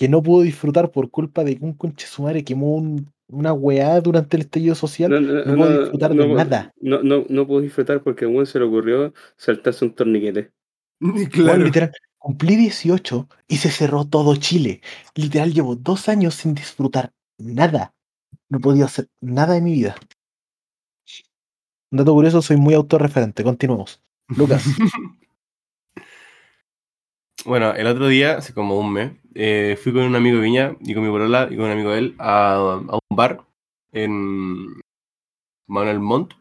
que 0.01 0.09
no 0.09 0.23
pudo 0.23 0.41
disfrutar 0.41 0.89
por 0.89 1.11
culpa 1.11 1.43
de 1.43 1.55
que 1.59 1.63
un 1.63 1.73
conche 1.73 2.07
su 2.07 2.23
madre 2.23 2.43
quemó 2.43 2.73
un- 2.75 3.13
una 3.27 3.53
weá 3.53 4.01
durante 4.01 4.35
el 4.35 4.41
estallido 4.41 4.73
social. 4.73 5.11
No, 5.11 5.21
no, 5.21 5.45
No 5.45 5.55
puedo 5.57 5.79
disfrutar 5.81 6.09
de 6.09 6.15
no, 6.27 6.33
nada. 6.35 6.73
No, 6.81 7.03
no, 7.03 7.23
no 7.29 7.45
puedo 7.45 7.61
disfrutar 7.61 8.01
porque 8.01 8.25
a 8.25 8.27
un 8.27 8.47
se 8.47 8.57
le 8.57 8.65
ocurrió 8.65 9.13
saltarse 9.37 9.85
un 9.85 9.93
torniquete. 9.93 10.49
Bueno, 11.01 11.29
claro. 11.29 11.63
literal, 11.63 11.91
cumplí 12.17 12.55
18 12.55 13.27
y 13.47 13.57
se 13.57 13.69
cerró 13.69 14.05
todo 14.05 14.35
Chile. 14.37 14.81
Literal, 15.13 15.53
llevo 15.53 15.75
dos 15.75 16.09
años 16.09 16.33
sin 16.33 16.55
disfrutar 16.55 17.11
nada. 17.37 17.93
No 18.49 18.57
he 18.57 18.61
podido 18.61 18.85
hacer 18.87 19.07
nada 19.21 19.53
de 19.53 19.61
mi 19.61 19.73
vida. 19.73 19.95
Un 21.91 21.97
dato 21.99 22.11
curioso, 22.13 22.41
soy 22.41 22.57
muy 22.57 22.73
autorreferente. 22.73 23.43
Continuemos. 23.43 24.01
Lucas. 24.35 24.63
Bueno, 27.45 27.73
el 27.73 27.87
otro 27.87 28.07
día, 28.07 28.37
hace 28.37 28.53
como 28.53 28.79
un 28.79 28.93
mes, 28.93 29.11
eh, 29.33 29.77
fui 29.81 29.93
con 29.93 30.03
un 30.03 30.15
amigo 30.15 30.37
de 30.37 30.43
Viña 30.43 30.75
y 30.81 30.93
con 30.93 31.03
mi 31.03 31.09
polola 31.09 31.47
y 31.49 31.55
con 31.55 31.65
un 31.65 31.71
amigo 31.71 31.91
de 31.91 31.99
él 31.99 32.15
a, 32.19 32.53
a 32.55 32.95
un 32.95 33.15
bar 33.15 33.41
en 33.91 34.81
Manuel 35.67 35.99
Montt, 35.99 36.33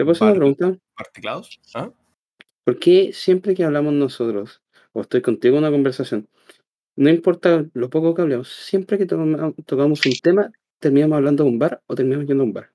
¿Te 0.00 0.04
puedo 0.04 0.12
hacer 0.12 0.28
una 0.28 0.36
pregunta? 0.36 0.78
Particlados. 0.96 1.60
¿Ah? 1.74 1.90
¿Por 2.64 2.78
qué 2.78 3.12
siempre 3.12 3.54
que 3.54 3.64
hablamos 3.64 3.92
nosotros, 3.92 4.62
o 4.92 5.02
estoy 5.02 5.20
contigo 5.20 5.56
en 5.56 5.64
una 5.64 5.70
conversación, 5.70 6.26
no 6.96 7.10
importa 7.10 7.66
lo 7.74 7.90
poco 7.90 8.14
que 8.14 8.22
hablemos, 8.22 8.48
siempre 8.48 8.96
que 8.96 9.04
tocamos 9.04 10.06
un 10.06 10.12
tema, 10.22 10.50
terminamos 10.78 11.16
hablando 11.16 11.44
de 11.44 11.50
un 11.50 11.58
bar 11.58 11.82
o 11.86 11.94
terminamos 11.94 12.26
yendo 12.26 12.44
a 12.44 12.46
un 12.46 12.52
bar? 12.54 12.70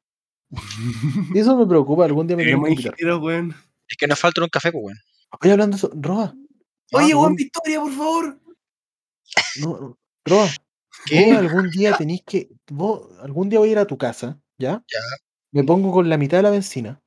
Y 0.51 0.51
eso 1.39 1.57
me 1.57 1.66
preocupa, 1.66 2.05
algún 2.05 2.28
día 2.28 2.38
me 2.38 2.43
tienen 2.43 2.63
Tenemos. 2.63 3.55
Es 3.88 3.97
que 3.97 4.05
nos 4.05 4.20
falta 4.20 4.43
un 4.43 4.49
café, 4.49 4.72
pues, 4.72 4.84
weón. 4.84 4.97
Oye, 5.41 5.51
hablando 5.51 5.78
de 5.78 5.80
eso, 5.80 5.91
Roa, 5.95 6.36
Oye, 6.96 7.06
Ah, 7.14 7.18
weón, 7.18 7.22
weón. 7.24 7.36
Victoria, 7.36 7.80
por 7.82 7.91
favor. 7.91 8.39
no, 9.62 9.98
Roa, 10.26 10.48
¿Qué? 11.06 11.26
vos 11.34 11.38
algún 11.38 11.70
día 11.70 11.96
tenéis 11.98 12.22
que, 12.26 12.50
vos 12.72 13.08
algún 13.22 13.50
día 13.50 13.60
voy 13.60 13.70
a 13.70 13.72
ir 13.74 13.78
a 13.80 13.86
tu 13.88 13.98
casa, 13.98 14.39
¿ya? 14.58 14.84
Ya. 14.91 15.00
Me 15.52 15.64
pongo 15.64 15.91
con 15.91 16.10
la 16.10 16.18
mitad 16.18 16.38
de 16.38 16.43
la 16.43 16.50
benzina. 16.52 17.02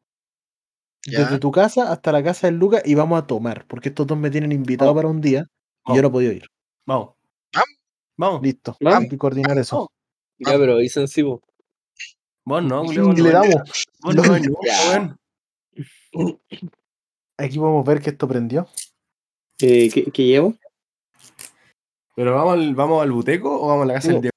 Ya. 1.07 1.21
Desde 1.21 1.39
tu 1.39 1.51
casa 1.51 1.91
hasta 1.93 2.13
la 2.13 2.23
casa 2.23 2.47
del 2.49 2.57
Lucas 2.57 2.83
y 2.85 2.95
vamos 2.95 3.19
a 3.23 3.27
tomar, 3.27 3.67
porque 3.67 3.89
estos 3.91 4.07
dos 4.07 4.19
me 4.19 4.31
tienen 4.31 4.53
invitado 4.53 4.91
Vamos. 4.91 4.99
para 5.03 5.09
un 5.13 5.21
día 5.21 5.47
y 5.87 5.95
yo 5.95 6.03
no 6.03 6.09
he 6.09 6.11
podido 6.11 6.33
ir. 6.33 6.47
Vamos. 6.87 7.15
Vamos. 8.17 8.43
Listo, 8.43 8.77
Vamos. 8.81 9.03
hay 9.05 9.09
que 9.09 9.17
coordinar 9.19 9.57
eso. 9.59 9.91
Ya, 10.39 10.59
pero 10.59 10.77
ahí 10.77 10.89
sensivo. 10.89 11.41
Vos 12.45 12.63
no, 12.63 12.83
no 12.85 13.13
le 13.13 13.31
damos. 13.31 13.87
vos 14.03 14.15
no 14.15 14.23
vais 14.31 14.47
nunca, 14.47 14.61
Ya. 14.67 14.91
weón. 16.13 16.41
Aquí 17.37 17.59
podemos 17.59 17.85
ver 17.87 18.01
que 18.03 18.11
esto 18.11 18.27
prendió. 18.27 18.67
Eh, 19.61 19.91
¿qué, 19.93 20.05
qué 20.13 20.25
llevo? 20.25 20.55
Pero 22.15 22.35
vamos 22.35 22.55
al, 22.55 22.75
vamos 22.75 23.03
al 23.03 23.13
buteco 23.13 23.61
o 23.61 23.69
vamos 23.69 23.85
a 23.85 23.87
la 23.87 23.95
casa 23.95 24.09
No. 24.13 24.21
del 24.21 24.31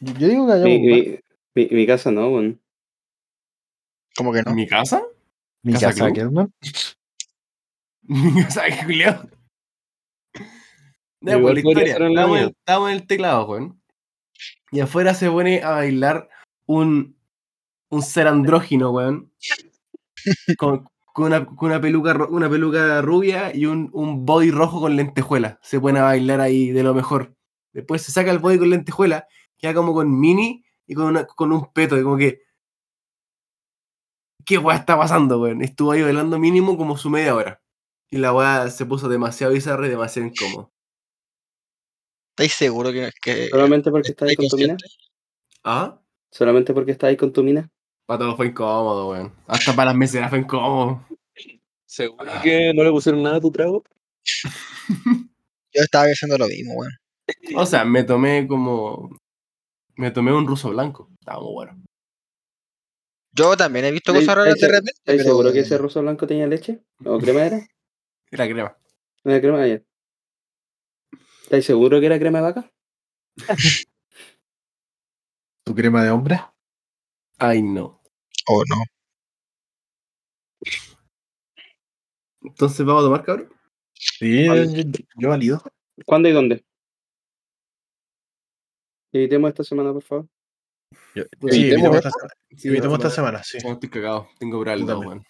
Diego. 0.00 0.18
Yo 0.20 0.28
digo 0.28 0.46
que 0.46 0.52
haya 0.52 0.64
Mi, 0.64 0.76
un 0.76 0.82
bar. 0.90 1.22
mi, 1.54 1.64
mi- 1.64 1.76
mi 1.76 1.86
casa 1.86 2.10
no, 2.10 2.28
weón. 2.28 2.60
¿Cómo 4.16 4.32
que 4.32 4.42
no? 4.42 4.50
¿En 4.50 4.56
mi 4.56 4.66
casa? 4.66 5.02
Mi 5.62 5.72
¿Casa 5.72 5.88
casa? 5.88 6.12
Kerman. 6.12 6.52
Mi 8.06 8.42
casa, 8.42 8.62
Julio. 8.84 9.28
Ya, 11.22 11.38
Igual 11.38 11.54
pues, 11.54 11.64
la 11.64 11.70
historia. 11.70 11.94
ser 11.94 12.02
en 12.02 12.94
el 12.96 13.06
teclado, 13.06 13.46
weón. 13.48 13.80
Y 14.72 14.80
afuera 14.80 15.14
se 15.14 15.30
pone 15.30 15.62
a 15.62 15.70
bailar 15.70 16.28
un, 16.66 17.16
un 17.88 18.02
ser 18.02 18.26
andrógino, 18.26 18.90
weón. 18.90 19.32
Con, 20.58 20.86
con 21.14 21.26
una, 21.26 21.46
con 21.46 21.68
una 21.70 21.80
peluca, 21.80 22.12
una 22.28 22.50
peluca 22.50 23.00
rubia 23.00 23.54
y 23.54 23.66
un, 23.66 23.88
un 23.92 24.26
body 24.26 24.50
rojo 24.50 24.80
con 24.80 24.96
lentejuela. 24.96 25.60
Se 25.62 25.78
pone 25.80 26.00
a 26.00 26.02
bailar 26.02 26.40
ahí 26.40 26.72
de 26.72 26.82
lo 26.82 26.92
mejor. 26.92 27.36
Después 27.72 28.02
se 28.02 28.10
saca 28.10 28.32
el 28.32 28.40
body 28.40 28.58
con 28.58 28.70
lentejuela, 28.70 29.28
queda 29.56 29.74
como 29.74 29.94
con 29.94 30.18
mini 30.18 30.64
y 30.88 30.94
con, 30.94 31.06
una- 31.06 31.24
con 31.24 31.52
un 31.52 31.72
peto. 31.72 31.96
Y 31.96 32.02
como 32.02 32.16
que. 32.16 32.42
¿qué 34.44 34.58
weá 34.58 34.76
está 34.76 34.98
pasando, 34.98 35.40
weón? 35.40 35.62
Estuvo 35.62 35.92
ahí 35.92 36.02
bailando 36.02 36.38
mínimo 36.38 36.76
como 36.76 36.96
su 36.98 37.08
media 37.10 37.34
hora. 37.34 37.62
Y 38.10 38.18
la 38.18 38.32
weá 38.34 38.68
se 38.70 38.84
puso 38.84 39.08
demasiado 39.08 39.52
bizarra 39.52 39.86
y 39.86 39.90
demasiado 39.90 40.28
incómodo. 40.28 40.72
¿Estáis 42.32 42.54
seguros 42.54 42.92
que, 42.92 43.10
que 43.22 43.48
Solamente 43.48 43.90
porque 43.92 44.10
estás 44.10 44.28
ahí 44.28 44.34
con 44.36 44.48
tu 44.48 44.56
mina. 44.56 44.76
¿Ah? 45.62 46.00
Solamente 46.32 46.74
porque 46.74 46.90
estás 46.90 47.08
ahí 47.08 47.16
con 47.16 47.32
tu 47.32 47.42
mina. 47.44 47.70
Para 48.06 48.18
todos 48.18 48.36
fue 48.36 48.48
incómodo, 48.48 49.10
weón. 49.10 49.32
Hasta 49.46 49.72
para 49.74 49.86
las 49.86 49.96
meseras 49.96 50.30
fue 50.30 50.40
incómodo. 50.40 51.06
¿Seguro 51.86 52.30
que 52.42 52.72
no 52.74 52.82
le 52.84 52.90
pusieron 52.90 53.22
nada 53.22 53.36
a 53.36 53.40
tu 53.40 53.50
trago? 53.50 53.82
Yo 55.72 55.82
estaba 55.82 56.04
haciendo 56.04 56.36
lo 56.38 56.46
mismo, 56.46 56.74
weón. 56.74 56.92
O 57.56 57.66
sea, 57.66 57.84
me 57.84 58.04
tomé 58.04 58.46
como. 58.46 59.10
Me 59.96 60.10
tomé 60.10 60.32
un 60.32 60.46
ruso 60.46 60.70
blanco. 60.70 61.08
Estaba 61.20 61.40
muy 61.40 61.52
bueno. 61.52 61.82
Yo 63.32 63.56
también 63.56 63.84
he 63.86 63.90
visto 63.92 64.12
¿Estáis- 64.12 64.26
cosas 64.26 64.36
raras 64.36 64.54
de 64.60 64.68
repente, 64.68 64.92
¿Estáis 64.92 65.18
pero 65.22 65.30
seguro 65.30 65.52
que 65.52 65.60
ese 65.60 65.78
ruso 65.78 66.02
blanco 66.02 66.26
tenía 66.26 66.46
leche? 66.46 66.84
¿O 67.04 67.18
crema 67.20 67.46
era? 67.46 67.66
Era 68.30 68.46
crema. 68.48 68.76
¿Era 69.24 69.40
crema 69.40 69.58
de 69.58 69.64
ayer? 69.64 69.86
¿Estáis 71.44 71.64
seguro 71.64 72.00
que 72.00 72.06
era 72.06 72.18
crema 72.18 72.38
de 72.38 72.44
vaca? 72.44 72.70
¿Tu 75.64 75.74
crema 75.74 76.04
de 76.04 76.10
hombre? 76.10 76.40
Ay, 77.38 77.62
no. 77.62 78.00
Oh, 78.48 78.62
no. 78.68 78.76
Entonces, 82.42 82.84
¿vamos 82.84 83.02
a 83.02 83.06
tomar, 83.06 83.24
cabrón? 83.24 83.52
Sí, 83.94 84.44
yo, 84.46 84.54
yo, 84.64 84.82
yo 85.16 85.28
valido. 85.28 85.62
¿Cuándo 86.04 86.28
y 86.28 86.32
dónde? 86.32 86.64
Evitemos 89.12 89.48
esta 89.48 89.64
semana, 89.64 89.92
por 89.92 90.02
favor. 90.02 90.28
Yo- 91.14 91.24
Pues, 91.38 91.54
sí, 91.54 91.70
evitemos 91.70 91.96
esta, 91.96 92.10
semana- 92.10 92.34
Sí, 92.56 92.68
evitemos 92.68 92.94
esta 92.98 93.08
esta 93.08 93.16
semana, 93.16 93.42
sí. 93.44 93.58
Estoy 93.58 93.88
cagado. 93.88 94.28
Tengo 94.38 94.60
braldo, 94.60 94.86
también. 94.86 95.08
weón. 95.08 95.24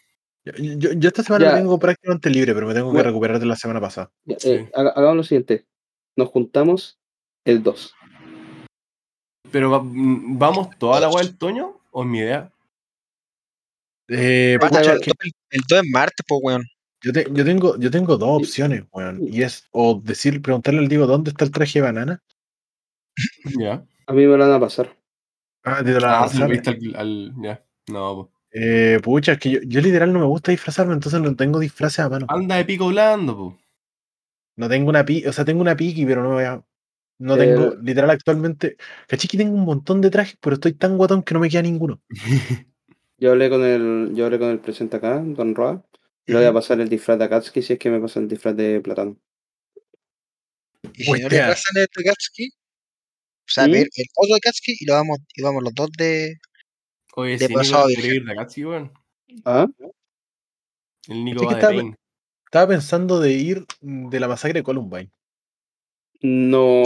Yo, 0.44 0.52
yo- 0.90 0.92
yo 0.98 1.08
esta 1.08 1.22
semana 1.22 1.46
Ya. 1.46 1.56
tengo 1.56 1.78
prácticamente 1.78 2.28
libre, 2.30 2.52
pero 2.54 2.66
me 2.66 2.74
tengo 2.74 2.88
que 2.88 2.94
Bueno. 2.94 3.08
recuperar 3.08 3.38
de 3.38 3.46
la 3.46 3.56
semana 3.56 3.80
pasada. 3.80 4.10
Ya, 4.24 4.36
eh, 4.44 4.70
haga- 4.74 4.90
hagamos 4.90 5.16
lo 5.16 5.22
siguiente. 5.22 5.66
Nos 6.16 6.28
juntamos 6.28 6.98
el 7.44 7.62
2. 7.62 7.94
Pero 9.50 9.70
va- 9.70 9.82
mm, 9.82 10.38
¿vamos 10.38 10.68
toda 10.78 11.00
la 11.00 11.08
weá 11.08 11.22
del 11.24 11.38
Toño? 11.38 11.80
¿O 11.96 12.02
mi 12.04 12.18
idea? 12.18 12.50
Eh, 14.08 14.56
Puta, 14.60 14.78
pucha, 14.80 14.92
el, 14.94 14.98
el, 14.98 15.32
el 15.50 15.60
2 15.68 15.78
es 15.84 15.90
martes, 15.92 16.24
pues, 16.28 16.40
weón. 16.42 16.64
yo, 17.02 17.12
te- 17.12 17.26
yo 17.30 17.44
tengo, 17.44 17.78
yo 17.78 17.90
tengo 17.90 18.16
dos 18.16 18.42
opciones, 18.42 18.84
weón. 18.92 19.20
Y 19.22 19.42
es 19.42 19.68
o 19.70 20.00
decir, 20.02 20.42
preguntarle 20.42 20.80
al 20.80 20.88
Diego 20.88 21.06
dónde 21.06 21.30
está 21.30 21.44
el 21.44 21.52
traje 21.52 21.78
de 21.78 21.84
banana. 21.84 22.20
Ya. 23.60 23.84
A 24.06 24.12
mí 24.12 24.26
me 24.26 24.36
lo 24.36 24.38
van 24.38 24.52
a 24.52 24.60
pasar. 24.60 24.94
Ah, 25.62 25.82
te 25.84 25.92
la 25.98 26.22
Ah, 26.24 26.28
se 26.28 26.40
lo 26.40 26.48
viste 26.48 26.70
al, 26.70 26.96
al- 26.96 27.32
Ya. 27.40 27.64
No, 27.88 28.14
po. 28.14 28.30
Eh, 28.50 28.98
pucha, 29.02 29.32
es 29.32 29.38
que 29.38 29.50
yo, 29.50 29.60
yo 29.64 29.80
literal 29.80 30.12
no 30.12 30.18
me 30.20 30.26
gusta 30.26 30.50
disfrazarme, 30.50 30.94
entonces 30.94 31.20
no 31.20 31.34
tengo 31.36 31.58
disfraces 31.60 32.00
a 32.00 32.08
mano. 32.08 32.26
Anda 32.28 32.56
de 32.56 32.64
pico 32.64 32.88
blando, 32.88 33.36
po. 33.36 33.58
No 34.56 34.68
tengo 34.68 34.90
una 34.90 35.04
pi, 35.04 35.24
o 35.26 35.32
sea, 35.32 35.44
tengo 35.44 35.60
una 35.62 35.76
piqui, 35.76 36.04
pero 36.04 36.22
no 36.22 36.30
voy 36.32 36.44
a. 36.44 36.62
No 37.18 37.36
tengo, 37.36 37.72
El- 37.74 37.84
literal, 37.84 38.10
actualmente. 38.10 38.76
Caché 39.06 39.28
que 39.28 39.38
tengo 39.38 39.54
un 39.54 39.64
montón 39.64 40.00
de 40.00 40.10
trajes, 40.10 40.36
pero 40.40 40.54
estoy 40.54 40.72
tan 40.74 40.96
guatón 40.96 41.22
que 41.22 41.34
no 41.34 41.40
me 41.40 41.48
queda 41.48 41.62
ninguno. 41.62 42.00
Yo 43.16 43.30
hablé 43.30 43.48
con 43.48 43.62
el, 43.64 44.12
yo 44.14 44.26
hablé 44.26 44.40
con 44.40 44.48
el 44.50 44.58
presente 44.58 44.96
acá, 44.96 45.22
Don 45.24 45.54
Roa. 45.54 45.82
y 46.26 46.32
Le 46.32 46.38
voy 46.38 46.46
a 46.46 46.52
pasar 46.52 46.80
el 46.80 46.88
disfraz 46.88 47.16
de 47.16 47.24
Akatsuki 47.24 47.62
si 47.62 47.74
es 47.74 47.78
que 47.78 47.88
me 47.88 48.00
pasa 48.00 48.18
el 48.18 48.26
disfraz 48.28 48.56
de 48.56 48.80
Platano. 48.80 49.16
Y 50.92 51.04
si 51.04 51.12
no 51.12 51.16
le 51.18 51.22
Hostia. 51.24 51.46
pasan 51.46 51.76
el 51.76 51.86
de 51.96 52.04
Katsuki, 52.04 52.48
o 52.50 53.46
sea, 53.46 53.68
¿Mm? 53.68 53.70
ver 53.70 53.88
el 53.94 54.06
otro 54.16 54.34
de 54.34 54.40
Katsuki 54.40 54.76
y 54.80 54.84
lo 54.84 54.94
vamos, 54.94 55.18
y 55.32 55.42
vamos 55.42 55.62
los 55.62 55.74
dos 55.74 55.90
de. 55.96 56.38
Oye, 57.14 57.38
De 57.38 57.46
si 57.46 57.54
pasado 57.54 57.88
ir 57.88 58.24
de 58.24 58.32
Akatsuki, 58.32 58.64
weón. 58.64 58.92
¿Ah? 59.44 59.68
El 61.06 61.24
Nico 61.24 61.46
va 61.46 61.54
de. 61.54 61.94
Estaba 62.46 62.68
pensando 62.68 63.20
de 63.20 63.32
ir 63.32 63.64
de 63.80 64.20
la 64.20 64.26
masacre 64.28 64.58
de 64.58 64.64
Columbine. 64.64 65.10
No. 66.26 66.82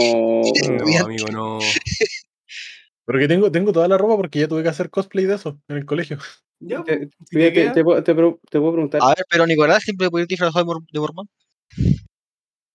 Amigo, 1.05 1.27
no. 1.31 1.59
Pero 3.05 3.19
que 3.19 3.27
tengo, 3.29 3.49
tengo 3.51 3.71
toda 3.71 3.87
la 3.87 3.97
ropa 3.97 4.17
porque 4.17 4.39
ya 4.39 4.47
tuve 4.49 4.63
que 4.63 4.69
hacer 4.69 4.89
cosplay 4.89 5.25
de 5.25 5.35
eso 5.35 5.59
en 5.69 5.77
el 5.77 5.85
colegio. 5.85 6.17
Ya, 6.59 6.83
Te- 6.83 7.09
si 7.29 7.37
te 7.37 7.81
puedo- 7.83 8.03
te 8.03 8.13
puedo- 8.13 8.39
te 8.51 8.59
puedo 8.59 8.73
preguntar. 8.73 9.01
A 9.01 9.07
ver, 9.07 9.25
pero 9.29 9.47
Nicolás 9.47 9.81
siempre 9.83 10.09
puede 10.09 10.23
ir 10.23 10.27
disfrazado 10.27 10.59
de, 10.59 10.65
mor- 10.65 10.83
de 10.91 10.99
mormón. 10.99 11.29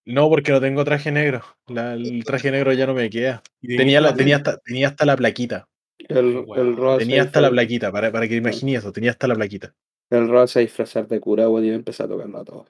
No, 0.07 0.29
porque 0.31 0.53
no 0.53 0.61
tengo 0.61 0.85
traje 0.87 1.13
negro. 1.13 1.43
La- 1.69 1.93
el 1.93 2.25
traje 2.25 2.51
negro 2.51 2.73
ya 2.73 2.87
no 2.87 2.95
me 2.95 3.11
queda. 3.11 3.43
Tenía, 3.61 4.01
la, 4.01 4.15
tenía, 4.15 4.37
hasta, 4.37 4.57
tenía 4.59 4.89
hasta 4.89 5.05
la 5.05 5.17
plaquita. 5.19 5.69
El, 5.99 6.45
Ay, 6.57 6.63
el 6.63 6.99
Tenía 6.99 7.23
hasta 7.25 7.41
la 7.43 7.51
plaquita, 7.51 7.93
para, 7.93 8.11
para 8.11 8.27
que 8.27 8.37
imagines 8.37 8.79
eso. 8.79 8.91
Tenía 8.93 9.11
hasta 9.11 9.29
la 9.29 9.35
plaquita. 9.35 9.75
El 10.11 10.29
Roa 10.29 10.47
se 10.47 10.61
disfrazar 10.61 11.09
de 11.09 11.21
cura, 11.21 11.45
y 11.45 11.47
va 11.47 11.59
a 11.61 11.75
empezar 11.75 12.09
tocando 12.09 12.39
a 12.39 12.45
todos. 12.45 12.69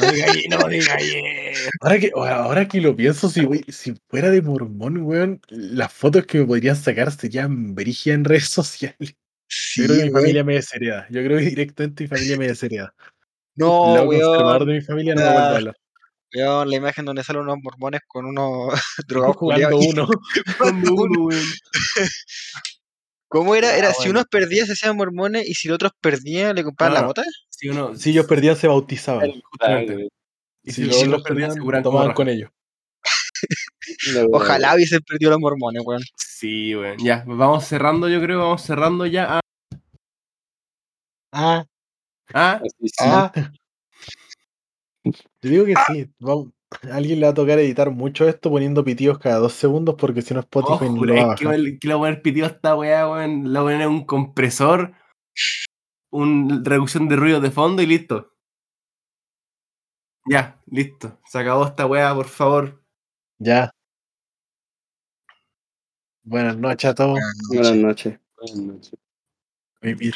No 0.00 0.12
diga 0.12 0.26
ye- 0.32 0.48
no 0.48 0.68
diga 0.68 0.96
ye. 0.98 1.52
Ahora 1.80 1.98
que, 1.98 2.10
ahora 2.14 2.68
que 2.68 2.80
lo 2.80 2.94
pienso, 2.96 3.28
si, 3.28 3.46
si 3.68 3.94
fuera 4.08 4.30
de 4.30 4.42
mormón, 4.42 4.98
weón, 4.98 5.40
las 5.48 5.92
fotos 5.92 6.26
que 6.26 6.38
me 6.38 6.46
podrían 6.46 6.76
sacar 6.76 7.10
serían 7.12 7.74
brígidas 7.74 8.16
en 8.16 8.24
redes 8.24 8.48
sociales. 8.48 9.14
Sí, 9.48 9.82
Yo 9.82 9.86
creo 9.88 9.98
que 9.98 10.04
mi 10.04 10.10
familia 10.10 10.44
me 10.44 10.54
deshereda. 10.54 11.06
Yo 11.10 11.24
creo 11.24 11.38
que 11.38 11.44
directamente 11.46 12.04
mi 12.04 12.08
familia 12.08 12.36
me 12.36 12.46
deshereda. 12.48 12.94
No, 13.56 13.88
el 13.88 13.94
lado 13.94 14.06
conservador 14.06 14.56
weón. 14.62 14.68
de 14.68 14.74
mi 14.74 14.80
familia 14.80 15.14
no 15.14 15.20
me 15.22 15.26
Ah. 15.28 15.72
Weón, 16.32 16.70
la 16.70 16.76
imagen 16.76 17.04
donde 17.04 17.24
salen 17.24 17.42
unos 17.42 17.58
mormones 17.60 18.02
con 18.06 18.24
unos 18.24 18.72
drogados 19.08 19.36
Jugando 19.36 19.76
uno. 19.78 20.08
Cuando 20.58 20.94
uno, 20.94 21.24
weón. 21.24 21.42
¿Cómo 23.30 23.54
era? 23.54 23.76
Era 23.76 23.92
si 23.92 23.98
bueno. 24.00 24.10
unos 24.10 24.24
perdían 24.26 24.66
se 24.66 24.72
hacían 24.72 24.96
mormones 24.96 25.48
y 25.48 25.54
si 25.54 25.68
los 25.68 25.76
otros 25.76 25.92
perdían 26.00 26.54
le 26.56 26.64
compraban 26.64 26.94
la 26.94 27.00
No, 27.00 27.02
no. 27.04 27.08
mota. 27.10 27.22
Si 27.48 27.68
uno. 27.68 27.94
Si 27.96 28.10
ellos 28.10 28.26
perdían, 28.26 28.56
se 28.56 28.66
bautizaban. 28.66 29.30
Justamente. 29.50 30.08
Y 30.64 30.72
Si 30.72 30.90
si 30.92 31.06
los 31.06 31.22
perdían, 31.22 31.54
perdían, 31.54 31.82
tomaban 31.84 32.12
con 32.12 32.28
ellos. 32.28 32.50
Ojalá 34.32 34.74
hubiesen 34.74 35.00
perdido 35.00 35.30
los 35.30 35.40
mormones, 35.40 35.82
weón. 35.86 36.02
Sí, 36.16 36.74
weón. 36.74 36.98
Ya, 36.98 37.22
vamos 37.26 37.64
cerrando, 37.64 38.08
yo 38.08 38.20
creo. 38.20 38.40
Vamos 38.40 38.62
cerrando 38.62 39.06
ya. 39.06 39.38
Ah, 39.38 39.40
Ah, 41.32 41.64
ah, 42.34 42.60
sí. 42.80 42.90
ah. 43.00 43.32
Yo 45.04 45.12
digo 45.50 45.64
que 45.64 45.74
sí. 45.86 46.10
vamos- 46.18 46.48
a 46.70 46.76
alguien 46.96 47.20
le 47.20 47.26
va 47.26 47.32
a 47.32 47.34
tocar 47.34 47.58
editar 47.58 47.90
mucho 47.90 48.28
esto 48.28 48.50
poniendo 48.50 48.84
pitidos 48.84 49.18
cada 49.18 49.38
dos 49.38 49.52
segundos 49.54 49.96
porque 49.98 50.22
si 50.22 50.34
no 50.34 50.40
Spotify 50.40 50.88
no 50.90 51.04
lo 51.04 51.14
va 51.14 51.20
a 51.30 51.34
es 51.34 51.38
que, 51.40 51.44
bajar. 51.46 51.60
le- 51.60 51.78
que 51.78 51.88
le 51.88 51.94
voy 51.94 52.08
a 52.08 52.10
poner 52.12 52.22
pitido 52.22 52.46
a 52.46 52.50
esta 52.50 52.74
weá, 52.76 53.08
weón. 53.08 53.52
Le 53.52 53.58
voy 53.60 53.72
a 53.72 53.76
poner 53.76 53.88
un 53.88 54.04
compresor, 54.06 54.94
una 56.12 56.60
reducción 56.64 57.08
de 57.08 57.16
ruido 57.16 57.40
de 57.40 57.50
fondo 57.50 57.82
y 57.82 57.86
listo. 57.86 58.32
Ya, 60.26 60.60
listo. 60.66 61.18
Se 61.26 61.38
acabó 61.38 61.66
esta 61.66 61.86
weá, 61.86 62.14
por 62.14 62.26
favor. 62.26 62.82
Ya. 63.38 63.70
Buenas 66.22 66.56
noches 66.56 66.90
a 66.90 66.94
todos. 66.94 67.18
Buenas 67.48 67.76
noches. 67.76 68.18
Vivir. 69.82 70.14